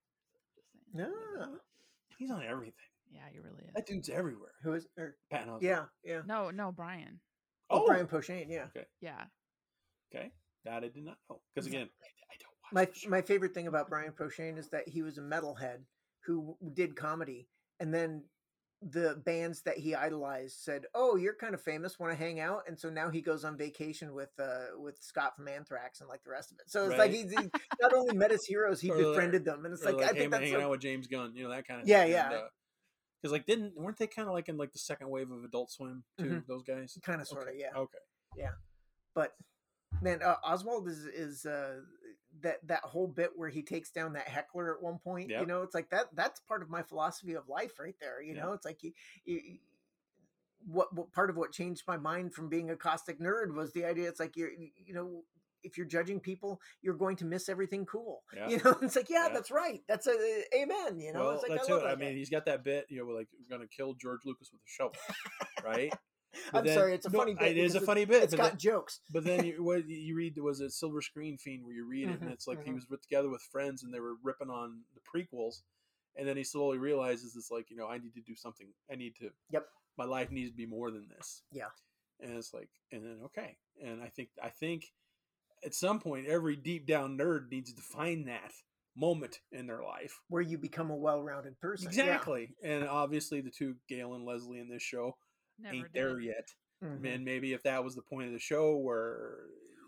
Just 0.56 0.68
saying. 0.74 1.12
no. 1.12 1.58
He's 2.18 2.30
on 2.30 2.44
everything. 2.44 2.74
Yeah, 3.12 3.22
he 3.32 3.40
really 3.40 3.64
is. 3.68 3.74
That 3.76 3.86
dude's 3.86 4.10
everywhere. 4.10 4.54
Who 4.64 4.74
is? 4.74 4.88
Or, 4.98 5.16
Patton 5.32 5.50
Oswalt. 5.50 5.62
yeah, 5.62 5.84
yeah. 6.04 6.22
No, 6.26 6.50
no, 6.52 6.72
Brian. 6.72 7.20
Oh, 7.70 7.86
Brian 7.88 8.08
oh! 8.12 8.16
Posehn. 8.18 8.46
Yeah. 8.50 8.66
Okay. 8.76 8.86
Yeah. 9.02 9.24
Okay, 10.14 10.32
that 10.66 10.84
I 10.84 10.88
did 10.90 11.04
not 11.06 11.18
know. 11.30 11.42
Because 11.54 11.68
again, 11.68 11.88
I, 12.02 12.08
I 12.32 12.36
don't 12.40 12.50
watch 12.50 12.53
My 12.74 12.88
my 13.08 13.22
favorite 13.22 13.54
thing 13.54 13.68
about 13.68 13.90
Brian 13.90 14.12
Posehn 14.12 14.58
is 14.58 14.70
that 14.70 14.88
he 14.90 15.02
was 15.02 15.18
a 15.18 15.22
metalhead 15.22 15.84
who 16.26 16.58
did 16.74 16.96
comedy, 16.96 17.48
and 17.80 17.94
then 17.94 18.24
the 18.82 19.16
bands 19.26 19.62
that 19.62 19.78
he 19.78 19.96
idolized 19.96 20.58
said, 20.60 20.86
"Oh, 20.94 21.16
you're 21.16 21.36
kind 21.36 21.54
of 21.54 21.62
famous. 21.62 22.00
Want 22.00 22.12
to 22.12 22.18
hang 22.18 22.40
out?" 22.40 22.64
And 22.68 22.78
so 22.80 22.90
now 22.90 23.10
he 23.10 23.22
goes 23.22 23.46
on 23.46 23.58
vacation 23.58 24.14
with 24.14 24.32
uh 24.40 24.78
with 24.78 24.98
Scott 25.02 25.36
from 25.38 25.48
Anthrax 25.48 26.00
and 26.02 26.10
like 26.10 26.24
the 26.24 26.32
rest 26.32 26.52
of 26.52 26.58
it. 26.60 26.70
So 26.70 26.90
it's 26.90 26.98
like 26.98 27.12
Right. 27.12 27.12
he's, 27.12 27.32
he 27.32 27.50
not 27.82 27.94
only 27.94 28.16
met 28.18 28.32
his 28.32 28.46
heroes, 28.46 28.82
he 28.82 28.90
Or 28.90 28.96
like- 28.98 29.06
befriended 29.06 29.46
them, 29.46 29.66
and 29.66 29.74
it's 29.74 29.86
Or 29.86 29.92
like, 29.94 30.02
I 30.04 30.08
hey, 30.08 30.20
think 30.20 30.20
man, 30.20 30.30
that's 30.32 30.44
hanging 30.50 30.60
so- 30.60 30.66
out 30.66 30.72
with 30.72 30.82
James 30.82 31.08
Gunn, 31.08 31.34
you 31.36 31.44
know 31.44 31.52
that 31.52 31.68
kind 31.68 31.82
of 31.82 31.88
Yeah, 31.88 32.06
yeah. 32.06 32.30
Because 33.22 33.32
like, 33.32 33.46
didn't 33.46 33.78
weren't 33.78 33.98
they 34.00 34.08
kind 34.08 34.28
of 34.28 34.34
like 34.34 34.50
in 34.50 34.58
like 34.58 34.74
the 34.74 34.80
second 34.80 35.10
wave 35.10 35.32
of 35.32 35.44
Adult 35.46 35.72
Swim 35.72 36.04
too? 36.18 36.26
Mhm. 36.26 36.48
Those 36.48 36.64
guys, 36.64 36.98
kind 37.06 37.22
of 37.22 37.28
sort 37.28 37.44
of 37.44 37.50
Okay, 37.50 37.60
yeah. 37.60 37.78
Okay, 37.78 37.98
yeah. 38.36 38.52
But 39.16 39.34
man, 40.02 40.22
uh, 40.22 40.36
Oswalt 40.44 40.88
is 40.90 41.06
is 41.06 41.46
uh, 41.46 41.80
that 42.44 42.66
that 42.68 42.82
whole 42.84 43.08
bit 43.08 43.32
where 43.36 43.50
he 43.50 43.62
takes 43.64 43.92
down 43.92 44.14
that 44.14 44.28
heckler 44.28 44.74
at 44.76 44.82
one 44.82 45.00
point. 45.00 45.30
You 45.32 45.46
know, 45.46 45.64
it's 45.64 45.74
like 45.76 45.90
that. 45.90 46.06
That's 46.14 46.40
part 46.42 46.62
of 46.62 46.70
my 46.70 46.84
philosophy 46.84 47.34
of 47.34 47.50
life, 47.50 47.80
right 47.80 47.96
there. 48.00 48.22
You 48.22 48.36
Yeah. 48.36 48.44
know, 48.44 48.54
it's 48.54 48.66
like 48.66 48.84
you, 48.84 48.92
you, 49.26 49.58
what 50.66 50.94
what 50.96 51.12
part 51.12 51.30
of 51.30 51.36
what 51.36 51.52
changed 51.52 51.84
my 51.88 51.98
mind 51.98 52.34
from 52.34 52.48
being 52.50 52.70
a 52.70 52.76
caustic 52.76 53.20
nerd 53.20 53.54
was 53.54 53.74
the 53.74 53.86
idea. 53.86 54.08
It's 54.08 54.20
like 54.20 54.36
you're 54.38 54.52
you 54.52 54.94
know. 54.94 55.24
If 55.66 55.78
you're 55.78 55.88
judging 55.88 56.20
people, 56.20 56.60
you're 56.82 56.94
going 56.94 57.16
to 57.16 57.26
miss 57.26 57.48
everything 57.48 57.86
cool. 57.86 58.24
Yeah. 58.36 58.50
You 58.50 58.58
know, 58.66 58.76
it's 58.82 58.98
like, 58.98 59.10
yeah, 59.10 59.28
Yeah. 59.28 59.34
that's 59.34 59.50
right. 59.50 59.82
That's 59.88 60.08
a 60.08 60.12
amen. 60.54 61.00
You 61.00 61.14
know, 61.14 61.20
well, 61.22 61.32
it's 61.36 61.44
like 61.44 61.52
that's 61.58 61.70
I, 61.70 61.78
it. 61.78 61.84
I 61.86 61.96
mean, 61.96 62.18
he's 62.18 62.30
got 62.30 62.44
that 62.48 62.66
bit, 62.66 62.86
you 62.90 62.98
know, 62.98 63.10
like 63.14 63.30
we're 63.32 63.58
gonna 63.58 63.70
kill 63.70 63.94
George 63.94 64.26
Lucas 64.26 64.52
with 64.52 64.60
a 64.60 64.68
shovel, 64.68 64.98
right? 65.64 65.94
I'm 66.54 66.66
then- 66.66 66.76
sorry, 66.76 66.94
it's 66.96 67.06
a 67.06 67.10
no, 67.10 67.20
funny 67.20 67.34
bit. 67.36 67.58
It 67.58 67.64
is 67.64 67.76
a 67.76 67.82
funny 67.82 68.06
bit, 68.06 68.24
It's 68.24 68.34
got 68.36 68.52
then, 68.52 68.58
jokes. 68.58 69.00
but 69.12 69.24
then 69.24 69.46
you, 69.46 69.64
what 69.64 69.88
you 69.88 70.16
read 70.16 70.38
was 70.38 70.60
a 70.62 70.70
Silver 70.70 71.02
Screen 71.02 71.38
Fiend 71.38 71.64
where 71.64 71.74
you 71.76 71.86
read 71.86 72.10
it, 72.10 72.22
and 72.22 72.30
Mhm, 72.30 72.34
it's 72.34 72.48
like 72.48 72.64
he 72.64 72.72
mhm. 72.72 72.76
was 72.76 72.90
with, 72.90 73.02
together 73.02 73.30
with 73.30 73.42
friends, 73.42 73.84
and 73.84 73.94
they 73.94 74.00
were 74.00 74.16
ripping 74.24 74.50
on 74.50 74.82
the 74.96 75.02
prequels, 75.02 75.62
and 76.16 76.28
then 76.28 76.38
he 76.38 76.44
slowly 76.44 76.78
realizes 76.78 77.36
it's 77.36 77.52
like 77.52 77.70
you 77.70 77.78
know 77.78 77.88
I 77.88 77.98
need 77.98 78.14
to 78.16 78.22
do 78.22 78.36
something. 78.36 78.68
I 78.92 78.96
need 78.96 79.16
to. 79.20 79.30
Yep. 79.52 79.68
My 79.98 80.06
life 80.06 80.32
needs 80.32 80.50
to 80.50 80.58
be 80.58 80.66
more 80.66 80.90
than 80.92 81.08
this. 81.16 81.44
Yeah. 81.52 81.70
And 82.20 82.36
it's 82.38 82.54
like, 82.54 82.70
and 82.92 83.04
then 83.04 83.20
okay, 83.26 83.58
and 83.84 84.02
I 84.02 84.08
think 84.08 84.30
I 84.42 84.50
think 84.50 84.86
at 85.66 85.74
some 85.76 86.00
point 86.00 86.28
every 86.28 86.56
deep 86.56 86.86
down 86.88 87.18
nerd 87.18 87.50
needs 87.52 87.74
to 87.74 87.82
find 87.82 88.28
that 88.28 88.52
moment 88.96 89.40
in 89.52 89.66
their 89.68 89.82
life. 89.84 90.20
Where 90.30 90.42
you 90.42 90.58
become 90.58 90.92
a 90.92 90.96
well-rounded 90.96 91.60
person. 91.60 91.90
Yeah. 91.92 92.04
Exactly. 92.04 92.56
And 92.64 92.88
obviously 92.88 93.42
the 93.42 93.50
two 93.52 93.76
Gail 93.90 94.14
and 94.14 94.24
Leslie 94.26 94.60
in 94.60 94.70
this 94.70 94.84
show 94.84 95.16
Never 95.60 95.76
ain't 95.76 95.94
did. 95.94 96.02
there 96.02 96.20
yet. 96.20 96.50
Mhm. 96.84 97.06
And 97.16 97.26
maybe 97.26 97.54
if 97.54 97.64
that 97.64 97.84
was 97.84 97.96
the 97.96 98.02
point 98.02 98.28
of 98.28 98.34
the 98.34 98.40
show 98.40 98.76
where 98.78 99.46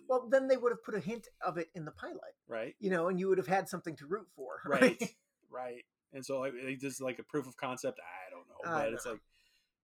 Well, 0.08 0.28
then 0.30 0.48
they 0.48 0.58
would 0.58 0.72
have 0.72 0.84
put 0.84 0.96
a 0.96 1.00
hint 1.00 1.28
of 1.42 1.58
it 1.58 1.70
in 1.76 1.84
the 1.86 1.92
pilot, 1.92 2.36
right? 2.48 2.76
you 2.80 2.90
know, 2.90 3.08
and 3.10 3.20
you 3.20 3.28
would 3.28 3.38
have 3.38 3.48
had 3.48 3.68
something 3.70 3.96
to 3.98 4.06
root 4.06 4.28
for. 4.36 4.62
Right. 4.66 5.16
right. 5.50 5.84
And 6.14 6.26
so 6.26 6.40
like 6.40 6.54
it's 6.56 6.82
just 6.82 7.02
like 7.02 7.20
a 7.20 7.24
proof 7.24 7.48
of 7.48 7.58
concept, 7.58 8.00
I 8.00 8.30
don't 8.30 8.48
know. 8.48 8.78
I 8.80 8.86
But 8.86 8.94
it's 8.94 9.06
like 9.06 9.22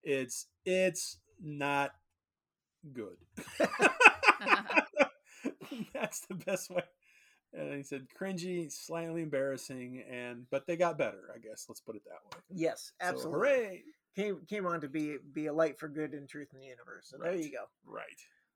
it's 0.04 0.48
it's 0.66 1.18
not 1.42 1.92
good. 2.94 3.18
That's 5.94 6.22
the 6.28 6.36
best 6.36 6.70
way. 6.70 6.84
And 7.54 7.74
he 7.76 7.84
said 7.84 8.08
cringy, 8.20 8.72
slightly 8.72 9.22
embarrassing, 9.24 10.04
and 10.10 10.46
but 10.50 10.66
they 10.68 10.78
got 10.78 10.98
better, 10.98 11.32
I 11.36 11.40
guess. 11.40 11.66
Let's 11.68 11.82
put 11.82 11.96
it 11.98 12.04
that 12.06 12.24
way. 12.36 12.42
yes, 12.50 12.92
So, 13.02 13.08
absolutely. 13.08 13.32
hooray! 13.40 13.84
Came 14.16 14.42
came 14.50 14.66
on 14.66 14.82
to 14.82 14.90
be 14.90 15.18
be 15.34 15.46
a 15.48 15.54
light 15.54 15.80
for 15.80 15.88
good 15.88 16.12
and 16.14 16.28
truth 16.28 16.50
in 16.54 16.60
the 16.60 16.66
universe. 16.66 17.08
So 17.10 17.18
there 17.22 17.36
you 17.36 17.52
go. 17.52 17.66
Right. 17.86 18.06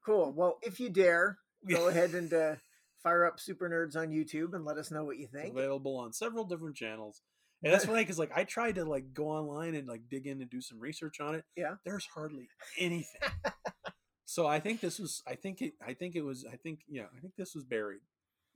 Cool. 0.06 0.34
Well, 0.36 0.60
if 0.62 0.80
you 0.80 0.90
dare, 0.90 1.38
go 1.68 1.88
ahead 1.90 2.14
and 2.14 2.34
uh, 2.34 2.56
fire 3.02 3.26
up 3.26 3.40
Super 3.40 3.70
Nerds 3.70 3.96
on 3.96 4.10
YouTube 4.10 4.54
and 4.54 4.66
let 4.66 4.78
us 4.78 4.92
know 4.92 5.04
what 5.06 5.18
you 5.18 5.26
It's 5.26 5.34
think. 5.34 5.54
available 5.56 5.96
on 5.98 6.12
several 6.12 6.44
different 6.44 6.76
channels. 6.76 7.22
And 7.64 7.74
that's 7.74 7.86
funny 7.86 8.02
because 8.04 8.20
like 8.20 8.32
I 8.36 8.44
tried 8.44 8.76
to 8.76 8.84
like 8.86 9.14
go 9.14 9.30
online 9.30 9.76
and 9.76 9.88
like 9.88 10.02
dig 10.10 10.28
in 10.28 10.42
and 10.42 10.50
do 10.50 10.60
some 10.62 10.80
research 10.80 11.20
on 11.22 11.36
it. 11.36 11.46
Yeah. 11.56 11.76
There's 11.86 12.06
hardly 12.14 12.50
anything. 12.78 13.22
so 14.26 14.46
I 14.48 14.60
think 14.60 14.82
this 14.82 15.00
was 15.00 15.24
I 15.26 15.36
think 15.36 15.62
it 15.62 15.74
I 15.86 15.94
think 15.94 16.16
it 16.16 16.22
was 16.24 16.46
I 16.52 16.58
think 16.58 16.80
yeah, 16.90 17.06
I 17.16 17.20
think 17.22 17.36
this 17.38 17.56
was 17.56 17.64
buried. 17.64 18.02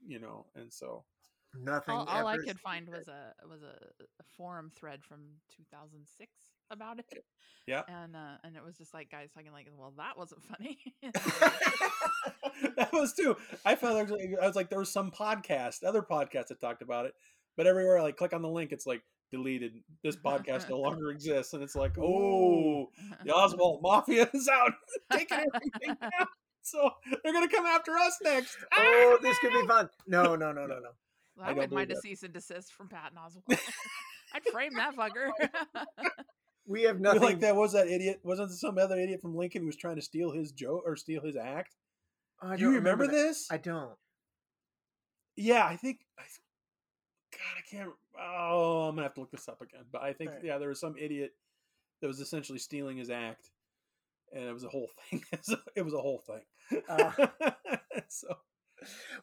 You 0.06 0.18
know, 0.18 0.46
and 0.54 0.72
so 0.72 1.04
Nothing. 1.58 1.94
all, 1.94 2.04
all 2.06 2.26
I 2.26 2.36
could 2.36 2.60
find 2.60 2.88
was 2.88 3.08
a 3.08 3.32
was 3.48 3.62
a, 3.62 3.74
a 4.02 4.24
forum 4.36 4.70
thread 4.74 5.04
from 5.04 5.18
2006 5.56 6.30
about 6.70 6.98
it. 6.98 7.24
Yeah. 7.66 7.82
And 7.88 8.14
uh, 8.14 8.36
and 8.44 8.56
it 8.56 8.64
was 8.64 8.76
just 8.76 8.94
like 8.94 9.10
guys 9.10 9.30
talking 9.32 9.52
like, 9.52 9.68
well, 9.76 9.92
that 9.96 10.16
wasn't 10.16 10.42
funny. 10.44 10.78
that 12.76 12.92
was 12.92 13.12
too. 13.12 13.36
I 13.64 13.74
felt 13.74 14.10
like 14.10 14.20
I 14.40 14.46
was 14.46 14.56
like 14.56 14.70
there 14.70 14.78
was 14.78 14.92
some 14.92 15.10
podcast, 15.10 15.84
other 15.84 16.02
podcasts 16.02 16.48
that 16.48 16.60
talked 16.60 16.82
about 16.82 17.06
it, 17.06 17.14
but 17.56 17.66
everywhere 17.66 17.98
I 17.98 18.02
like 18.02 18.16
click 18.16 18.32
on 18.32 18.42
the 18.42 18.48
link, 18.48 18.72
it's 18.72 18.86
like 18.86 19.02
deleted. 19.30 19.72
This 20.02 20.16
podcast 20.16 20.68
no 20.68 20.78
longer 20.78 21.10
exists, 21.12 21.52
and 21.52 21.62
it's 21.62 21.76
like, 21.76 21.98
oh, 21.98 22.90
the 23.24 23.32
Oswalt 23.32 23.82
Mafia 23.82 24.28
is 24.32 24.48
out, 24.48 24.72
taking 25.12 25.38
everything 25.38 25.96
down. 26.00 26.26
So 26.62 26.90
they're 27.24 27.32
gonna 27.32 27.48
come 27.48 27.66
after 27.66 27.96
us 27.96 28.16
next. 28.22 28.56
oh, 28.76 29.18
this 29.22 29.38
could 29.38 29.52
be 29.52 29.66
fun. 29.66 29.88
No, 30.06 30.36
no, 30.36 30.52
no, 30.52 30.66
no, 30.66 30.78
no. 30.78 30.90
Well, 31.40 31.48
I 31.48 31.52
I, 31.52 31.54
wouldn't 31.54 31.72
mind 31.72 31.90
a 31.90 31.96
cease 31.96 32.22
and 32.22 32.32
desist 32.32 32.72
from 32.74 32.88
Patton 32.88 33.18
Oswalt. 33.18 33.58
I'd 34.34 34.44
frame 34.52 34.74
that 34.76 34.94
fucker. 34.96 35.30
We 36.66 36.82
have 36.82 37.00
You're 37.00 37.14
nothing. 37.14 37.22
like 37.22 37.40
that 37.40 37.56
was 37.56 37.72
that 37.72 37.88
idiot? 37.88 38.20
Wasn't 38.22 38.48
there 38.48 38.56
some 38.56 38.78
other 38.78 38.96
idiot 38.96 39.20
from 39.20 39.34
Lincoln 39.34 39.62
who 39.62 39.66
was 39.66 39.74
trying 39.76 39.96
to 39.96 40.02
steal 40.02 40.30
his 40.30 40.52
joke 40.52 40.82
or 40.86 40.94
steal 40.94 41.20
his 41.20 41.34
act? 41.34 41.74
I 42.40 42.54
Do 42.54 42.60
you 42.60 42.66
don't 42.68 42.74
remember, 42.76 43.08
this? 43.08 43.48
I 43.50 43.56
don't. 43.56 43.90
Yeah, 45.36 45.66
I 45.66 45.74
think. 45.74 46.00
I, 46.16 46.22
God, 47.32 47.58
I 47.58 47.62
can't. 47.68 47.90
Oh, 48.20 48.82
I'm 48.88 48.94
gonna 48.94 49.02
have 49.04 49.14
to 49.14 49.20
look 49.20 49.32
this 49.32 49.48
up 49.48 49.60
again. 49.60 49.80
But 49.90 50.02
I 50.02 50.12
think 50.12 50.30
Right. 50.30 50.44
yeah, 50.44 50.58
there 50.58 50.68
was 50.68 50.78
some 50.78 50.94
idiot 50.96 51.32
that 52.02 52.06
was 52.06 52.20
essentially 52.20 52.58
stealing 52.60 52.98
his 52.98 53.10
act, 53.10 53.50
and 54.32 54.44
it 54.44 54.52
was 54.52 54.62
a 54.64 54.68
whole 54.68 54.90
thing. 55.10 55.24
it 55.74 55.82
was 55.82 55.94
a 55.94 56.00
whole 56.00 56.22
thing. 56.24 56.82
Uh. 56.88 57.26
so 58.08 58.28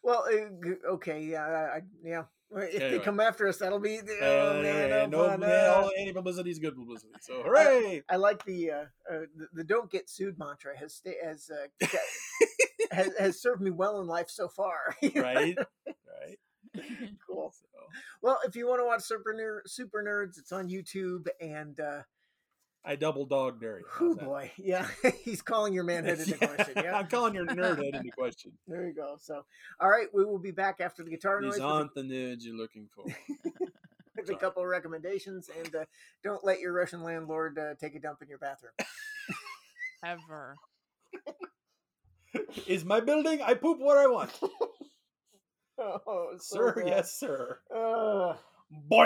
well, 0.04 0.26
uh, 0.32 0.92
okay, 0.94 1.22
yeah, 1.24 1.46
I, 1.46 1.78
I- 1.78 1.82
yeah. 2.04 2.24
If 2.56 2.80
they 2.92 3.00
come 3.00 3.20
after 3.20 3.46
us, 3.48 3.58
that'll 3.58 3.80
be. 3.80 4.00
Uh, 4.00 4.02
Oh 4.22 4.62
man, 4.62 4.90
yeah, 4.90 5.06
no 5.06 5.24
uh. 5.26 5.90
any 5.98 6.14
publicity 6.14 6.50
is 6.50 6.60
good 6.60 6.76
publicity. 6.78 7.12
So 7.20 7.42
hooray! 7.46 8.04
I 8.10 8.16
like 8.16 8.46
the 8.46 8.72
uh, 8.72 8.76
uh, 9.12 9.20
the, 9.36 9.48
the 9.54 9.64
"don't 9.66 9.92
get 9.92 10.10
sued" 10.10 10.40
mantra 10.40 10.78
has 10.78 10.94
sta- 10.94 11.18
has, 11.22 11.50
uh, 11.52 11.88
has 12.92 13.10
has 13.20 13.42
served 13.42 13.62
me 13.62 13.70
well 13.72 14.00
in 14.00 14.08
life 14.08 14.30
so 14.30 14.48
far. 14.48 14.96
right, 15.16 15.58
right. 15.58 16.40
cool. 17.28 17.52
So, 17.54 17.66
Well, 18.22 18.40
if 18.46 18.56
you 18.56 18.66
want 18.68 18.80
to 18.82 18.86
watch 18.86 19.02
Super 19.02 19.34
Ner- 19.34 19.64
Super 19.66 20.02
Nerds, 20.04 20.38
it's 20.38 20.52
on 20.54 20.70
YouTube. 20.70 21.28
And 21.42 21.78
uh, 21.80 22.04
I 22.88 22.96
double 22.96 23.26
dog 23.26 23.60
dare 23.60 23.80
you. 23.80 23.86
oh 24.00 24.16
boy, 24.16 24.50
yeah, 24.58 24.88
he's 25.24 25.42
calling 25.42 25.74
your 25.74 25.84
manhood 25.84 26.20
into 26.20 26.38
question. 26.38 26.74
Yeah, 26.78 26.98
I'm 26.98 27.08
calling 27.08 27.36
your 27.36 27.46
nerdhead 27.46 27.96
into 27.96 28.12
question. 28.12 28.54
there 28.66 28.88
you 28.88 28.94
go. 28.94 29.18
So, 29.20 29.44
all 29.82 29.90
right, 29.90 30.08
we 30.14 30.24
will 30.24 30.40
be 30.40 30.52
back 30.52 30.80
after 30.80 31.04
the 31.04 31.10
guitar 31.10 31.42
noise 31.42 31.56
These 31.56 31.62
with, 31.62 31.70
aren't 31.70 31.94
the 31.94 32.02
nerds 32.02 32.46
you're 32.46 32.56
looking 32.56 32.88
for. 32.96 33.04
a, 34.18 34.34
a 34.34 34.38
couple 34.38 34.64
of 34.64 34.70
recommendations. 34.70 35.50
And 35.60 35.76
uh, 35.76 35.86
don't 36.24 36.46
let 36.46 36.62
your 36.62 36.72
Russian 36.72 37.04
landlord 37.04 37.60
uh, 37.60 37.76
take 37.80 37.96
a 37.96 38.00
dump 38.00 38.22
in 38.22 38.30
your 38.30 38.38
bathroom. 38.38 38.72
Ever. 40.06 40.56
Is 42.68 42.86
my 42.86 43.02
building? 43.02 43.42
I 43.42 43.54
poop 43.54 43.80
where 43.80 44.00
I 44.00 44.08
want, 44.08 44.32
oh, 45.80 46.30
so 46.38 46.56
sir. 46.56 46.76
bad. 46.76 46.88
Yes, 46.88 47.20
sir. 47.20 47.60
Uh, 47.76 48.36
Boy, 48.70 49.06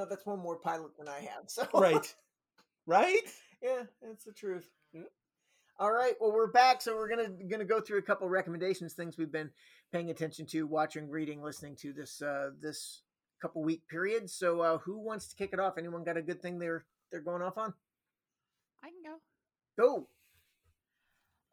Know 0.00 0.06
that's 0.08 0.26
one 0.26 0.40
more 0.40 0.56
pilot 0.56 0.96
than 0.98 1.08
I 1.08 1.20
have. 1.20 1.48
So 1.48 1.66
right, 1.74 2.14
right. 2.86 3.20
yeah, 3.62 3.82
that's 4.02 4.24
the 4.24 4.32
truth. 4.32 4.68
All 5.78 5.92
right, 5.92 6.14
well 6.20 6.32
we're 6.32 6.50
back, 6.50 6.82
so 6.82 6.94
we're 6.94 7.08
gonna 7.08 7.30
gonna 7.50 7.64
go 7.64 7.80
through 7.80 7.98
a 7.98 8.02
couple 8.02 8.28
recommendations, 8.28 8.92
things 8.92 9.16
we've 9.16 9.32
been 9.32 9.50
paying 9.92 10.10
attention 10.10 10.46
to, 10.46 10.66
watching, 10.66 11.08
reading, 11.08 11.42
listening 11.42 11.76
to 11.76 11.92
this 11.92 12.20
uh 12.20 12.50
this 12.60 13.02
couple 13.40 13.62
week 13.62 13.86
period. 13.88 14.28
So 14.28 14.60
uh 14.60 14.78
who 14.78 14.98
wants 14.98 15.28
to 15.28 15.36
kick 15.36 15.50
it 15.52 15.60
off? 15.60 15.78
Anyone 15.78 16.04
got 16.04 16.16
a 16.16 16.22
good 16.22 16.42
thing 16.42 16.58
they're 16.58 16.84
they're 17.10 17.22
going 17.22 17.42
off 17.42 17.56
on? 17.56 17.72
I 18.82 18.88
can 18.88 19.12
go. 19.12 19.18
Go. 19.82 20.08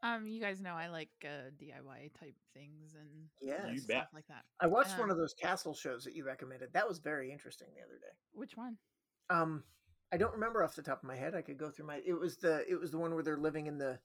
Um, 0.02 0.28
you 0.28 0.40
guys 0.40 0.60
know 0.60 0.74
I 0.74 0.88
like 0.88 1.10
uh, 1.24 1.50
DIY 1.60 2.12
type 2.18 2.36
things 2.54 2.94
and 2.94 3.08
Yes. 3.40 3.66
You 3.72 3.78
stuff 3.80 3.88
bet. 3.88 4.08
like 4.14 4.26
that. 4.28 4.44
I 4.60 4.66
watched 4.68 4.96
one 4.98 5.10
Uh, 5.10 5.12
of 5.12 5.18
those 5.18 5.34
castle 5.34 5.74
shows 5.74 6.04
that 6.04 6.14
you 6.14 6.24
recommended. 6.24 6.72
That 6.72 6.86
was 6.86 6.98
very 6.98 7.32
interesting 7.32 7.68
the 7.74 7.82
other 7.82 7.98
day. 7.98 8.14
Which 8.32 8.56
one? 8.56 8.78
Um, 9.28 9.64
I 10.12 10.16
don't 10.16 10.32
remember 10.32 10.62
off 10.62 10.74
the 10.76 10.82
top 10.82 11.02
of 11.02 11.08
my 11.08 11.16
head. 11.16 11.34
I 11.34 11.42
could 11.42 11.58
go 11.58 11.70
through 11.70 11.86
my. 11.86 12.00
It 12.06 12.14
was 12.14 12.36
the 12.38 12.64
it 12.70 12.78
was 12.78 12.92
the 12.92 12.98
one 12.98 13.12
where 13.14 13.24
they're 13.24 13.36
living 13.36 13.66
in 13.66 13.76
the, 13.76 13.98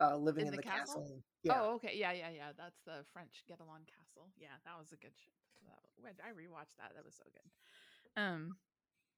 uh, 0.00 0.16
living 0.16 0.46
in, 0.46 0.48
In 0.48 0.56
the, 0.56 0.62
the 0.62 0.62
castle. 0.62 1.02
castle? 1.02 1.22
Yeah. 1.42 1.60
Oh, 1.60 1.74
okay. 1.74 1.92
Yeah, 1.94 2.12
yeah, 2.12 2.30
yeah. 2.30 2.52
That's 2.56 2.80
the 2.86 3.04
French 3.12 3.44
Get-Along 3.46 3.84
Castle. 3.86 4.32
Yeah, 4.38 4.56
that 4.64 4.78
was 4.78 4.90
a 4.92 4.96
good 4.96 5.12
show. 5.14 5.30
I 6.06 6.32
rewatched 6.32 6.76
that. 6.78 6.92
That 6.96 7.04
was 7.04 7.14
so 7.14 7.24
good. 7.32 8.20
Um, 8.20 8.56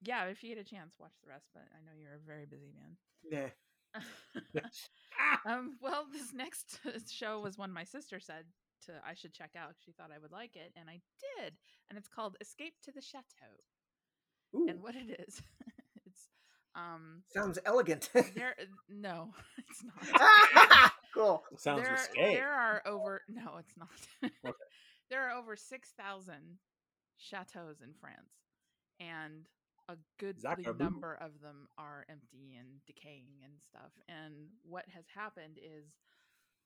yeah, 0.01 0.25
if 0.25 0.43
you 0.43 0.53
get 0.53 0.61
a 0.61 0.69
chance, 0.69 0.95
watch 0.99 1.15
the 1.23 1.29
rest. 1.29 1.47
But 1.53 1.63
I 1.73 1.79
know 1.83 1.91
you're 1.97 2.13
a 2.15 2.19
very 2.25 2.45
busy 2.45 2.71
man. 2.75 2.97
Yeah. 3.23 3.49
um, 5.45 5.77
well, 5.81 6.05
this 6.11 6.33
next 6.33 6.79
show 7.11 7.39
was 7.39 7.57
one 7.57 7.71
my 7.71 7.83
sister 7.83 8.19
said 8.19 8.45
to 8.85 8.93
I 9.07 9.13
should 9.13 9.33
check 9.33 9.51
out. 9.57 9.73
She 9.83 9.91
thought 9.91 10.11
I 10.15 10.19
would 10.19 10.31
like 10.31 10.55
it, 10.55 10.71
and 10.75 10.89
I 10.89 11.01
did. 11.39 11.53
And 11.89 11.97
it's 11.97 12.07
called 12.07 12.35
Escape 12.41 12.75
to 12.83 12.91
the 12.91 13.01
Chateau. 13.01 13.53
Ooh, 14.55 14.67
And 14.69 14.81
what 14.81 14.95
it 14.95 15.19
is, 15.27 15.41
it's 16.05 16.29
um, 16.75 17.23
sounds 17.33 17.59
elegant. 17.65 18.09
there. 18.13 18.55
No, 18.89 19.33
it's 19.57 19.83
not. 19.83 20.91
cool. 21.13 21.43
Sounds 21.57 21.83
there, 21.83 21.91
risque. 21.91 22.35
there 22.35 22.51
are 22.51 22.81
over 22.85 23.21
no, 23.27 23.57
it's 23.59 23.73
not. 23.77 24.31
Okay. 24.45 24.53
there 25.09 25.27
are 25.27 25.37
over 25.37 25.55
six 25.55 25.93
thousand 25.99 26.59
chateaus 27.17 27.81
in 27.81 27.93
France, 27.99 28.31
and 28.99 29.47
a 29.89 29.95
good 30.19 30.37
Zachaboo. 30.41 30.77
number 30.79 31.13
of 31.21 31.39
them 31.41 31.67
are 31.77 32.05
empty 32.09 32.55
and 32.59 32.67
decaying 32.85 33.41
and 33.43 33.53
stuff. 33.69 33.91
And 34.09 34.33
what 34.63 34.85
has 34.93 35.05
happened 35.15 35.57
is 35.57 35.85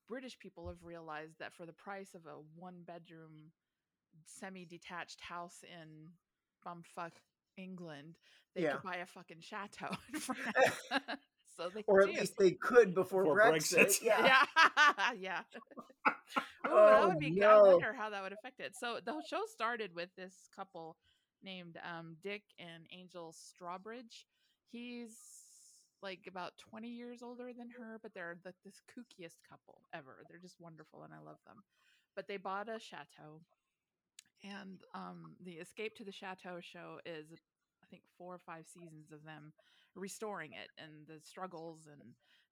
British 0.07 0.37
people 0.39 0.67
have 0.67 0.83
realized 0.83 1.37
that 1.39 1.53
for 1.53 1.65
the 1.65 1.73
price 1.73 2.15
of 2.15 2.25
a 2.25 2.35
one-bedroom, 2.55 3.51
semi-detached 4.25 5.21
house 5.21 5.63
in 5.63 6.09
bumfuck 6.65 7.11
England, 7.57 8.15
they 8.55 8.63
Yeah. 8.63 8.73
could 8.73 8.83
buy 8.83 8.95
a 8.97 9.05
fucking 9.05 9.41
chateau 9.41 9.89
in 10.13 10.19
France. 10.19 10.75
so 11.55 11.69
they 11.73 11.83
Or 11.87 12.01
at 12.01 12.07
do. 12.07 12.19
least 12.19 12.37
they 12.37 12.51
could 12.51 12.93
before, 12.93 13.23
Before 13.23 13.37
Brexit. 13.37 13.99
Brexit. 13.99 14.01
Yeah. 14.03 14.45
Yeah, 14.97 15.11
yeah. 15.13 15.41
Ooh, 16.07 16.13
Oh, 16.73 16.85
that 16.89 17.07
would 17.07 17.19
be. 17.19 17.43
I 17.43 17.61
wonder 17.61 17.93
how 17.93 18.09
that 18.09 18.23
would 18.23 18.33
affect 18.33 18.59
it. 18.61 18.75
So 18.75 18.99
the 19.03 19.21
show 19.29 19.41
started 19.51 19.93
with 19.93 20.09
this 20.15 20.33
couple 20.55 20.95
named 21.43 21.77
um, 21.83 22.15
Dick 22.23 22.43
and 22.59 22.85
Angel 22.91 23.33
Strawbridge. 23.33 24.25
He's 24.71 25.15
like 26.01 26.21
about 26.27 26.53
20 26.69 26.87
years 26.87 27.21
older 27.21 27.51
than 27.57 27.69
her, 27.77 27.99
but 28.01 28.13
they're 28.13 28.37
the, 28.43 28.53
this 28.65 28.81
kookiest 28.89 29.37
couple 29.47 29.81
ever. 29.93 30.23
They're 30.29 30.39
just 30.39 30.59
wonderful, 30.59 31.03
and 31.03 31.13
I 31.13 31.17
love 31.17 31.37
them. 31.45 31.57
But 32.15 32.27
they 32.27 32.37
bought 32.37 32.69
a 32.69 32.79
chateau, 32.79 33.41
and 34.43 34.79
um, 34.93 35.35
the 35.43 35.53
Escape 35.53 35.95
to 35.97 36.03
the 36.03 36.11
Chateau 36.11 36.59
show 36.59 36.99
is, 37.05 37.27
I 37.31 37.85
think, 37.89 38.03
four 38.17 38.33
or 38.33 38.41
five 38.45 38.65
seasons 38.67 39.11
of 39.11 39.23
them 39.23 39.53
restoring 39.95 40.51
it 40.53 40.69
and 40.81 41.05
the 41.07 41.19
struggles 41.21 41.87
and 41.91 42.01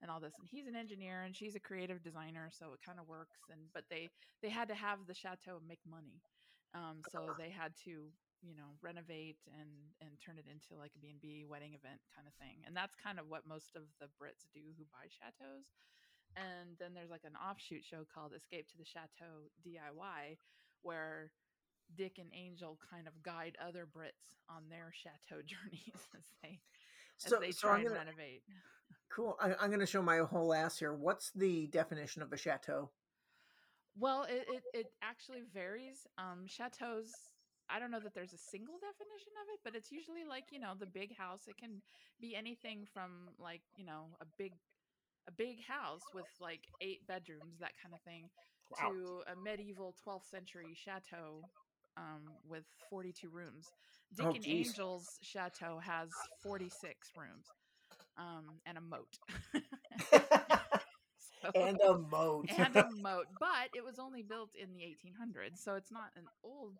and 0.02 0.12
all 0.12 0.20
this 0.20 0.34
and 0.40 0.48
he's 0.50 0.68
an 0.68 0.76
engineer 0.76 1.24
and 1.24 1.36
she's 1.36 1.56
a 1.56 1.60
creative 1.60 2.02
designer 2.04 2.50
so 2.52 2.68
it 2.74 2.80
kind 2.86 3.00
of 3.00 3.08
works 3.08 3.40
and 3.52 3.60
but 3.74 3.84
they 3.90 4.10
they 4.42 4.50
had 4.50 4.68
to 4.68 4.76
have 4.76 5.00
the 5.08 5.14
chateau 5.14 5.60
make 5.68 5.80
money 5.90 6.22
um 6.74 6.98
so 7.12 7.34
they 7.38 7.50
had 7.50 7.72
to 7.84 8.08
you 8.42 8.56
know 8.56 8.76
renovate 8.82 9.40
and 9.52 9.70
and 10.00 10.16
turn 10.20 10.40
it 10.40 10.48
into 10.48 10.80
like 10.80 10.96
a 10.96 11.02
b&b 11.02 11.44
wedding 11.44 11.76
event 11.76 12.00
kind 12.16 12.28
of 12.28 12.34
thing 12.40 12.64
and 12.64 12.76
that's 12.76 12.96
kind 12.96 13.20
of 13.20 13.28
what 13.28 13.48
most 13.48 13.76
of 13.76 13.84
the 14.00 14.08
brits 14.16 14.48
do 14.54 14.64
who 14.78 14.88
buy 14.92 15.08
chateaus 15.12 15.76
and 16.38 16.78
then 16.80 16.94
there's 16.94 17.12
like 17.12 17.28
an 17.28 17.36
offshoot 17.36 17.84
show 17.84 18.08
called 18.08 18.32
escape 18.32 18.68
to 18.70 18.78
the 18.78 18.88
chateau 18.88 19.52
diy 19.60 20.40
where 20.84 21.32
dick 21.98 22.16
and 22.18 22.30
angel 22.32 22.78
kind 22.80 23.08
of 23.08 23.16
guide 23.24 23.58
other 23.60 23.84
brits 23.84 24.38
on 24.48 24.64
their 24.70 24.94
chateau 24.96 25.42
journeys 25.52 26.00
as 26.16 26.28
they 26.42 26.60
as 27.26 27.34
they 27.42 27.52
so 27.52 27.68
try 27.68 27.78
I'm 27.78 27.84
gonna 27.84 28.00
renovate 28.00 28.44
cool. 29.10 29.38
I, 29.40 29.56
I'm 29.60 29.72
gonna 29.72 29.86
show 29.86 30.02
my 30.02 30.20
whole 30.20 30.54
ass 30.54 30.80
here. 30.80 30.94
What's 30.94 31.32
the 31.32 31.68
definition 31.68 32.22
of 32.22 32.32
a 32.32 32.38
chateau? 32.38 32.90
Well, 33.98 34.24
it, 34.24 34.46
it, 34.50 34.64
it 34.74 34.86
actually 35.02 35.42
varies. 35.54 36.08
Um, 36.18 36.46
chateaus, 36.48 37.12
I 37.70 37.80
don't 37.80 37.92
know 37.92 38.00
that 38.00 38.14
there's 38.16 38.34
a 38.34 38.38
single 38.38 38.76
definition 38.80 39.34
of 39.42 39.48
it, 39.54 39.60
but 39.64 39.76
it's 39.76 39.92
usually 39.92 40.26
like, 40.28 40.46
you 40.52 40.60
know, 40.60 40.74
the 40.80 40.86
big 40.88 41.16
house. 41.16 41.42
It 41.48 41.58
can 41.58 41.82
be 42.20 42.36
anything 42.36 42.86
from 42.94 43.30
like, 43.40 43.62
you 43.78 43.86
know, 43.86 44.06
a 44.22 44.26
big 44.38 44.54
a 45.28 45.32
big 45.32 45.58
house 45.68 46.02
with 46.14 46.26
like 46.42 46.62
eight 46.82 47.06
bedrooms, 47.08 47.60
that 47.60 47.74
kind 47.82 47.94
of 47.94 48.02
thing, 48.02 48.30
Wow. 48.72 48.92
to 48.92 49.22
a 49.32 49.36
medieval 49.36 49.94
12th 50.06 50.30
century 50.30 50.74
chateau 50.76 51.44
um, 51.98 52.24
with 52.48 52.64
42 52.90 53.30
rooms. 53.30 53.68
Dick 54.16 54.26
Oh, 54.26 54.32
and. 54.34 54.46
Angel's 54.48 55.20
chateau 55.22 55.80
has 55.80 56.10
46 56.42 57.12
rooms 57.16 57.46
um, 58.18 58.46
and 58.66 58.78
a 58.78 58.82
moat. 58.82 59.20
So- 61.42 61.52
and 61.56 61.80
a 61.82 61.98
moat. 61.98 62.50
and 62.58 62.76
a 62.76 62.90
moat, 63.02 63.28
but 63.40 63.70
it 63.74 63.84
was 63.84 63.98
only 64.00 64.24
built 64.24 64.50
in 64.62 64.74
the 64.74 64.82
1800s, 64.82 65.58
so 65.64 65.76
it's 65.76 65.92
not 65.92 66.10
an 66.18 66.26
old 66.44 66.74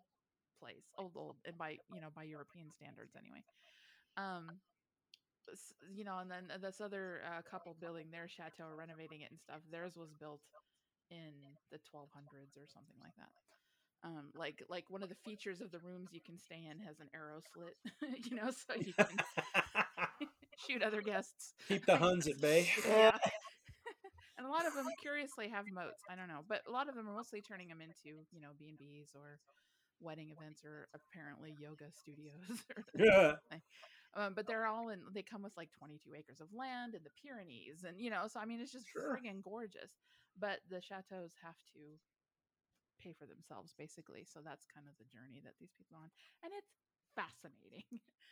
place, 0.60 0.84
old 0.98 1.12
old, 1.16 1.36
and 1.46 1.56
by 1.56 1.78
you 1.92 2.00
know 2.00 2.12
by 2.14 2.24
European 2.24 2.70
standards 2.70 3.16
anyway. 3.16 3.42
Um, 4.16 4.60
you 5.90 6.04
know, 6.04 6.18
and 6.18 6.30
then 6.30 6.46
this 6.62 6.80
other 6.80 7.22
uh, 7.26 7.42
couple 7.42 7.74
building 7.80 8.06
their 8.12 8.28
chateau, 8.28 8.70
renovating 8.76 9.22
it 9.22 9.30
and 9.30 9.40
stuff. 9.40 9.60
Theirs 9.72 9.96
was 9.96 10.12
built 10.12 10.42
in 11.10 11.34
the 11.72 11.78
1200s 11.78 12.54
or 12.56 12.66
something 12.70 12.98
like 13.02 13.16
that. 13.18 13.32
Um, 14.02 14.30
like 14.34 14.62
like 14.70 14.84
one 14.88 15.02
of 15.02 15.08
the 15.10 15.18
features 15.26 15.60
of 15.60 15.70
the 15.72 15.78
rooms 15.80 16.08
you 16.12 16.20
can 16.24 16.38
stay 16.38 16.62
in 16.70 16.78
has 16.80 17.00
an 17.00 17.08
arrow 17.14 17.40
slit, 17.52 17.76
you 18.24 18.36
know, 18.36 18.50
so 18.50 18.74
you 18.80 18.94
can 18.94 19.20
shoot 20.66 20.82
other 20.82 21.02
guests. 21.02 21.54
Keep 21.68 21.86
the 21.86 21.96
Huns 21.96 22.26
at 22.26 22.40
bay. 22.40 22.68
yeah. 22.86 23.16
and 24.38 24.46
a 24.46 24.50
lot 24.50 24.66
of 24.66 24.74
them 24.74 24.86
curiously 25.02 25.48
have 25.48 25.66
moats. 25.70 26.00
I 26.10 26.16
don't 26.16 26.28
know, 26.28 26.40
but 26.48 26.62
a 26.66 26.70
lot 26.70 26.88
of 26.88 26.94
them 26.94 27.08
are 27.08 27.14
mostly 27.14 27.42
turning 27.42 27.68
them 27.68 27.80
into 27.82 28.24
you 28.32 28.40
know 28.40 28.50
B 28.58 28.68
and 28.68 28.78
B's 28.78 29.10
or 29.14 29.38
wedding 30.00 30.30
events 30.30 30.64
or 30.64 30.88
apparently 30.94 31.54
yoga 31.58 31.86
studios. 31.92 32.64
Yeah. 32.98 33.36
um, 34.14 34.34
but 34.34 34.46
they're 34.46 34.66
all 34.66 34.88
in. 34.90 35.00
They 35.14 35.22
come 35.22 35.42
with 35.42 35.56
like 35.56 35.70
22 35.78 36.14
acres 36.16 36.40
of 36.40 36.48
land 36.52 36.94
in 36.94 37.02
the 37.04 37.14
Pyrenees, 37.22 37.84
and 37.86 38.00
you 38.00 38.10
know, 38.10 38.26
so 38.28 38.40
I 38.40 38.44
mean, 38.44 38.60
it's 38.60 38.72
just 38.72 38.88
Sure. 38.88 39.16
friggin' 39.16 39.42
gorgeous. 39.42 39.92
But 40.38 40.60
the 40.70 40.80
chateaus 40.80 41.32
have 41.42 41.58
to 41.74 41.98
pay 43.02 43.12
for 43.12 43.26
themselves, 43.26 43.74
basically. 43.76 44.24
So 44.24 44.40
that's 44.44 44.64
kind 44.66 44.86
of 44.88 44.94
the 44.98 45.08
journey 45.10 45.40
that 45.44 45.54
these 45.60 45.72
people 45.76 45.96
are 45.98 46.04
on, 46.04 46.10
and 46.44 46.52
it's 46.56 46.72
fascinating. 47.14 47.84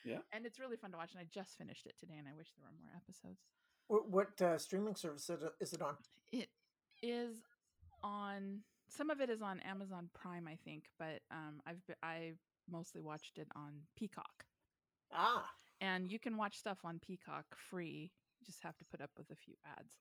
Yeah. 0.05 0.19
and 0.33 0.47
it's 0.47 0.61
really 0.61 0.77
fun 0.77 0.93
to 0.93 0.97
watch. 0.97 1.11
And 1.13 1.21
I 1.21 1.27
just 1.29 1.59
finished 1.59 1.85
it 1.87 1.99
today, 1.99 2.15
and 2.19 2.29
I 2.29 2.33
wish 2.33 2.49
there 2.55 2.65
were 2.65 2.77
more 2.81 2.95
episodes. 2.97 3.41
What, 3.89 4.09
what 4.09 4.41
uh, 4.41 4.57
streaming 4.57 4.95
service 4.95 5.29
is 5.61 5.73
it 5.73 5.83
on? 5.83 5.97
It 6.33 6.49
is 7.03 7.37
on. 8.03 8.61
Some 8.89 9.11
of 9.11 9.21
it 9.21 9.31
is 9.31 9.43
on 9.43 9.61
Amazon 9.61 10.09
Prime, 10.15 10.49
I 10.49 10.57
think, 10.65 10.85
but 10.99 11.21
um, 11.31 11.61
I've 11.67 11.85
be- 11.87 11.95
I 12.03 12.33
mostly 12.71 13.01
watched 13.01 13.39
it 13.39 13.49
on 13.55 13.73
Peacock. 13.97 14.45
Ah, 15.13 15.49
and 15.81 16.11
you 16.11 16.19
can 16.19 16.37
watch 16.37 16.57
stuff 16.59 16.79
on 16.85 16.99
Peacock 16.99 17.45
free. 17.71 18.11
You 18.41 18.47
just 18.47 18.63
have 18.63 18.77
to 18.79 18.85
put 18.87 19.01
up 19.01 19.11
with 19.17 19.31
a 19.31 19.37
few 19.37 19.55
ads. 19.79 19.95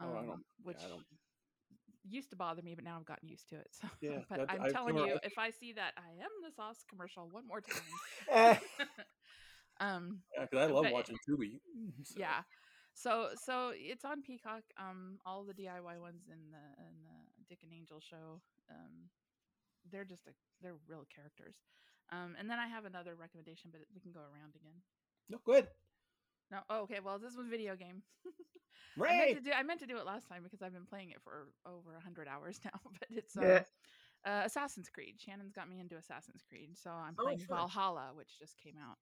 Oh, 0.00 0.10
I 0.10 0.20
don't- 0.22 0.30
um, 0.30 0.44
which 0.62 0.78
I 0.84 0.88
don't- 0.88 1.04
used 2.06 2.30
to 2.30 2.36
bother 2.36 2.62
me, 2.62 2.74
but 2.74 2.84
now 2.84 2.96
I've 2.98 3.04
gotten 3.04 3.28
used 3.28 3.48
to 3.50 3.56
it. 3.56 3.68
So, 3.72 3.88
Yeah, 4.00 4.20
but 4.28 4.38
that- 4.38 4.50
I'm 4.50 4.62
I've 4.62 4.72
telling 4.72 4.96
you, 4.96 5.18
if 5.22 5.38
I 5.38 5.50
see 5.50 5.72
that 5.74 5.92
I 5.96 6.10
am 6.10 6.30
the 6.42 6.52
sauce 6.54 6.84
commercial 6.88 7.28
one 7.30 7.46
more 7.46 7.60
time, 7.60 7.82
Eh, 8.30 8.58
um, 9.80 10.22
Yeah, 10.36 10.46
'cause 10.46 10.58
I 10.60 10.66
love 10.66 10.84
But- 10.84 10.92
watching 10.92 11.16
Tubi. 11.28 11.60
so- 12.04 12.18
yeah. 12.18 12.42
So, 12.96 13.30
so 13.44 13.72
it's 13.74 14.04
on 14.04 14.22
Peacock. 14.22 14.62
Um, 14.78 15.18
all 15.26 15.44
the 15.44 15.52
DIY 15.52 15.98
ones 15.98 16.28
in 16.28 16.50
the 16.52 16.82
in 16.86 17.02
the 17.02 17.13
Dick 17.48 17.60
and 17.62 17.72
Angel 17.72 18.00
show. 18.00 18.40
Um, 18.70 19.08
they're 19.90 20.04
just 20.04 20.26
a 20.26 20.32
they're 20.62 20.76
real 20.88 21.04
characters. 21.14 21.54
Um, 22.12 22.34
and 22.38 22.48
then 22.50 22.58
I 22.58 22.66
have 22.66 22.84
another 22.84 23.14
recommendation, 23.14 23.70
but 23.72 23.80
we 23.94 24.00
can 24.00 24.12
go 24.12 24.20
around 24.20 24.54
again. 24.56 24.76
No, 25.28 25.38
good. 25.44 25.68
No, 26.50 26.58
oh, 26.68 26.82
okay. 26.82 27.00
Well, 27.04 27.18
this 27.18 27.34
was 27.36 27.48
video 27.48 27.76
game. 27.76 28.02
I 29.00 29.16
meant 29.16 29.36
to 29.38 29.40
do 29.42 29.50
I 29.52 29.62
meant 29.62 29.80
to 29.80 29.86
do 29.86 29.96
it 29.96 30.06
last 30.06 30.28
time 30.28 30.42
because 30.42 30.62
I've 30.62 30.72
been 30.72 30.86
playing 30.86 31.10
it 31.10 31.20
for 31.22 31.48
over 31.66 31.96
a 31.96 32.00
hundred 32.00 32.28
hours 32.28 32.60
now. 32.64 32.78
But 32.98 33.08
it's 33.10 33.36
um, 33.36 33.42
Yeah. 33.44 33.62
uh, 34.24 34.42
Assassin's 34.44 34.88
Creed. 34.88 35.16
Shannon's 35.18 35.52
got 35.52 35.68
me 35.68 35.80
into 35.80 35.96
Assassin's 35.96 36.42
Creed, 36.48 36.76
so 36.76 36.90
I'm 36.90 37.14
Oh, 37.18 37.24
playing. 37.24 37.40
Valhalla, 37.48 38.12
which 38.14 38.38
just 38.38 38.56
came 38.58 38.74
out. 38.78 38.98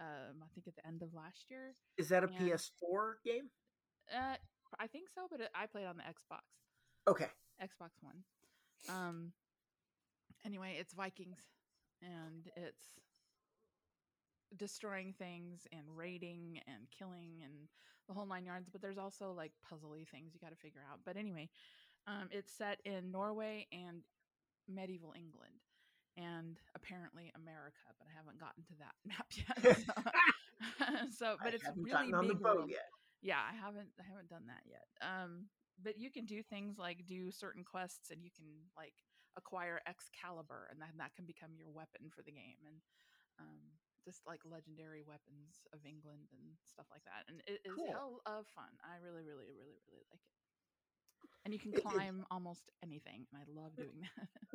Um, 0.00 0.42
I 0.42 0.48
think 0.54 0.66
at 0.68 0.74
the 0.76 0.86
end 0.86 1.02
of 1.02 1.12
last 1.14 1.50
year. 1.50 1.74
is 1.96 2.08
that 2.08 2.22
a 2.24 2.28
And- 2.28 2.36
PS4 2.38 3.14
game? 3.24 3.50
Uh, 4.14 4.36
I 4.78 4.86
think 4.86 5.08
so, 5.14 5.26
but 5.30 5.40
it, 5.40 5.50
I 5.54 5.66
played 5.66 5.86
on 5.86 5.96
the 5.96 6.02
Xbox, 6.04 6.40
Okay. 7.06 7.26
Xbox 7.62 8.02
One. 8.02 8.24
Um. 8.88 9.32
Anyway, 10.44 10.76
it's 10.78 10.92
Vikings, 10.94 11.38
and 12.02 12.48
it's 12.56 13.00
destroying 14.56 15.12
things 15.18 15.66
and 15.72 15.82
raiding 15.94 16.60
and 16.66 16.86
killing 16.96 17.40
and 17.44 17.68
the 18.06 18.14
whole 18.14 18.26
nine 18.26 18.46
yards. 18.46 18.68
But 18.70 18.80
there's 18.80 18.98
also 18.98 19.32
like 19.32 19.52
puzzly 19.66 20.06
things 20.08 20.32
you 20.32 20.40
got 20.40 20.50
to 20.50 20.56
figure 20.56 20.82
out. 20.90 21.00
But 21.04 21.16
anyway, 21.16 21.48
um, 22.06 22.28
it's 22.30 22.52
set 22.52 22.80
in 22.84 23.10
Norway 23.10 23.66
and 23.72 24.02
medieval 24.68 25.12
England, 25.16 25.64
and 26.16 26.58
apparently 26.74 27.32
America. 27.36 27.82
But 27.98 28.06
I 28.06 28.16
haven't 28.16 28.38
gotten 28.38 28.62
to 28.64 28.74
that 28.78 28.94
map 29.04 29.26
yet. 29.34 29.84
So, 31.12 31.36
but 31.42 31.52
I 31.52 31.56
it's 31.56 31.64
really 31.76 31.90
gotten 31.90 32.14
on 32.14 32.26
the 32.28 32.34
big 32.34 32.74
yeah 33.22 33.42
i 33.42 33.54
haven't 33.54 33.90
i 33.98 34.04
haven't 34.06 34.28
done 34.28 34.46
that 34.46 34.62
yet 34.66 34.86
um 35.02 35.46
but 35.82 35.98
you 35.98 36.10
can 36.10 36.24
do 36.26 36.42
things 36.42 36.78
like 36.78 37.06
do 37.06 37.30
certain 37.30 37.64
quests 37.64 38.10
and 38.10 38.22
you 38.22 38.30
can 38.34 38.46
like 38.76 38.94
acquire 39.36 39.80
excalibur 39.86 40.66
and 40.70 40.80
then 40.80 40.88
that 40.98 41.14
can 41.14 41.24
become 41.24 41.50
your 41.56 41.70
weapon 41.70 42.10
for 42.10 42.22
the 42.22 42.32
game 42.32 42.58
and 42.66 42.76
um 43.38 43.60
just 44.04 44.26
like 44.26 44.40
legendary 44.44 45.02
weapons 45.06 45.66
of 45.72 45.78
england 45.86 46.26
and 46.32 46.42
stuff 46.64 46.86
like 46.90 47.04
that 47.04 47.22
and 47.28 47.40
it 47.46 47.60
is 47.64 47.74
Cool. 47.76 47.92
hell 47.92 48.20
of 48.26 48.46
fun 48.54 48.70
i 48.82 48.96
really 49.04 49.22
really 49.22 49.46
really 49.54 49.78
really 49.86 50.04
like 50.10 50.20
it 50.26 50.34
and 51.44 51.54
you 51.54 51.60
can 51.60 51.72
climb 51.72 52.24
almost 52.30 52.70
anything 52.82 53.26
and 53.32 53.40
i 53.40 53.44
love 53.54 53.76
doing 53.76 54.02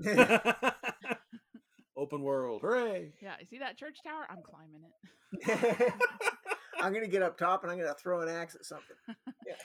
that 0.03 0.75
Open 1.95 2.21
world. 2.23 2.61
Hooray. 2.61 3.13
yeah 3.21 3.35
you 3.39 3.45
see 3.45 3.59
that 3.59 3.77
church 3.77 3.99
tower 4.03 4.25
i'm 4.29 4.41
climbing 4.43 4.83
it 4.83 5.93
I'm 6.81 6.91
gonna 6.93 7.07
get 7.07 7.21
up 7.21 7.37
top 7.37 7.63
and 7.63 7.71
I'm 7.71 7.77
gonna 7.79 7.93
throw 7.93 8.21
an 8.21 8.27
axe 8.29 8.55
at 8.55 8.65
something. 8.65 8.97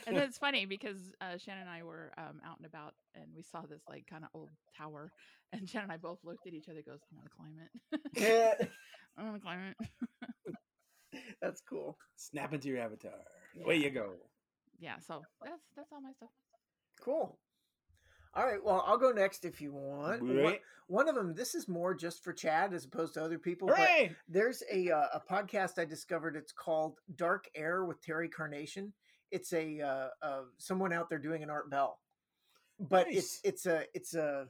And 0.07 0.17
then 0.17 0.25
it's 0.25 0.39
funny 0.39 0.67
because 0.67 1.13
uh, 1.21 1.37
Shannon 1.39 1.63
and 1.63 1.71
I 1.71 1.83
were 1.83 2.13
um, 2.19 2.41
out 2.47 2.57
and 2.59 2.67
about, 2.67 2.95
and 3.15 3.25
we 3.35 3.43
saw 3.43 3.63
this 3.63 3.83
like 3.89 4.07
kind 4.09 4.25
of 4.25 4.31
old 4.35 4.51
tower, 4.77 5.13
and 5.53 5.69
Shannon 5.69 5.85
and 5.91 5.93
I 5.93 5.97
both 5.97 6.19
looked 6.25 6.47
at 6.47 6.55
each 6.55 6.69
other. 6.69 6.83
Goes, 6.83 7.01
I 7.13 7.17
want 7.17 7.29
to 7.29 7.37
climb 7.37 7.57
it. 7.65 8.61
Yeah, 8.61 8.67
I 9.19 9.23
want 9.23 9.37
to 9.37 9.41
climb 9.41 9.75
it. 9.81 10.55
That's 11.43 11.61
cool. 11.69 11.97
Snap 12.17 12.53
into 12.53 12.69
your 12.69 12.79
avatar. 12.79 13.13
Away 13.65 13.77
you 13.77 13.91
go. 13.91 14.11
yeah, 14.79 14.99
so 15.07 15.23
that's 15.43 15.63
that's 15.77 15.89
all 15.93 16.01
my 16.01 16.13
stuff. 16.13 16.29
Cool. 17.01 17.39
All 18.35 18.45
right. 18.45 18.63
Well, 18.63 18.85
I'll 18.87 18.99
go 18.99 19.11
next 19.11 19.45
if 19.45 19.61
you 19.61 19.73
want. 19.73 20.23
One, 20.23 20.37
Right. 20.37 20.61
one 20.87 21.09
of 21.09 21.15
them. 21.15 21.35
This 21.35 21.55
is 21.55 21.67
more 21.67 21.95
just 21.95 22.23
for 22.23 22.33
Chad 22.33 22.75
as 22.75 22.85
opposed 22.85 23.15
to 23.15 23.25
other 23.25 23.39
people. 23.39 23.69
But 23.69 24.11
there's 24.29 24.63
a 24.71 24.91
uh, 24.91 25.07
a 25.15 25.21
podcast 25.21 25.79
I 25.79 25.85
discovered. 25.87 26.37
It's 26.37 26.53
called 26.53 26.99
Dark 27.17 27.47
Air 27.57 27.85
with 27.85 28.01
Terry 28.03 28.29
Carnation. 28.29 28.93
It's 29.31 29.53
a 29.53 29.81
uh, 29.81 30.09
uh, 30.23 30.43
someone 30.59 30.93
out 30.93 31.09
there 31.09 31.19
doing 31.19 31.43
an 31.43 31.51
Art 31.51 31.71
Bell, 31.71 31.99
but 32.81 33.07
it's 33.09 33.17
Nice. 33.17 33.41
it's 33.45 33.67
a 33.67 33.85
it's 33.95 34.15
a 34.15 34.49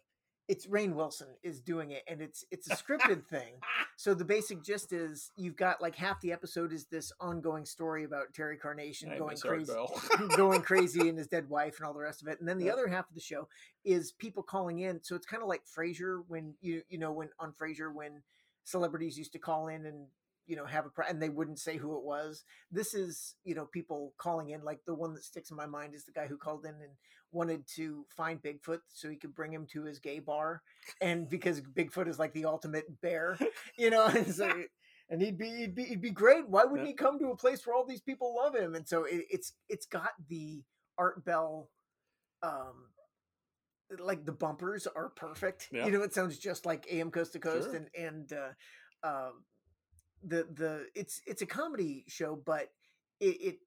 it's 0.48 0.66
Rainn 0.66 0.94
Wilson 0.94 1.28
is 1.42 1.60
doing 1.60 1.90
it, 1.90 2.02
and 2.08 2.20
it's 2.22 2.44
it's 2.50 2.70
a 2.70 2.76
scripted 2.76 3.26
thing. 3.26 3.54
So 4.00 4.14
the 4.14 4.24
basic 4.24 4.62
gist 4.62 4.92
is 4.92 5.32
you've 5.36 5.56
got 5.56 5.82
like 5.82 5.96
half 5.96 6.20
the 6.20 6.30
episode 6.30 6.72
is 6.72 6.86
this 6.86 7.10
ongoing 7.18 7.64
story 7.64 8.04
about 8.04 8.32
Terry 8.32 8.56
Carnation 8.56 9.10
I 9.10 9.18
going 9.18 9.36
crazy 9.36 9.72
going 10.36 10.62
crazy 10.62 11.08
and 11.08 11.18
his 11.18 11.26
dead 11.26 11.48
wife 11.48 11.78
and 11.78 11.84
all 11.84 11.92
the 11.92 11.98
rest 11.98 12.22
of 12.22 12.28
it. 12.28 12.38
And 12.38 12.48
then 12.48 12.58
the 12.58 12.66
Yeah. 12.66 12.74
other 12.74 12.86
half 12.86 13.08
of 13.08 13.16
the 13.16 13.20
show 13.20 13.48
is 13.84 14.12
people 14.12 14.44
calling 14.44 14.78
in. 14.78 15.02
So 15.02 15.16
it's 15.16 15.26
kind 15.26 15.42
of 15.42 15.48
like 15.48 15.62
Frasier 15.66 16.22
when 16.28 16.54
you 16.60 16.82
you 16.88 16.96
know 16.96 17.10
when 17.10 17.30
on 17.40 17.52
Frasier 17.60 17.92
when 17.92 18.22
celebrities 18.62 19.18
used 19.18 19.32
to 19.32 19.40
call 19.40 19.66
in 19.66 19.84
and 19.84 20.06
you 20.48 20.56
know 20.56 20.66
have 20.66 20.86
a 20.86 20.88
pri- 20.88 21.06
and 21.08 21.22
they 21.22 21.28
wouldn't 21.28 21.60
say 21.60 21.76
who 21.76 21.96
it 21.96 22.02
was. 22.04 22.42
This 22.72 22.94
is 22.94 23.36
you 23.44 23.54
know 23.54 23.66
people 23.66 24.14
calling 24.18 24.50
in. 24.50 24.64
Like 24.64 24.80
the 24.86 24.94
one 24.94 25.14
that 25.14 25.22
sticks 25.22 25.50
in 25.52 25.56
my 25.56 25.66
mind 25.66 25.94
is 25.94 26.04
the 26.04 26.12
guy 26.12 26.26
who 26.26 26.36
called 26.36 26.64
in 26.64 26.70
and 26.74 26.92
wanted 27.30 27.66
to 27.76 28.06
find 28.16 28.42
Bigfoot 28.42 28.80
so 28.88 29.08
he 29.10 29.16
could 29.16 29.34
bring 29.34 29.52
him 29.52 29.66
to 29.72 29.84
his 29.84 29.98
gay 30.00 30.18
bar, 30.18 30.62
and 31.00 31.28
because 31.30 31.60
Bigfoot 31.60 32.08
is 32.08 32.18
like 32.18 32.32
the 32.32 32.46
ultimate 32.46 33.00
bear, 33.00 33.38
you 33.78 33.90
know, 33.90 34.06
and 34.16 34.34
so. 34.34 34.50
And 35.10 35.22
he'd 35.22 35.38
be, 35.38 35.48
he'd 35.48 35.74
be 35.74 35.84
he'd 35.84 36.02
be 36.02 36.10
great. 36.10 36.46
Why 36.50 36.64
wouldn't 36.64 36.86
Yeah. 36.86 36.92
he 36.92 36.92
come 36.92 37.18
to 37.18 37.30
a 37.30 37.36
place 37.36 37.66
where 37.66 37.74
all 37.74 37.86
these 37.86 38.02
people 38.02 38.34
love 38.36 38.54
him? 38.54 38.74
And 38.74 38.86
so 38.86 39.04
it, 39.04 39.24
it's 39.30 39.54
it's 39.66 39.86
got 39.86 40.10
the 40.28 40.62
Art 40.98 41.24
Bell, 41.24 41.70
um, 42.42 42.90
like 43.98 44.26
the 44.26 44.32
bumpers 44.32 44.86
are 44.86 45.08
perfect. 45.08 45.68
Yeah. 45.72 45.86
You 45.86 45.92
know, 45.92 46.02
it 46.02 46.12
sounds 46.12 46.36
just 46.38 46.66
like 46.66 46.86
AM 46.90 47.10
Coast 47.10 47.32
to 47.32 47.38
Coast, 47.38 47.70
Sure. 47.70 47.76
and 47.76 47.88
and 47.98 48.32
uh, 48.34 49.06
um, 49.08 49.44
the 50.26 50.46
the 50.52 50.86
it's 50.94 51.20
it's 51.26 51.42
a 51.42 51.46
comedy 51.46 52.04
show, 52.08 52.40
but 52.44 52.68
it, 53.20 53.36
it 53.40 53.58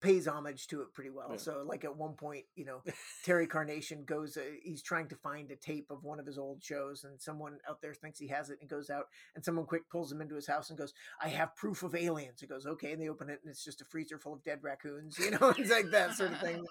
pays 0.00 0.26
homage 0.26 0.66
to 0.68 0.80
it 0.80 0.92
pretty 0.92 1.10
well. 1.10 1.28
Yeah. 1.30 1.36
So 1.36 1.62
like 1.66 1.84
at 1.84 1.96
one 1.96 2.14
point, 2.14 2.44
you 2.54 2.64
know, 2.64 2.82
Terry 3.24 3.46
Carnation 3.46 4.04
goes, 4.04 4.36
uh, 4.36 4.40
he's 4.62 4.82
trying 4.82 5.08
to 5.08 5.16
find 5.16 5.50
a 5.50 5.56
tape 5.56 5.90
of 5.90 6.04
one 6.04 6.18
of 6.18 6.26
his 6.26 6.38
old 6.38 6.62
shows, 6.62 7.04
and 7.04 7.20
someone 7.20 7.58
out 7.68 7.80
there 7.82 7.94
thinks 7.94 8.18
he 8.18 8.28
has 8.28 8.50
it, 8.50 8.58
and 8.60 8.70
goes 8.70 8.90
out, 8.90 9.04
and 9.34 9.44
someone 9.44 9.66
quick 9.66 9.88
pulls 9.90 10.10
him 10.10 10.20
into 10.20 10.34
his 10.34 10.46
house 10.46 10.70
and 10.70 10.78
goes, 10.78 10.92
"I 11.22 11.28
have 11.28 11.56
proof 11.56 11.82
of 11.82 11.94
aliens." 11.94 12.40
He 12.40 12.46
goes, 12.46 12.66
"Okay," 12.66 12.92
and 12.92 13.00
they 13.00 13.08
open 13.08 13.30
it, 13.30 13.40
and 13.42 13.50
it's 13.50 13.64
just 13.64 13.80
a 13.80 13.84
freezer 13.84 14.18
full 14.18 14.34
of 14.34 14.44
dead 14.44 14.60
raccoons. 14.62 15.18
You 15.18 15.32
know, 15.32 15.54
it's 15.58 15.70
like 15.70 15.90
that 15.90 16.14
sort 16.14 16.32
of 16.32 16.40
thing. 16.40 16.64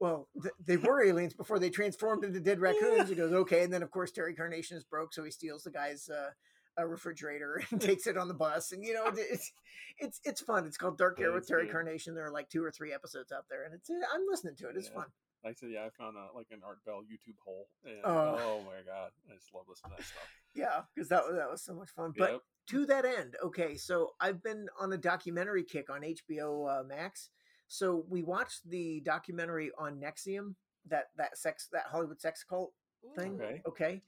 Well, 0.00 0.28
th- 0.40 0.54
they 0.64 0.76
were 0.76 1.04
aliens 1.04 1.34
before 1.34 1.58
they 1.58 1.70
transformed 1.70 2.24
into 2.24 2.40
dead 2.40 2.60
raccoons. 2.60 3.08
He 3.08 3.14
goes, 3.14 3.32
"Okay," 3.32 3.62
and 3.62 3.72
then 3.72 3.82
of 3.82 3.90
course 3.90 4.12
Terry 4.12 4.34
Carnation 4.34 4.76
is 4.76 4.84
broke, 4.84 5.12
so 5.12 5.24
he 5.24 5.30
steals 5.30 5.64
the 5.64 5.70
guy's. 5.70 6.08
Uh, 6.08 6.30
a 6.78 6.86
refrigerator 6.86 7.62
and 7.70 7.80
takes 7.80 8.06
it 8.06 8.16
on 8.16 8.28
the 8.28 8.34
bus, 8.34 8.72
and 8.72 8.82
you 8.84 8.94
know 8.94 9.10
it's 9.14 9.52
it's 9.98 10.20
it's 10.24 10.40
fun. 10.40 10.64
It's 10.66 10.76
called 10.76 10.96
Dark 10.96 11.20
Air 11.20 11.32
with 11.32 11.46
Terry 11.46 11.64
good. 11.66 11.72
Carnation. 11.72 12.14
There 12.14 12.26
are 12.26 12.32
like 12.32 12.48
two 12.48 12.64
or 12.64 12.70
three 12.70 12.92
episodes 12.92 13.32
out 13.32 13.44
there, 13.50 13.64
and 13.64 13.74
it's 13.74 13.90
I'm 13.90 14.22
listening 14.30 14.54
to 14.56 14.68
it. 14.68 14.76
It's 14.76 14.88
Yeah. 14.88 14.94
fun. 15.00 15.06
Like 15.44 15.52
I 15.52 15.54
said, 15.60 15.70
yeah, 15.72 15.84
I 15.86 15.90
found 15.90 16.16
a, 16.16 16.36
like 16.36 16.48
an 16.50 16.62
Art 16.66 16.78
Bell 16.84 17.00
YouTube 17.02 17.36
hole. 17.44 17.68
And, 17.84 18.00
Oh. 18.04 18.36
oh 18.40 18.60
my 18.66 18.82
god, 18.84 19.12
I 19.30 19.34
just 19.36 19.54
love 19.54 19.66
listening 19.68 19.92
to 19.92 19.96
that 19.98 20.06
stuff. 20.06 20.28
Yeah, 20.54 20.80
because 20.94 21.08
that 21.10 21.24
was 21.24 21.36
that 21.36 21.50
was 21.50 21.62
so 21.62 21.74
much 21.74 21.90
fun. 21.90 22.12
But 22.16 22.30
Yep. 22.32 22.40
to 22.70 22.86
that 22.86 23.04
end, 23.04 23.36
okay, 23.44 23.76
so 23.76 24.14
I've 24.20 24.42
been 24.42 24.66
on 24.80 24.92
a 24.92 24.96
documentary 24.98 25.62
kick 25.64 25.90
on 25.90 26.02
HBO 26.02 26.80
uh, 26.80 26.82
Max. 26.82 27.30
So 27.68 28.04
we 28.08 28.22
watched 28.22 28.68
the 28.68 29.00
documentary 29.04 29.70
on 29.78 30.00
NXIVM, 30.00 30.54
that 30.86 31.10
that 31.16 31.38
sex 31.38 31.68
that 31.72 31.84
Hollywood 31.90 32.20
sex 32.20 32.42
cult 32.42 32.72
thing. 33.14 33.40
Okay. 33.40 33.62
Okay. 33.66 34.02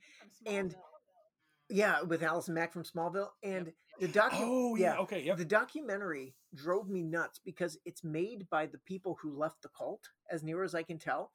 And- 0.47 0.71
Smallville. 0.73 0.83
Yeah, 1.71 2.03
with 2.03 2.23
Allison 2.23 2.55
Mack 2.55 2.73
from 2.73 2.85
Smallville, 2.85 3.29
and 3.43 3.73
the 4.01 4.09
docu- 4.09 4.31
Oh 4.33 4.77
yeah. 4.77 4.97
Okay. 4.99 5.23
Yep. 5.23 5.37
the 5.39 5.45
documentary 5.45 6.35
drove 6.55 6.89
me 6.89 7.03
nuts 7.03 7.41
because 7.45 7.79
it's 7.85 8.03
made 8.03 8.49
by 8.51 8.67
the 8.67 8.79
people 8.79 9.19
who 9.23 9.37
left 9.37 9.63
the 9.63 9.69
cult, 9.77 10.09
as 10.31 10.43
near 10.43 10.63
as 10.65 10.75
I 10.75 10.83
can 10.83 10.99
tell, 10.99 11.33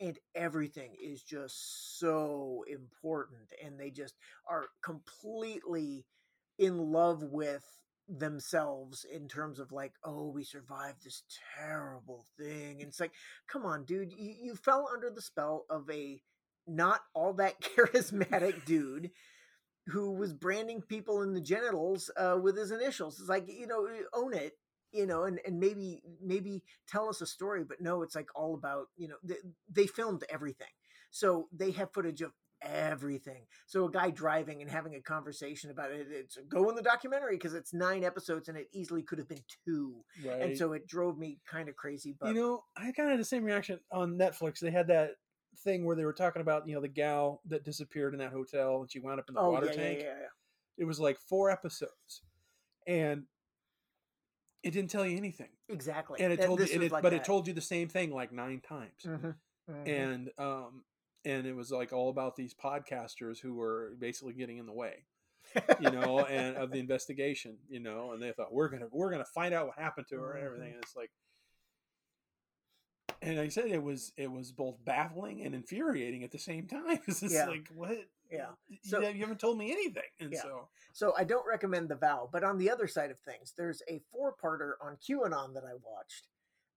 and 0.00 0.18
everything 0.34 0.94
is 1.00 1.22
just 1.22 1.98
so 1.98 2.64
important, 2.70 3.52
and 3.64 3.78
they 3.78 3.90
just 3.90 4.14
are 4.48 4.66
completely 4.82 6.06
in 6.58 6.78
love 6.78 7.22
with 7.22 7.64
themselves 8.08 9.04
in 9.12 9.28
terms 9.28 9.58
of 9.58 9.72
like, 9.72 9.92
oh, 10.04 10.28
we 10.28 10.44
survived 10.44 11.04
this 11.04 11.22
terrible 11.58 12.26
thing, 12.38 12.80
and 12.80 12.88
it's 12.88 13.00
like, 13.00 13.12
come 13.48 13.64
on, 13.64 13.84
dude, 13.84 14.12
you, 14.12 14.34
you 14.42 14.54
fell 14.56 14.88
under 14.92 15.10
the 15.10 15.22
spell 15.22 15.64
of 15.70 15.88
a 15.90 16.20
not 16.66 17.00
all 17.14 17.34
that 17.34 17.60
charismatic 17.76 18.64
dude 18.64 19.10
who 19.88 20.12
was 20.12 20.32
branding 20.32 20.82
people 20.82 21.22
in 21.22 21.32
the 21.32 21.40
genitals 21.40 22.10
uh, 22.16 22.38
with 22.42 22.56
his 22.56 22.70
initials. 22.70 23.20
It's 23.20 23.28
like 23.28 23.48
you 23.48 23.66
know, 23.66 23.86
own 24.12 24.34
it, 24.34 24.54
you 24.92 25.06
know, 25.06 25.24
and 25.24 25.40
and 25.46 25.58
maybe 25.60 26.02
maybe 26.22 26.62
tell 26.88 27.08
us 27.08 27.20
a 27.20 27.26
story. 27.26 27.64
But 27.64 27.80
no, 27.80 28.02
it's 28.02 28.14
like 28.14 28.28
all 28.34 28.54
about 28.54 28.86
you 28.96 29.08
know 29.08 29.16
they, 29.22 29.36
they 29.70 29.86
filmed 29.86 30.24
everything, 30.30 30.72
so 31.10 31.48
they 31.52 31.70
have 31.72 31.92
footage 31.92 32.20
of 32.22 32.32
everything. 32.62 33.44
So 33.66 33.84
a 33.84 33.90
guy 33.90 34.10
driving 34.10 34.62
and 34.62 34.70
having 34.70 34.94
a 34.94 35.00
conversation 35.02 35.70
about 35.70 35.92
it, 35.92 36.06
it's 36.10 36.38
go 36.48 36.68
in 36.70 36.74
the 36.74 36.82
documentary 36.82 37.36
because 37.36 37.54
it's 37.54 37.74
nine 37.74 38.02
episodes 38.02 38.48
and 38.48 38.56
it 38.56 38.68
easily 38.72 39.02
could 39.02 39.18
have 39.18 39.28
been 39.28 39.44
two, 39.66 39.96
Right. 40.24 40.40
and 40.40 40.58
so 40.58 40.72
it 40.72 40.86
drove 40.86 41.18
me 41.18 41.38
kind 41.48 41.68
of 41.68 41.76
crazy. 41.76 42.16
But 42.18 42.28
you 42.28 42.34
know, 42.40 42.62
I 42.76 42.92
kind 42.92 43.08
of 43.08 43.10
had 43.10 43.20
the 43.20 43.24
same 43.24 43.44
reaction 43.44 43.78
on 43.92 44.18
Netflix. 44.18 44.58
They 44.58 44.70
had 44.70 44.88
that 44.88 45.10
thing 45.58 45.84
where 45.84 45.96
they 45.96 46.04
were 46.04 46.12
talking 46.12 46.42
about 46.42 46.66
you 46.68 46.74
know 46.74 46.80
the 46.80 46.88
gal 46.88 47.40
that 47.46 47.64
disappeared 47.64 48.12
in 48.14 48.18
that 48.20 48.32
hotel 48.32 48.80
and 48.80 48.90
she 48.90 48.98
wound 49.00 49.18
up 49.20 49.28
in 49.28 49.34
the 49.34 49.40
oh 49.40 49.50
water 49.50 49.66
yeah, 49.66 49.72
tank. 49.72 49.98
yeah, 50.00 50.04
yeah, 50.06 50.14
yeah. 50.20 50.26
It 50.78 50.84
was 50.84 51.00
like 51.00 51.18
four 51.18 51.50
episodes, 51.50 52.22
and 52.86 53.24
it 54.62 54.70
didn't 54.72 54.90
tell 54.90 55.06
you 55.06 55.16
anything. 55.16 55.48
exactly. 55.68 56.20
And 56.20 56.32
it 56.32 56.38
That- 56.40 56.46
told 56.46 56.60
you, 56.60 56.66
and 56.72 56.80
was 56.82 56.86
it, 56.86 56.92
like 56.92 57.02
but 57.02 57.12
it 57.12 57.24
told 57.24 57.46
you 57.46 57.52
the 57.54 57.60
same 57.60 57.88
thing 57.88 58.10
like 58.10 58.32
nine 58.32 58.60
times. 58.60 59.02
Mhm, 59.04 59.34
mhm. 59.70 59.88
and 59.88 60.30
um 60.38 60.84
and 61.24 61.46
it 61.46 61.54
was 61.54 61.70
like 61.72 61.92
all 61.92 62.08
about 62.10 62.36
these 62.36 62.54
podcasters 62.54 63.38
who 63.40 63.54
were 63.54 63.94
basically 63.98 64.34
getting 64.34 64.58
in 64.58 64.66
the 64.66 64.72
way 64.72 65.04
you 65.80 65.90
know 65.90 66.24
and 66.26 66.56
of 66.56 66.70
the 66.72 66.78
investigation 66.86 67.56
you 67.68 67.80
know 67.80 68.12
and 68.12 68.22
they 68.22 68.32
thought 68.32 68.52
we're 68.52 68.68
gonna 68.68 68.86
we're 68.92 69.10
gonna 69.10 69.24
find 69.24 69.54
out 69.54 69.66
what 69.66 69.78
happened 69.78 70.06
to 70.08 70.16
her 70.16 70.32
and 70.34 70.44
everything 70.44 70.72
and 70.74 70.82
it's 70.82 70.94
like 70.96 71.10
and 73.22 73.38
I 73.40 73.48
said 73.48 73.66
it 73.66 73.82
was 73.82 74.12
it 74.16 74.30
was 74.30 74.52
both 74.52 74.76
baffling 74.84 75.42
and 75.42 75.54
infuriating 75.54 76.22
at 76.24 76.30
the 76.30 76.38
same 76.38 76.66
time 76.66 76.98
it's 77.06 77.20
just 77.20 77.34
Yeah. 77.34 77.46
like 77.46 77.68
what 77.74 77.96
Yeah. 78.30 78.50
you, 78.68 78.78
So- 78.82 79.00
you 79.00 79.20
haven't 79.20 79.40
told 79.40 79.58
me 79.58 79.72
anything 79.72 80.10
and 80.20 80.32
Yeah. 80.32 80.42
so 80.42 80.68
So 80.92 81.12
I 81.16 81.24
don't 81.24 81.46
recommend 81.46 81.88
The 81.90 81.96
Vow, 81.96 82.28
but 82.32 82.42
on 82.44 82.56
the 82.58 82.70
other 82.70 82.86
side 82.86 83.10
of 83.10 83.18
things, 83.20 83.52
there's 83.56 83.82
a 83.88 83.98
four-parter 84.10 84.72
on 84.80 84.96
QAnon 84.96 85.52
that 85.54 85.64
I 85.64 85.74
watched 85.74 86.28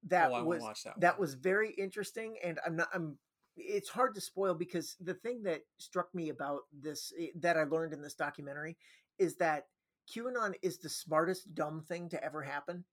that 0.04 0.32
oh, 0.32 0.36
I 0.36 0.42
was 0.42 0.62
watch 0.62 0.84
that 0.84 1.00
that 1.00 1.20
was 1.20 1.34
very 1.36 1.72
interesting, 1.72 2.38
and 2.44 2.60
I'm 2.66 2.76
not 2.76 2.90
I'm. 2.94 3.18
It's 3.58 3.90
hard 3.90 4.16
to 4.16 4.22
spoil 4.22 4.54
because 4.54 4.96
the 5.02 5.14
thing 5.14 5.44
that 5.44 5.62
struck 5.78 6.14
me 6.16 6.30
about 6.30 6.62
this 6.72 7.12
eh, 7.20 7.28
that 7.36 7.58
I 7.58 7.64
learned 7.64 7.94
in 7.94 8.02
this 8.02 8.14
documentary 8.14 8.78
is 9.18 9.36
that 9.38 9.68
QAnon 10.14 10.54
is 10.62 10.78
the 10.80 10.88
smartest 10.90 11.54
dumb 11.54 11.82
thing 11.82 12.08
to 12.10 12.24
ever 12.24 12.42
happen, 12.42 12.86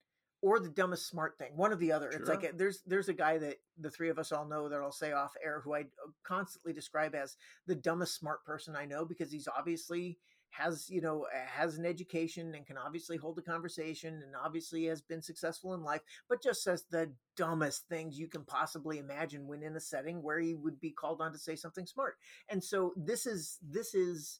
or 0.47 0.61
the 0.61 0.69
dumbest 0.69 1.09
smart 1.09 1.37
thing. 1.39 1.57
One 1.57 1.73
or 1.73 1.77
the 1.77 1.91
other. 1.91 2.09
It's 2.09 2.29
like 2.29 2.45
a, 2.45 2.53
there's 2.55 2.81
there's 2.87 3.09
a 3.09 3.13
guy 3.13 3.37
that 3.39 3.57
the 3.81 3.91
three 3.91 4.11
of 4.11 4.19
us 4.21 4.31
all 4.31 4.47
know 4.47 4.69
that 4.69 4.81
I'll 4.81 4.93
say 4.93 5.11
off 5.11 5.33
air 5.45 5.61
who 5.61 5.75
I 5.75 5.81
uh, 5.81 6.11
constantly 6.23 6.73
describe 6.73 7.17
as 7.17 7.37
the 7.67 7.75
dumbest 7.75 8.15
smart 8.15 8.45
person 8.45 8.77
I 8.77 8.85
know 8.85 9.05
because 9.05 9.33
he's 9.33 9.49
obviously 9.49 10.19
has 10.51 10.89
you 10.89 11.01
know 11.01 11.27
has 11.33 11.79
an 11.79 11.85
education 11.85 12.55
and 12.55 12.65
can 12.65 12.79
obviously 12.79 13.17
hold 13.17 13.37
a 13.41 13.43
conversation 13.43 14.23
and 14.25 14.37
obviously 14.41 14.85
has 14.85 15.03
been 15.03 15.21
successful 15.21 15.75
in 15.75 15.83
life 15.83 16.01
but 16.29 16.41
just 16.41 16.63
says 16.63 16.85
the 16.93 17.11
dumbest 17.37 17.89
things 17.89 18.17
you 18.17 18.29
can 18.29 18.45
possibly 18.45 18.99
imagine 18.99 19.49
when 19.49 19.65
in 19.65 19.75
a 19.75 19.81
setting 19.81 20.23
where 20.23 20.39
he 20.39 20.55
would 20.55 20.81
be 20.81 20.93
called 20.93 21.21
on 21.21 21.33
to 21.33 21.39
say 21.39 21.57
something 21.57 21.87
smart 21.87 22.15
and 22.49 22.63
so 22.63 22.95
this 22.97 23.27
is 23.27 23.59
this 23.61 23.93
is 23.93 24.39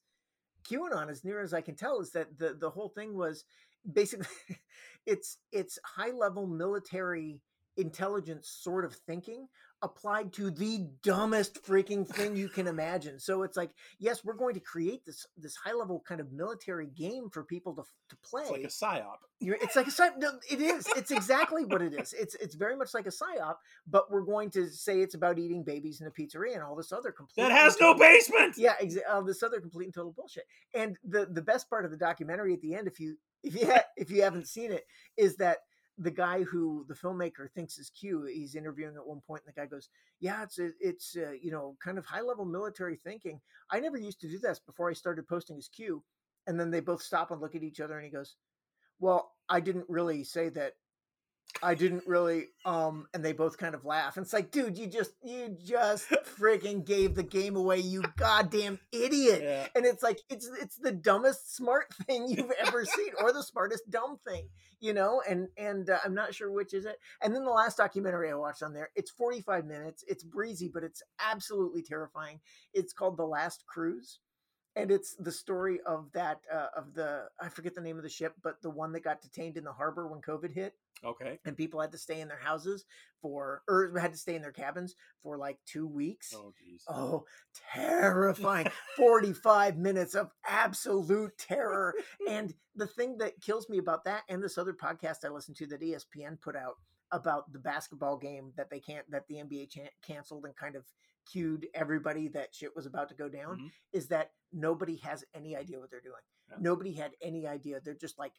qanon 0.71 1.11
as 1.11 1.25
near 1.25 1.43
as 1.43 1.53
i 1.53 1.61
can 1.61 1.75
tell 1.75 2.01
is 2.01 2.13
that 2.13 2.39
the 2.39 2.57
the 2.59 2.71
whole 2.71 2.91
thing 2.91 3.17
was 3.17 3.45
basically 3.91 4.27
it's 5.07 5.39
it's 5.53 5.79
high 5.85 6.11
level 6.11 6.47
military 6.47 7.41
intelligence 7.77 8.49
sort 8.49 8.85
of 8.85 8.95
thinking 8.95 9.47
applied 9.83 10.33
to 10.33 10.51
the 10.51 10.89
dumbest 11.03 11.63
freaking 11.63 12.09
thing 12.09 12.35
you 12.35 12.49
can 12.49 12.67
imagine 12.67 13.19
so 13.19 13.43
it's 13.43 13.57
like 13.57 13.71
yes 13.99 14.25
we're 14.25 14.35
going 14.35 14.55
to 14.55 14.61
create 14.61 15.05
this 15.05 15.27
this 15.37 15.55
high 15.57 15.75
level 15.75 16.03
kind 16.09 16.21
of 16.21 16.33
military 16.33 16.87
game 16.87 17.29
for 17.31 17.45
people 17.45 17.75
to 17.75 17.83
to 18.09 18.17
play 18.25 18.43
it's 18.43 18.51
like 18.51 18.65
a 18.65 18.67
psyop 18.69 19.19
you're, 19.39 19.57
it's 19.57 19.77
like 19.77 19.87
a 19.87 19.91
psy- 19.91 20.17
no, 20.17 20.31
it 20.51 20.61
is. 20.63 20.87
It's 20.97 21.11
exactly 21.11 21.65
what 21.65 21.83
it 21.83 21.93
is. 21.93 22.15
It's 22.15 22.35
it's 22.37 22.55
very 22.55 22.75
much 22.75 22.95
like 22.95 23.07
a 23.07 23.11
psyop, 23.11 23.57
but 23.87 24.11
we're 24.11 24.23
going 24.23 24.51
to 24.53 24.67
say 24.71 25.01
it's 25.01 25.15
about 25.15 25.39
eating 25.39 25.63
babies 25.63 26.01
in 26.01 26.07
a 26.07 26.11
pizzeria 26.11 26.55
and 26.55 26.63
all 26.63 26.75
this 26.75 26.91
other 26.91 27.13
complete. 27.13 27.43
that 27.43 27.53
has 27.53 27.77
no 27.79 27.93
basement 27.95 28.55
Yeah, 28.57 28.75
exa- 28.83 29.01
uh, 29.09 29.21
this 29.21 29.43
other 29.43 29.61
complete 29.61 29.85
and 29.87 29.95
total 29.95 30.13
bullshit. 30.13 30.45
And 30.75 30.97
the 31.05 31.27
the 31.27 31.43
best 31.43 31.69
part 31.69 31.85
of 31.85 31.91
the 31.91 31.99
documentary 31.99 32.55
at 32.55 32.63
the 32.63 32.75
end, 32.75 32.87
if 32.87 32.99
you 32.99 33.19
if 33.47 33.55
you 33.61 33.67
ha- 33.67 33.85
if 33.97 34.11
you 34.11 34.23
haven't 34.23 34.49
seen 34.49 34.73
it, 34.73 34.85
is 35.17 35.37
that 35.37 35.59
the 35.99 36.11
guy 36.11 36.43
who 36.43 36.85
the 36.89 36.95
filmmaker 36.95 37.51
thinks 37.51 37.79
is 37.79 37.91
Q. 37.91 38.25
He's 38.25 38.55
interviewing 38.55 38.97
at 38.97 39.07
one 39.07 39.23
point, 39.27 39.43
and 39.47 39.55
the 39.55 39.59
guy 39.59 39.67
goes, 39.67 39.89
"Yeah, 40.21 40.43
it's 40.43 40.59
a, 40.59 40.71
it's 40.81 41.17
uh 41.17 41.33
you 41.41 41.51
know 41.51 41.77
kind 41.83 41.99
of 41.99 42.05
high 42.05 42.21
level 42.21 42.45
military 42.45 42.97
thinking. 42.97 43.41
I 43.71 43.81
never 43.81 43.97
used 43.97 44.21
to 44.21 44.29
do 44.29 44.39
this 44.39 44.59
before 44.59 44.91
I 44.91 44.95
started 44.95 45.29
posting 45.29 45.57
as 45.57 45.69
Q." 45.69 46.03
And 46.49 46.61
then 46.61 46.71
they 46.71 46.81
both 46.81 47.03
stop 47.03 47.31
and 47.31 47.41
look 47.41 47.55
at 47.55 47.63
each 47.63 47.81
other, 47.81 47.97
and 47.97 48.05
he 48.05 48.11
goes, 48.11 48.37
"Well, 48.99 49.33
I 49.49 49.61
didn't 49.61 49.89
really 49.89 50.25
say 50.25 50.49
that. 50.51 50.75
I 51.63 51.75
didn't 51.75 52.05
really." 52.07 52.47
Um, 52.65 53.07
and 53.15 53.25
they 53.25 53.33
both 53.33 53.59
kind 53.59 53.75
of 53.75 53.85
laugh. 53.85 54.17
And 54.17 54.25
it's 54.25 54.33
like, 54.33 54.51
dude, 54.51 54.77
you 54.77 54.87
just 54.87 55.13
you 55.23 55.57
just 55.65 56.09
freaking 56.39 56.85
gave 56.85 57.15
the 57.15 57.23
game 57.23 57.57
away, 57.57 57.79
you 57.79 58.03
goddamn 58.17 58.79
idiot 58.93 59.41
yeah 59.43 59.67
and 59.75 59.85
it's 59.85 60.03
like 60.03 60.21
it's 60.29 60.51
it's 60.61 60.77
the 60.77 60.93
dumbest 60.93 61.55
smart 61.55 61.93
thing 62.07 62.29
you've 62.29 62.53
ever 62.59 62.85
seen 62.85 63.11
or 63.21 63.33
the 63.33 63.43
smartest 63.43 63.89
dumb 63.91 64.19
thing 64.27 64.49
you 64.81 64.93
know 64.93 65.23
and 65.29 65.49
and 65.57 65.91
uh, 65.91 65.99
i'm 66.05 66.15
not 66.15 66.35
sure 66.35 66.51
which 66.51 66.75
is 66.75 66.85
it 66.85 66.97
and 67.23 67.35
then 67.35 67.45
the 67.45 67.51
last 67.51 67.77
documentary 67.77 68.31
i 68.31 68.35
watched 68.35 68.63
on 68.63 68.73
there 68.73 68.91
it's 68.95 69.11
45 69.11 69.65
minutes 69.65 70.05
it's 70.09 70.25
breezy 70.25 70.71
but 70.73 70.83
it's 70.83 71.03
absolutely 71.21 71.83
terrifying 71.83 72.41
it's 72.75 72.93
called 72.93 73.17
the 73.17 73.25
last 73.25 73.65
cruise 73.67 74.19
and 74.77 74.91
it's 74.91 75.15
the 75.19 75.33
story 75.33 75.81
of 75.87 76.13
that 76.13 76.41
uh, 76.53 76.69
of 76.77 76.95
the 76.95 77.25
i 77.41 77.49
forget 77.49 77.75
the 77.75 77.81
name 77.81 77.97
of 77.97 78.03
the 78.03 78.09
ship 78.09 78.35
but 78.43 78.61
the 78.63 78.71
one 78.71 78.93
that 78.93 79.01
got 79.03 79.21
detained 79.23 79.57
in 79.57 79.65
the 79.65 79.73
harbor 79.73 80.07
when 80.07 80.21
covid 80.21 80.53
hit 80.53 80.75
okay 81.05 81.39
and 81.45 81.57
people 81.57 81.81
had 81.81 81.93
to 81.93 81.99
stay 81.99 82.21
in 82.21 82.29
their 82.29 82.39
houses 82.39 82.85
for 83.21 83.63
or 83.69 83.99
had 83.99 84.13
to 84.13 84.19
stay 84.19 84.35
in 84.37 84.43
their 84.43 84.53
cabins 84.53 84.95
for 85.23 85.37
like 85.39 85.59
two 85.67 85.87
weeks 85.87 86.33
oh 86.37 86.53
geez 86.63 86.83
Oh, 86.89 87.25
terrifying. 87.75 88.69
45 88.97 89.77
minutes 89.77 90.15
of 90.15 90.31
absolute 90.47 91.37
terror. 91.39 91.95
And 92.29 92.55
the 92.77 92.87
thing 92.87 93.19
that 93.19 93.41
kills 93.41 93.69
me 93.69 93.79
about 93.79 94.05
that 94.05 94.23
and 94.29 94.43
this 94.43 94.59
other 94.59 94.73
podcast 94.73 95.25
I 95.25 95.29
listened 95.29 95.57
to 95.59 95.67
that 95.69 95.81
ESPN 95.83 96.41
put 96.41 96.57
out 96.57 96.77
about 97.13 97.53
the 97.53 97.59
basketball 97.59 98.17
game 98.17 98.53
that 98.57 98.71
they 98.71 98.81
can't, 98.81 99.09
that 99.11 99.27
the 99.29 99.37
NBA 99.37 99.71
chan- 99.71 99.89
canceled 100.03 100.45
and 100.45 100.57
kind 100.57 100.77
of 100.77 100.85
cued 101.31 101.67
everybody 101.75 102.29
that 102.29 102.55
shit 102.55 102.75
was 102.77 102.87
about 102.87 103.09
to 103.09 103.15
go 103.15 103.29
down 103.29 103.59
Mhm. 103.59 103.71
is 103.93 104.09
that 104.09 104.33
nobody 104.53 104.97
has 104.97 105.25
any 105.35 105.57
idea 105.57 105.79
what 105.81 105.91
they're 105.91 106.01
doing. 106.01 106.23
Yeah. 106.49 106.57
Nobody 106.61 106.93
had 106.93 107.13
any 107.21 107.47
idea. 107.47 107.81
They're 107.81 107.95
just 107.95 108.19
like, 108.19 108.33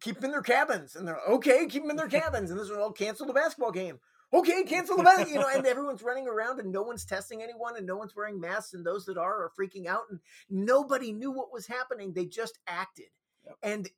keep 0.00 0.16
them 0.16 0.26
in 0.26 0.30
their 0.32 0.42
cabins. 0.42 0.96
And 0.96 1.06
they're 1.08 1.20
okay, 1.28 1.66
keep 1.66 1.82
them 1.82 1.90
in 1.90 1.96
their 1.96 2.08
cabins. 2.08 2.50
And 2.50 2.58
this 2.58 2.68
is 2.68 2.76
all 2.76 2.92
cancel 2.92 3.26
the 3.26 3.32
basketball 3.32 3.72
game 3.72 4.00
okay, 4.34 4.62
cancel 4.64 4.96
the 4.96 5.02
bet. 5.02 5.28
You 5.28 5.34
know, 5.34 5.48
and 5.48 5.66
everyone's 5.66 6.02
running 6.02 6.26
around 6.26 6.58
and 6.58 6.72
no 6.72 6.82
one's 6.82 7.04
testing 7.04 7.42
anyone 7.42 7.76
and 7.76 7.86
no 7.86 7.96
one's 7.96 8.16
wearing 8.16 8.40
masks 8.40 8.72
and 8.72 8.84
those 8.84 9.04
that 9.06 9.18
are 9.18 9.42
are 9.44 9.52
freaking 9.58 9.86
out 9.86 10.04
and 10.10 10.20
nobody 10.48 11.12
knew 11.12 11.30
what 11.30 11.52
was 11.52 11.66
happening. 11.66 12.12
They 12.14 12.24
just 12.24 12.58
acted. 12.66 13.08
Yep. 13.44 13.56
And 13.62 13.90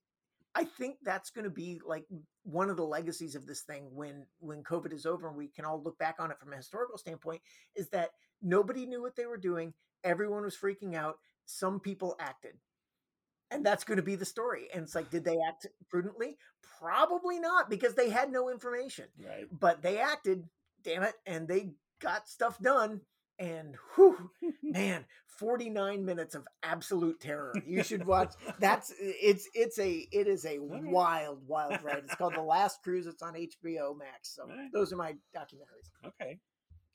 I 0.54 0.64
think 0.64 0.96
that's 1.02 1.30
going 1.30 1.44
to 1.44 1.50
be 1.50 1.80
like 1.84 2.04
one 2.44 2.70
of 2.70 2.76
the 2.76 2.84
legacies 2.84 3.34
of 3.34 3.46
this 3.46 3.62
thing 3.62 3.88
when 3.92 4.26
when 4.38 4.62
COVID 4.62 4.92
is 4.92 5.06
over 5.06 5.28
and 5.28 5.36
we 5.36 5.48
can 5.48 5.64
all 5.64 5.82
look 5.82 5.98
back 5.98 6.16
on 6.18 6.30
it 6.30 6.38
from 6.38 6.52
a 6.52 6.56
historical 6.56 6.98
standpoint 6.98 7.42
is 7.74 7.88
that 7.90 8.10
nobody 8.40 8.86
knew 8.86 9.02
what 9.02 9.16
they 9.16 9.26
were 9.26 9.36
doing. 9.36 9.74
Everyone 10.04 10.42
was 10.42 10.56
freaking 10.56 10.94
out. 10.94 11.16
Some 11.46 11.80
people 11.80 12.16
acted. 12.20 12.52
And 13.50 13.64
that's 13.64 13.84
going 13.84 13.96
to 13.96 14.02
be 14.02 14.16
the 14.16 14.24
story. 14.24 14.68
And 14.72 14.84
it's 14.84 14.94
like, 14.94 15.10
did 15.10 15.24
they 15.24 15.38
act 15.46 15.66
prudently? 15.88 16.36
Probably 16.80 17.40
not 17.40 17.68
because 17.68 17.94
they 17.94 18.10
had 18.10 18.30
no 18.30 18.50
information 18.50 19.06
right 19.24 19.46
but 19.50 19.82
they 19.82 19.98
acted, 19.98 20.44
damn 20.82 21.02
it, 21.02 21.14
and 21.26 21.48
they 21.48 21.70
got 22.00 22.28
stuff 22.28 22.60
done. 22.60 23.00
And 23.38 23.76
whew, 23.94 24.30
man, 24.62 25.04
49 25.26 26.04
minutes 26.04 26.34
of 26.34 26.46
absolute 26.62 27.20
terror. 27.20 27.52
You 27.66 27.82
should 27.82 28.06
watch. 28.06 28.34
That's 28.60 28.92
it's 28.98 29.48
it's 29.54 29.78
a 29.78 30.06
it 30.12 30.28
is 30.28 30.44
a 30.44 30.58
right. 30.58 30.84
wild 30.84 31.40
wild 31.46 31.82
ride. 31.82 32.02
It's 32.04 32.14
called 32.14 32.34
The 32.36 32.42
Last 32.54 32.82
Cruise. 32.82 33.06
It's 33.06 33.22
on 33.22 33.34
HBO 33.34 33.98
Max. 33.98 34.34
So 34.36 34.46
Right. 34.46 34.70
those 34.72 34.92
are 34.92 34.96
my 34.96 35.12
documentaries. 35.36 35.90
okay 36.06 36.38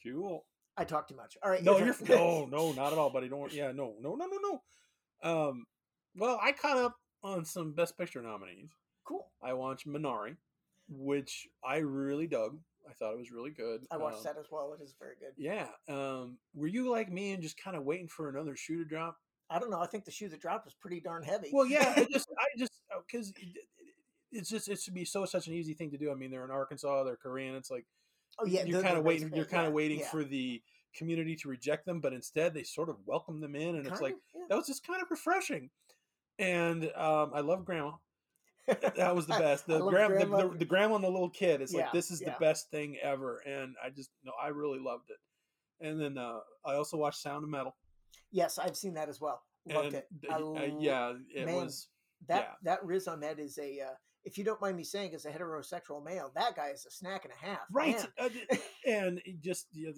cool 0.02 0.46
I 0.78 0.86
talk 0.86 1.10
too 1.10 1.16
much. 1.18 1.36
All 1.44 1.52
right. 1.52 1.62
No, 1.62 1.78
you're 1.78 1.94
no, 2.08 2.46
no, 2.46 2.72
not 2.72 2.94
at 2.94 2.98
all, 2.98 3.10
buddy. 3.10 3.28
Don't. 3.28 3.52
Yeah, 3.52 3.74
no, 3.74 3.96
no, 4.00 4.16
no, 4.16 4.28
no, 4.28 4.38
no. 5.22 5.50
Um, 5.50 5.66
well, 6.16 6.40
I 6.42 6.54
caught 6.54 6.78
up 6.78 6.96
on 7.22 7.44
some 7.44 7.74
Best 7.74 7.98
Picture 7.98 8.22
nominees. 8.22 8.70
cool. 9.04 9.30
I 9.44 9.52
watched 9.52 9.86
Minari, 9.86 10.38
which 10.88 11.50
I 11.62 11.78
really 11.80 12.28
dug. 12.28 12.60
I 12.88 12.94
thought 12.94 13.14
it 13.14 13.18
was 13.18 13.32
really 13.32 13.52
good. 13.52 13.86
I 13.92 13.98
watched 13.98 14.18
Um, 14.18 14.24
that 14.26 14.38
as 14.38 14.48
well. 14.52 14.74
It 14.74 14.84
is 14.84 14.94
very 15.00 15.16
good. 15.20 15.34
Yeah. 15.38 15.68
Um, 15.88 16.38
were 16.54 16.68
you 16.68 16.90
like 16.90 17.12
me 17.12 17.32
and 17.32 17.42
just 17.42 17.58
kind 17.58 17.76
of 17.76 17.84
waiting 17.84 18.08
for 18.08 18.30
another 18.30 18.56
shoe 18.56 18.78
to 18.78 18.86
drop? 18.86 19.18
I 19.50 19.60
don't 19.60 19.72
know. 19.72 19.80
I 19.80 19.88
think 19.88 20.06
the 20.06 20.12
shoe 20.12 20.30
that 20.30 20.40
dropped 20.42 20.66
was 20.66 20.76
pretty 20.76 21.00
darn 21.00 21.24
heavy. 21.24 21.50
Well, 21.52 21.66
yeah. 21.66 21.94
I 21.96 22.08
just, 22.12 22.30
I 22.40 22.46
just, 22.58 22.72
because 23.08 23.34
it's 24.32 24.50
just, 24.50 24.70
it 24.70 24.80
should 24.80 24.94
be 24.94 25.06
so 25.06 25.26
such 25.26 25.48
an 25.48 25.54
easy 25.54 25.74
thing 25.74 25.92
to 25.92 25.98
do. 25.98 26.12
I 26.12 26.16
mean, 26.16 26.32
they're 26.32 26.46
in 26.46 26.52
Arkansas, 26.52 27.04
they're 27.04 27.16
Korean. 27.16 27.56
It's 27.56 27.72
like 27.72 27.86
oh 28.40 28.46
yeah, 28.46 28.64
you're 28.64 28.82
kind 28.82 28.98
of 28.98 29.04
waiting. 29.04 29.32
You're 29.34 29.46
kind 29.46 29.66
of 29.66 29.72
yeah, 29.72 29.76
waiting 29.76 30.00
yeah. 30.00 30.10
for 30.10 30.24
the 30.24 30.62
community 30.96 31.36
to 31.36 31.50
reject 31.50 31.86
them, 31.86 32.00
but 32.00 32.14
instead 32.14 32.54
they 32.54 32.64
sort 32.64 32.90
of 32.90 32.98
welcome 33.06 33.40
them 33.42 33.56
in, 33.56 33.76
and 33.76 33.80
it's 33.80 33.90
Kind 33.90 34.02
like 34.02 34.14
of, 34.14 34.20
yeah. 34.36 34.42
that 34.50 34.58
was 34.58 34.68
just 34.68 34.86
kind 34.86 35.02
of 35.02 35.10
refreshing. 35.10 35.70
And 36.38 36.86
um, 36.96 37.32
I 37.34 37.42
love 37.42 37.66
Grandma. 37.66 37.94
That 38.95 39.15
was 39.15 39.26
the 39.28 39.34
best. 39.39 39.67
The 39.67 39.80
gram, 39.80 40.11
the, 40.11 40.26
grandma. 40.26 40.47
the, 40.49 40.57
the 40.57 40.65
grandma 40.65 40.95
and 40.95 41.03
the 41.03 41.09
little 41.09 41.30
kid. 41.30 41.61
It's 41.61 41.74
Yeah, 41.74 41.84
like 41.84 41.93
this 41.93 42.11
is 42.11 42.22
yeah. 42.22 42.34
the 42.34 42.39
best 42.39 42.70
thing 42.72 42.97
ever, 43.01 43.38
and 43.45 43.76
I 43.84 43.89
just 43.89 44.11
no, 44.24 44.32
I 44.41 44.47
really 44.49 44.80
loved 44.80 45.09
it. 45.09 45.86
And 45.86 45.99
then 45.99 46.17
uh, 46.17 46.39
I 46.65 46.76
also 46.76 46.97
watched 46.97 47.20
Sound 47.22 47.43
of 47.43 47.49
Metal. 47.49 47.76
yes, 48.32 48.57
I've 48.59 48.76
seen 48.78 48.93
that 48.95 49.09
as 49.09 49.20
well. 49.22 49.41
Loved 49.67 49.88
and 49.88 49.95
it. 49.95 50.07
uh, 50.30 50.78
yeah, 50.80 51.13
it 51.34 51.45
man, 51.45 51.55
was. 51.55 51.88
that 52.28 52.41
yeah. 52.63 52.72
that 52.72 52.86
Riz 52.86 53.07
Ahmed 53.07 53.39
is 53.39 53.57
a. 53.57 53.80
Uh, 53.82 53.93
if 54.26 54.38
you 54.38 54.43
don't 54.43 54.59
mind 54.61 54.76
me 54.76 54.84
saying, 54.84 55.13
as 55.15 55.26
a 55.26 55.32
heterosexual 55.32 56.03
male, 56.03 56.32
that 56.36 56.55
guy 56.55 56.70
is 56.70 56.86
a 56.86 56.91
snack 56.91 57.24
and 57.26 57.34
a 57.34 57.45
half. 57.45 57.59
Right, 57.72 58.05
uh, 58.17 58.30
and 58.86 59.22
just 59.41 59.67
yeah, 59.72 59.91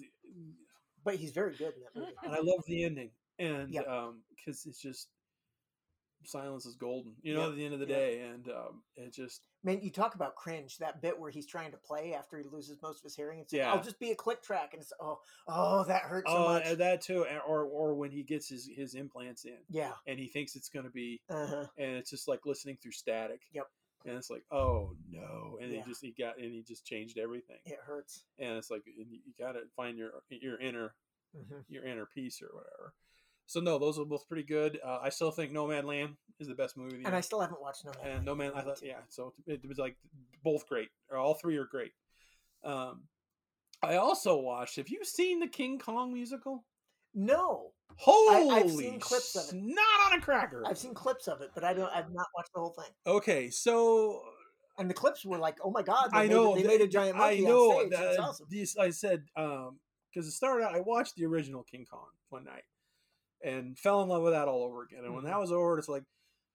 But 1.04 1.16
he's 1.16 1.32
very 1.32 1.56
good 1.56 1.74
in 1.74 1.82
that 1.82 1.96
movie. 1.96 2.12
and 2.22 2.32
I 2.32 2.38
love 2.38 2.62
the 2.66 2.84
ending, 2.84 3.10
and 3.38 3.72
Yep. 3.74 3.88
um, 3.88 4.20
because 4.36 4.64
it's 4.66 4.80
just 4.80 5.08
silence 6.24 6.66
is 6.66 6.76
golden, 6.76 7.12
you 7.22 7.34
know, 7.34 7.40
Yep, 7.42 7.50
at 7.50 7.56
the 7.56 7.64
end 7.64 7.74
of 7.74 7.80
the 7.80 7.86
yep. 7.86 7.98
day, 7.98 8.20
and 8.20 8.48
um, 8.48 8.82
it 8.96 9.12
just 9.12 9.42
Man, 9.64 9.80
you 9.80 9.90
talk 9.90 10.14
about 10.16 10.34
cringe. 10.34 10.78
That 10.78 11.00
bit 11.00 11.18
where 11.18 11.30
he's 11.30 11.46
trying 11.46 11.70
to 11.70 11.76
play 11.76 12.14
after 12.14 12.36
he 12.36 12.44
loses 12.50 12.82
most 12.82 12.98
of 12.98 13.04
his 13.04 13.14
hearing. 13.14 13.38
It's 13.40 13.52
like, 13.52 13.60
Yeah. 13.60 13.72
I'll 13.72 13.82
just 13.82 14.00
be 14.00 14.10
a 14.10 14.14
click 14.14 14.42
track, 14.42 14.70
and 14.72 14.82
it's 14.82 14.92
oh, 15.00 15.20
oh, 15.48 15.84
that 15.84 16.02
hurts 16.02 16.30
so 16.30 16.36
oh, 16.38 16.48
much. 16.54 16.78
that 16.78 17.00
too, 17.00 17.24
or 17.46 17.62
or 17.64 17.94
when 17.94 18.10
he 18.10 18.22
gets 18.22 18.48
his 18.48 18.68
his 18.74 18.94
implants 18.94 19.44
in, 19.44 19.58
yeah. 19.70 19.92
and 20.06 20.18
he 20.18 20.26
thinks 20.28 20.56
it's 20.56 20.68
going 20.68 20.84
to 20.84 20.90
be, 20.90 21.20
Uh 21.28 21.46
huh. 21.46 21.66
and 21.78 21.92
it's 21.96 22.10
just 22.10 22.26
like 22.28 22.40
listening 22.44 22.76
through 22.82 22.92
static. 22.92 23.40
Yep. 23.52 23.66
And 24.04 24.16
it's 24.16 24.30
like, 24.30 24.42
oh 24.50 24.96
no, 25.08 25.58
and 25.62 25.70
Yeah. 25.70 25.82
he 25.84 25.88
just 25.90 26.00
he 26.02 26.12
got 26.18 26.36
and 26.38 26.52
he 26.52 26.62
just 26.62 26.84
changed 26.84 27.18
everything, 27.18 27.58
It 27.64 27.78
hurts. 27.86 28.24
and 28.38 28.56
it's 28.56 28.68
like 28.70 28.82
and 28.86 29.06
you 29.12 29.20
got 29.38 29.52
to 29.52 29.60
find 29.76 29.96
your 29.96 30.10
your 30.28 30.58
inner 30.60 30.94
hmm 31.34 31.60
your 31.68 31.84
inner 31.84 32.04
peace 32.04 32.42
or 32.42 32.48
whatever. 32.52 32.94
So 33.52 33.60
no, 33.60 33.78
those 33.78 33.98
are 33.98 34.06
both 34.06 34.26
pretty 34.26 34.44
good. 34.44 34.78
Uh, 34.82 34.98
I 35.02 35.10
still 35.10 35.30
think 35.30 35.52
Nomadland 35.52 36.16
is 36.40 36.48
the 36.48 36.54
best 36.54 36.74
movie. 36.74 37.02
And. 37.04 37.14
I 37.14 37.20
still 37.20 37.38
haven't 37.38 37.60
watched 37.60 37.84
No 37.84 37.90
Man. 37.90 38.00
and 38.04 38.14
Land. 38.14 38.24
No 38.24 38.34
Man, 38.34 38.52
I 38.54 38.62
thought, 38.62 38.80
yeah. 38.82 39.00
So 39.10 39.34
it 39.46 39.60
was 39.68 39.76
like 39.76 39.96
both 40.42 40.66
great, 40.66 40.88
or 41.10 41.18
all 41.18 41.34
three 41.34 41.58
are 41.58 41.66
great. 41.66 41.92
Um, 42.64 43.02
I 43.82 43.96
also 43.96 44.38
watched. 44.38 44.76
Have 44.76 44.88
you 44.88 45.04
seen 45.04 45.38
the 45.38 45.46
King 45.48 45.78
Kong 45.78 46.14
musical? 46.14 46.64
No, 47.14 47.72
Holy, 47.96 48.50
I, 48.50 48.58
have 48.60 48.70
seen 48.70 48.98
clips 48.98 49.36
of 49.36 49.54
it. 49.54 49.60
Not 49.62 50.10
on 50.12 50.18
a 50.18 50.22
cracker. 50.22 50.62
I've 50.66 50.78
seen 50.78 50.94
clips 50.94 51.28
of 51.28 51.42
it, 51.42 51.50
but 51.54 51.62
I 51.62 51.74
don't. 51.74 51.90
I've 51.94 52.10
not 52.10 52.28
watched 52.34 52.54
the 52.54 52.60
whole 52.60 52.70
thing. 52.70 52.88
Okay, 53.06 53.50
so 53.50 54.22
And 54.78 54.88
the 54.88 54.94
clips 54.94 55.26
were 55.26 55.36
like, 55.36 55.58
oh 55.62 55.70
my 55.70 55.82
god, 55.82 56.08
they 56.10 56.16
I 56.20 56.22
made, 56.22 56.30
know 56.30 56.54
they 56.54 56.62
that- 56.62 56.68
made 56.68 56.80
a 56.80 56.88
giant 56.88 57.16
I 57.16 57.18
monkey 57.18 57.42
know 57.44 57.80
on 57.80 57.92
stage. 57.92 58.18
Awesome. 58.18 58.46
these. 58.48 58.76
I 58.78 58.88
said 58.88 59.24
um 59.36 59.78
because 60.10 60.26
it 60.26 60.32
started 60.32 60.64
out. 60.64 60.74
I 60.74 60.80
watched 60.80 61.16
the 61.16 61.26
original 61.26 61.62
King 61.64 61.84
Kong 61.84 62.06
one 62.30 62.44
night 62.44 62.64
and 63.44 63.78
fell 63.78 64.02
in 64.02 64.08
love 64.08 64.22
with 64.22 64.32
that 64.32 64.48
all 64.48 64.64
over 64.64 64.82
again. 64.82 65.04
And 65.04 65.14
when 65.14 65.24
Mhm. 65.24 65.28
that 65.28 65.40
was 65.40 65.52
over, 65.52 65.78
it's 65.78 65.88
like. 65.88 66.04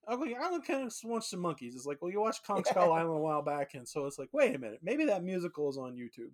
I'm 0.10 0.22
like, 0.22 0.36
I 0.40 0.58
kind 0.60 0.88
of 0.88 0.94
watch 1.04 1.28
some 1.28 1.42
monkeys. 1.42 1.76
It's 1.76 1.86
like, 1.86 2.02
well, 2.02 2.10
you 2.10 2.22
watched 2.22 2.46
Kong 2.48 2.64
Skull 2.66 2.94
Island 2.94 3.18
a 3.18 3.22
while 3.22 3.42
back, 3.42 3.74
and 3.74 3.86
so 3.86 4.06
it's 4.06 4.18
like, 4.18 4.30
wait 4.32 4.56
a 4.56 4.58
minute, 4.58 4.80
maybe 4.82 5.04
that 5.04 5.22
musical 5.22 5.70
is 5.70 5.78
on 5.78 5.98
YouTube, 5.98 6.32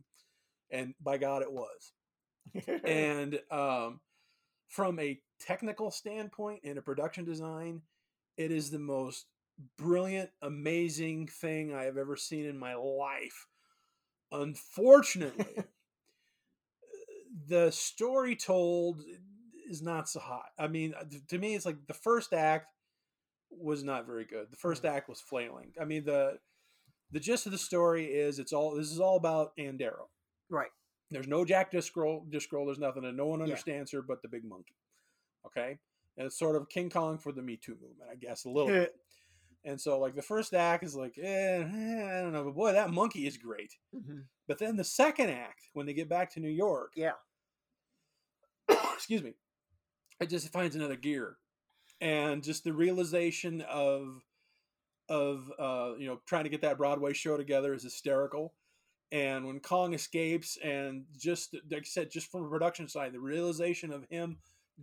and 0.70 0.94
by 1.02 1.18
God, 1.18 1.42
it 1.42 1.52
was. 1.52 1.92
and 2.86 3.40
um, 3.50 4.00
from 4.68 5.00
a 5.00 5.20
technical 5.40 5.90
standpoint 5.90 6.62
and 6.64 6.78
a 6.78 6.84
production 6.84 7.26
design, 7.26 7.82
it 8.38 8.52
is 8.52 8.70
the 8.70 8.78
most 8.78 9.26
brilliant, 9.78 10.30
amazing 10.42 11.28
thing 11.28 11.74
I 11.74 11.84
have 11.86 11.98
ever 11.98 12.16
seen 12.16 12.46
in 12.46 12.58
my 12.58 12.76
life. 12.76 13.48
Unfortunately, 14.32 15.64
the 17.48 17.72
story 17.72 18.36
told 18.36 19.02
is 19.70 19.82
not 19.82 20.10
so 20.10 20.20
hot. 20.20 20.50
I 20.58 20.68
mean, 20.68 20.94
uh, 21.00 21.04
to 21.30 21.38
me, 21.38 21.56
it's 21.56 21.66
like 21.66 21.86
the 21.88 21.94
first 21.94 22.34
act 22.34 22.68
was 23.50 23.84
not 23.84 24.06
very 24.06 24.26
good. 24.26 24.48
The 24.52 24.58
first 24.58 24.84
act 24.86 25.08
was 25.10 25.22
flailing. 25.22 25.74
I 25.80 25.86
mean, 25.86 26.04
the 26.06 26.40
the 27.12 27.20
gist 27.20 27.46
of 27.46 27.52
the 27.52 27.58
story 27.58 28.06
is 28.06 28.40
it's 28.40 28.54
all 28.54 28.76
this 28.76 28.92
is 28.92 29.00
all 29.00 29.18
about 29.18 29.52
Ann 29.58 29.78
Darrow. 29.78 30.10
right. 30.50 30.72
There's 31.12 31.28
no 31.28 31.46
Jack 31.46 31.70
Driscoll, 31.70 32.26
Driscoll. 32.28 32.66
There's 32.66 32.80
nothing, 32.80 33.06
and 33.06 33.16
no 33.16 33.28
one 33.28 33.40
Yeah. 33.40 33.44
understands 33.44 33.92
her 33.92 34.02
but 34.02 34.24
the 34.24 34.28
big 34.28 34.44
monkey. 34.44 34.74
Okay, 35.46 35.78
and 36.18 36.26
it's 36.26 36.40
sort 36.40 36.56
of 36.56 36.70
King 36.70 36.90
Kong 36.90 37.20
for 37.20 37.32
the 37.32 37.42
Me 37.44 37.56
Too 37.56 37.74
movement, 37.80 38.10
I 38.12 38.16
guess, 38.16 38.46
a 38.46 38.50
little 38.50 38.70
bit. 38.70 38.96
And 39.66 39.80
so, 39.80 39.98
like 39.98 40.14
the 40.14 40.22
first 40.22 40.54
act 40.54 40.84
is 40.84 40.94
like, 40.94 41.18
eh, 41.18 41.24
eh, 41.24 41.64
I 41.64 42.22
don't 42.22 42.34
know, 42.34 42.44
but 42.44 42.54
boy, 42.56 42.74
that 42.74 42.90
monkey 42.92 43.26
is 43.28 43.38
great. 43.38 43.78
Mhm. 43.96 44.26
But 44.46 44.58
then 44.58 44.76
the 44.76 44.84
second 44.84 45.30
act, 45.30 45.70
when 45.72 45.86
they 45.86 45.94
get 45.94 46.10
back 46.10 46.32
to 46.32 46.42
New 46.42 46.50
York, 46.50 46.92
Yeah. 46.98 47.14
excuse 48.94 49.24
me, 49.24 49.36
it 50.24 50.30
just 50.30 50.52
finds 50.52 50.76
another 50.76 50.96
gear, 50.96 51.38
and 52.02 52.44
just 52.44 52.64
the 52.64 52.74
realization 52.74 53.62
of 53.62 54.24
of 55.10 55.52
uh, 55.60 55.92
you 55.98 56.08
know 56.08 56.20
trying 56.26 56.46
to 56.46 56.50
get 56.50 56.62
that 56.62 56.78
Broadway 56.78 57.14
show 57.14 57.38
together 57.38 57.74
is 57.74 57.84
hysterical. 57.84 58.54
And 59.12 59.46
when 59.46 59.60
Kong 59.60 59.94
escapes, 59.94 60.58
and 60.64 61.06
just 61.16 61.54
like 61.70 61.82
I 61.82 61.84
said, 61.84 62.10
just 62.10 62.32
from 62.32 62.46
a 62.46 62.50
production 62.50 62.88
side, 62.88 63.14
the 63.14 63.20
realization 63.20 63.92
of 63.92 64.06
him 64.10 64.38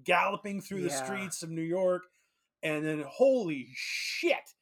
galloping 0.05 0.61
through 0.61 0.83
the 0.83 0.91
streets 0.91 1.43
of 1.43 1.51
New 1.51 1.63
York, 1.63 2.05
and 2.63 2.87
then 2.87 3.03
holy 3.09 3.67
shit, 3.75 4.55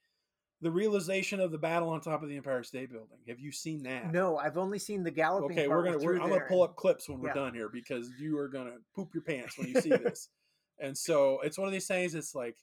the 0.63 0.71
realization 0.71 1.39
of 1.39 1.53
the 1.53 1.59
battle 1.59 1.91
on 1.91 2.01
top 2.01 2.23
of 2.23 2.31
the 2.31 2.37
Empire 2.37 2.63
State 2.63 2.91
Building. 2.91 3.19
Have 3.29 3.41
you 3.41 3.53
seen 3.53 3.83
that? 3.83 4.11
No, 4.11 4.39
I've 4.39 4.57
only 4.57 4.79
seen 4.79 5.03
the 5.03 5.11
galloping. 5.11 5.51
Okay, 5.59 5.69
we're 5.69 5.85
gonna. 5.85 5.99
We're, 5.99 6.19
I'm 6.19 6.31
gonna 6.31 6.41
pull 6.49 6.63
up 6.63 6.77
clips 6.77 7.07
when 7.09 7.21
we're 7.21 7.29
Yeah. 7.29 7.35
done 7.35 7.55
here 7.55 7.69
because 7.69 8.11
you 8.19 8.39
are 8.39 8.49
gonna 8.49 8.77
poop 8.95 9.13
your 9.13 9.23
pants 9.23 9.59
when 9.59 9.69
you 9.69 9.81
see 9.81 9.91
this. 9.91 10.31
And 10.79 10.97
so 10.97 11.41
it's 11.43 11.59
one 11.59 11.67
of 11.67 11.73
these 11.73 11.87
things. 11.87 12.15
It's 12.15 12.35
like 12.35 12.57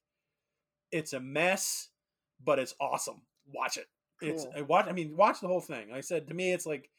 it's 0.92 1.14
a 1.14 1.20
mess, 1.20 1.90
but 2.44 2.60
it's 2.60 2.76
awesome. 2.80 3.22
Watch 3.54 3.78
it. 3.78 3.88
It's 4.22 4.46
I 4.56 4.62
watch. 4.62 4.88
I 4.88 4.94
mean, 4.94 5.16
watch 5.16 5.42
the 5.42 5.48
whole 5.48 5.62
thing. 5.62 5.92
I 5.94 6.02
said 6.02 6.28
to 6.28 6.34
me, 6.34 6.54
it's 6.54 6.66
like, 6.66 6.90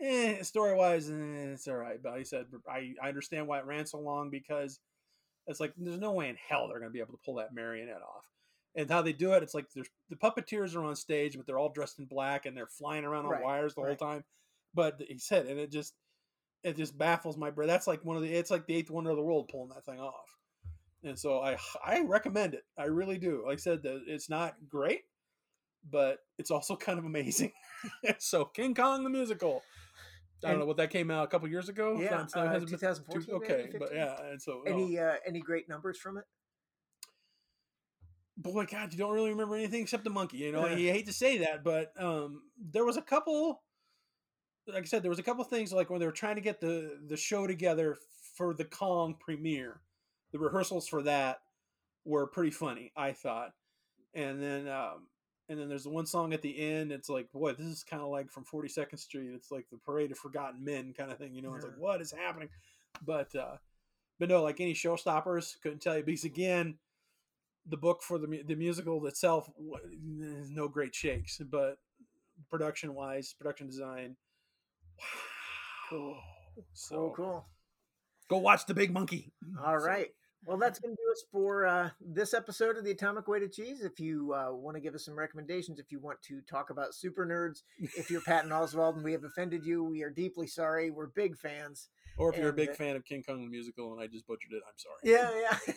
eh, 0.00 0.42
story 0.42 0.74
wise, 0.74 1.10
eh, 1.10 1.14
it's 1.52 1.66
all 1.66 1.76
right. 1.76 2.00
But 2.02 2.12
I 2.12 2.22
said 2.22 2.46
I 2.68 2.94
I 3.02 3.08
understand 3.08 3.46
why 3.48 3.58
it 3.58 3.66
ran 3.66 3.86
so 3.86 3.98
long 3.98 4.30
because 4.30 4.78
it's 5.46 5.60
like 5.60 5.72
there's 5.76 5.98
no 5.98 6.12
way 6.12 6.28
in 6.28 6.36
hell 6.36 6.68
they're 6.68 6.78
gonna 6.78 6.90
be 6.90 7.00
able 7.00 7.14
to 7.14 7.20
pull 7.24 7.36
that 7.36 7.54
marionette 7.54 8.02
off. 8.02 8.24
And 8.76 8.88
how 8.88 9.02
they 9.02 9.12
do 9.12 9.32
it, 9.32 9.42
it's 9.42 9.54
like 9.54 9.66
there's 9.74 9.88
the 10.10 10.16
puppeteers 10.16 10.76
are 10.76 10.84
on 10.84 10.94
stage, 10.94 11.36
but 11.36 11.44
they're 11.44 11.58
all 11.58 11.72
dressed 11.72 11.98
in 11.98 12.04
black 12.04 12.46
and 12.46 12.56
they're 12.56 12.68
flying 12.68 13.04
around 13.04 13.26
on 13.26 13.32
Right, 13.32 13.42
wires 13.42 13.74
the 13.74 13.82
whole 13.82 13.96
time. 13.96 14.24
But 14.74 15.02
he 15.08 15.18
said, 15.18 15.46
and 15.46 15.58
it 15.58 15.72
just 15.72 15.94
it 16.62 16.76
just 16.76 16.96
baffles 16.96 17.36
my 17.36 17.50
brain. 17.50 17.66
That's 17.66 17.88
like 17.88 18.04
one 18.04 18.16
of 18.16 18.22
the 18.22 18.32
it's 18.32 18.50
like 18.50 18.66
the 18.66 18.76
eighth 18.76 18.90
wonder 18.90 19.10
of 19.10 19.16
the 19.16 19.24
world 19.24 19.48
pulling 19.48 19.70
that 19.70 19.84
thing 19.84 19.98
off. 19.98 20.36
And 21.02 21.18
so 21.18 21.40
I 21.40 21.56
I 21.84 22.00
recommend 22.02 22.54
it. 22.54 22.64
I 22.78 22.84
really 22.84 23.18
do. 23.18 23.42
Like 23.46 23.54
I 23.54 23.60
said, 23.60 23.82
that 23.84 24.02
it's 24.06 24.28
not 24.28 24.54
great, 24.68 25.00
but 25.90 26.18
it's 26.38 26.50
also 26.50 26.76
kind 26.86 26.98
of 26.98 27.04
amazing. 27.04 27.52
so 28.18 28.44
King 28.44 28.74
Kong 28.74 29.02
the 29.04 29.10
musical. 29.10 29.62
I 30.42 30.48
don't 30.48 30.50
And- 30.52 30.60
know 30.60 30.66
what 30.66 30.76
that 30.78 30.90
came 30.90 31.10
out 31.10 31.24
a 31.24 31.26
couple 31.28 31.48
years 31.48 31.68
ago. 31.68 31.98
Yeah, 32.00 32.10
not- 32.10 32.34
not- 32.34 32.56
uh, 32.56 32.60
2014, 32.60 33.26
maybe, 33.40 33.44
Okay, 33.44 33.76
but 33.78 33.94
yeah, 33.94 34.20
and 34.22 34.40
so 34.40 34.62
oh, 34.66 34.70
Any 34.70 34.98
uh, 34.98 35.16
any 35.26 35.40
great 35.40 35.68
numbers 35.68 35.98
from 35.98 36.16
it? 36.18 36.24
boy, 38.36 38.64
God, 38.64 38.92
you 38.92 38.98
don't 38.98 39.12
really 39.12 39.30
remember 39.30 39.54
anything 39.54 39.82
except 39.82 40.04
the 40.04 40.10
monkey. 40.10 40.38
You 40.38 40.52
know, 40.52 40.66
Yeah. 40.66 40.76
you 40.76 40.92
hate 40.92 41.06
to 41.06 41.12
say 41.12 41.38
that, 41.38 41.62
but 41.62 41.92
um, 42.02 42.42
there 42.58 42.84
was 42.84 42.96
a 42.96 43.02
couple. 43.02 43.62
Like 44.66 44.82
I 44.82 44.86
said, 44.86 45.02
there 45.02 45.10
was 45.10 45.18
a 45.18 45.22
couple 45.22 45.42
things 45.44 45.72
like 45.72 45.90
when 45.90 46.00
they 46.00 46.06
were 46.06 46.12
trying 46.12 46.36
to 46.36 46.40
get 46.40 46.60
the 46.60 46.98
the 47.06 47.16
show 47.16 47.46
together 47.46 47.98
for 48.36 48.54
the 48.54 48.64
Kong 48.64 49.16
premiere. 49.20 49.80
The 50.32 50.38
rehearsals 50.38 50.88
for 50.88 51.02
that 51.02 51.40
were 52.04 52.26
pretty 52.26 52.50
funny, 52.50 52.92
I 52.96 53.12
thought. 53.12 53.52
And 54.14 54.42
then 54.42 54.68
um, 54.68 55.06
and 55.48 55.58
then 55.58 55.68
there's 55.68 55.86
one 55.86 56.06
song 56.06 56.32
at 56.32 56.42
the 56.42 56.58
end. 56.60 56.92
It's 56.92 57.08
like, 57.08 57.30
boy, 57.32 57.52
this 57.52 57.66
is 57.66 57.84
kind 57.84 58.02
of 58.02 58.08
like 58.08 58.30
from 58.30 58.44
42nd 58.44 58.98
Street. 58.98 59.30
It's 59.34 59.50
like 59.50 59.66
the 59.70 59.78
Parade 59.78 60.12
of 60.12 60.18
Forgotten 60.18 60.64
Men 60.64 60.94
kind 60.96 61.10
of 61.10 61.18
thing. 61.18 61.34
You 61.34 61.42
know, 61.42 61.54
it's 61.54 61.64
like, 61.64 61.78
what 61.78 62.00
is 62.00 62.12
happening? 62.12 62.48
But 63.04 63.34
uh, 63.34 63.56
but 64.18 64.28
no, 64.28 64.42
like 64.42 64.60
any 64.60 64.74
showstoppers, 64.74 65.60
couldn't 65.62 65.80
tell 65.80 65.96
you 65.96 66.04
because 66.04 66.24
again, 66.24 66.76
the 67.66 67.76
book 67.76 68.02
for 68.02 68.18
the 68.18 68.42
the 68.46 68.54
musical 68.54 69.04
itself, 69.06 69.50
no 69.58 70.68
great 70.68 70.94
shakes. 70.94 71.40
But 71.50 71.78
production 72.48 72.94
wise, 72.94 73.34
production 73.36 73.66
design, 73.66 74.16
wow. 74.98 75.04
Cool. 75.90 76.20
So 76.74 76.96
Cool, 76.96 77.12
cool. 77.16 77.46
Go 78.28 78.38
watch 78.38 78.66
the 78.66 78.74
big 78.74 78.92
monkey. 78.92 79.32
All 79.64 79.78
right. 79.78 80.10
Well, 80.46 80.56
that's 80.56 80.78
going 80.78 80.96
to 80.96 81.02
do 81.02 81.12
us 81.12 81.24
for 81.30 81.66
uh, 81.66 81.90
this 82.00 82.32
episode 82.32 82.76
of 82.78 82.84
the 82.84 82.90
Atomic 82.92 83.28
Weight 83.28 83.42
of 83.42 83.52
Cheese. 83.52 83.82
If 83.82 84.00
you 84.00 84.32
uh, 84.32 84.52
want 84.52 84.74
to 84.74 84.80
give 84.80 84.94
us 84.94 85.04
some 85.04 85.18
recommendations, 85.18 85.78
if 85.78 85.92
you 85.92 86.00
want 86.00 86.20
to 86.22 86.40
talk 86.42 86.70
about 86.70 86.94
super 86.94 87.26
nerds, 87.26 87.62
if 87.96 88.10
you're 88.10 88.22
Patton 88.22 88.50
Oswalt 88.50 88.94
and 88.94 89.04
we 89.04 89.12
have 89.12 89.24
offended 89.24 89.64
you, 89.64 89.84
we 89.84 90.02
are 90.02 90.10
deeply 90.10 90.46
sorry. 90.46 90.90
We're 90.90 91.08
big 91.08 91.36
fans. 91.36 91.90
Or 92.16 92.32
if 92.32 92.38
you're 92.38 92.50
a 92.50 92.54
big 92.54 92.70
uh, 92.70 92.74
fan 92.74 92.96
of 92.96 93.04
King 93.04 93.22
Kong 93.22 93.42
the 93.42 93.48
musical 93.48 93.92
and 93.92 94.02
I 94.02 94.06
just 94.06 94.26
butchered 94.26 94.52
it, 94.52 94.62
I'm 94.66 94.74
sorry. 94.76 94.98
Yeah, 95.04 95.30
yeah. 95.66 95.74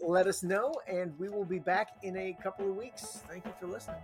Let 0.00 0.26
us 0.26 0.42
know, 0.42 0.74
and 0.88 1.16
we 1.18 1.28
will 1.28 1.44
be 1.44 1.58
back 1.58 1.88
in 2.02 2.16
a 2.16 2.36
couple 2.42 2.68
of 2.68 2.76
weeks. 2.76 3.20
Thank 3.28 3.44
you 3.44 3.52
for 3.60 3.66
listening. 3.66 3.96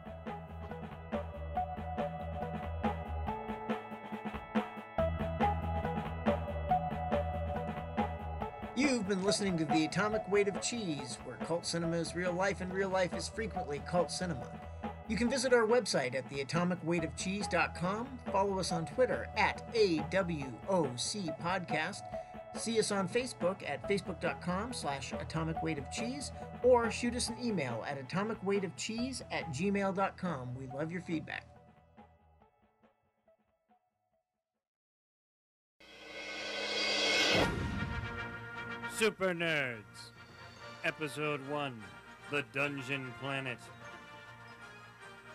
You've 8.79 9.09
been 9.09 9.25
listening 9.25 9.59
to 9.59 9.65
The 9.65 9.87
Atomic 9.87 10.31
Weight 10.31 10.47
of 10.47 10.63
Cheese, 10.63 11.19
where 11.25 11.35
cult 11.39 11.67
cinema 11.67 11.97
is 11.97 12.15
real 12.15 12.33
life 12.33 12.61
and 12.61 12.73
real 12.73 12.89
life 12.89 13.13
is 13.13 13.29
frequently 13.29 13.83
cult 13.91 14.09
cinema. 14.09 14.47
You 15.09 15.17
can 15.17 15.29
visit 15.29 15.53
our 15.53 15.67
website 15.67 16.15
at 16.15 16.31
theatomicweightofcheese.com, 16.31 18.07
follow 18.31 18.61
us 18.61 18.71
on 18.71 18.87
Twitter 18.87 19.27
at 19.37 19.75
AWOC 19.75 21.43
Podcast, 21.43 22.03
see 22.55 22.79
us 22.79 22.93
on 22.93 23.09
Facebook 23.09 23.69
at 23.69 23.83
facebook.com 23.89 24.73
slash 24.73 25.13
atomic 25.13 25.61
weight 25.61 25.79
of 25.79 25.91
cheese, 25.91 26.31
or 26.63 26.89
shoot 26.89 27.17
us 27.17 27.31
an 27.31 27.37
email 27.43 27.85
at 27.85 27.99
atomicweightofcheese 28.09 29.23
at 29.33 29.53
gmail.com. 29.53 30.55
We 30.55 30.69
love 30.69 30.93
your 30.93 31.01
feedback. 31.01 31.45
Super 38.99 39.33
Nerds, 39.33 40.11
Episode 40.83 41.41
1 41.49 41.73
The 42.33 42.43
Dungeon 42.53 43.15
Planet. 43.21 43.59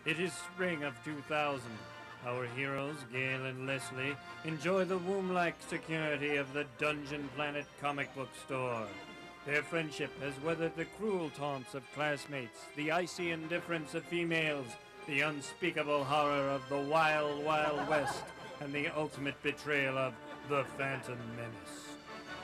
It 0.05 0.19
is 0.19 0.33
spring 0.33 0.83
of 0.83 0.93
2000. 1.05 1.61
Our 2.27 2.45
heroes, 2.57 2.97
Gail 3.13 3.45
and 3.45 3.65
Leslie, 3.65 4.17
enjoy 4.43 4.83
the 4.83 4.97
womb 4.97 5.33
like 5.33 5.55
security 5.69 6.35
of 6.35 6.51
the 6.51 6.65
Dungeon 6.77 7.29
Planet 7.37 7.65
comic 7.79 8.13
book 8.15 8.27
store. 8.45 8.85
Their 9.45 9.63
friendship 9.63 10.11
has 10.21 10.33
weathered 10.43 10.75
the 10.75 10.83
cruel 10.99 11.29
taunts 11.29 11.73
of 11.73 11.89
classmates, 11.93 12.59
the 12.75 12.91
icy 12.91 13.31
indifference 13.31 13.93
of 13.93 14.03
females, 14.03 14.67
the 15.07 15.21
unspeakable 15.21 16.03
horror 16.03 16.49
of 16.49 16.67
the 16.67 16.79
wild, 16.79 17.41
wild 17.45 17.87
west, 17.87 18.23
and 18.59 18.73
the 18.73 18.89
ultimate 18.89 19.41
betrayal 19.41 19.97
of 19.97 20.13
the 20.49 20.65
Phantom 20.77 21.17
Menace. 21.37 21.92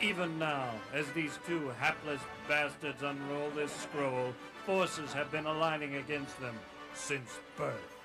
Even 0.02 0.40
now, 0.40 0.72
as 0.94 1.10
these 1.12 1.38
two 1.46 1.70
hapless 1.78 2.22
bastards 2.48 3.04
unroll 3.04 3.50
this 3.50 3.72
scroll, 3.72 4.34
forces 4.66 5.12
have 5.12 5.30
been 5.30 5.46
aligning 5.46 5.96
against 5.96 6.40
them 6.40 6.58
since 6.94 7.40
birth. 7.58 7.98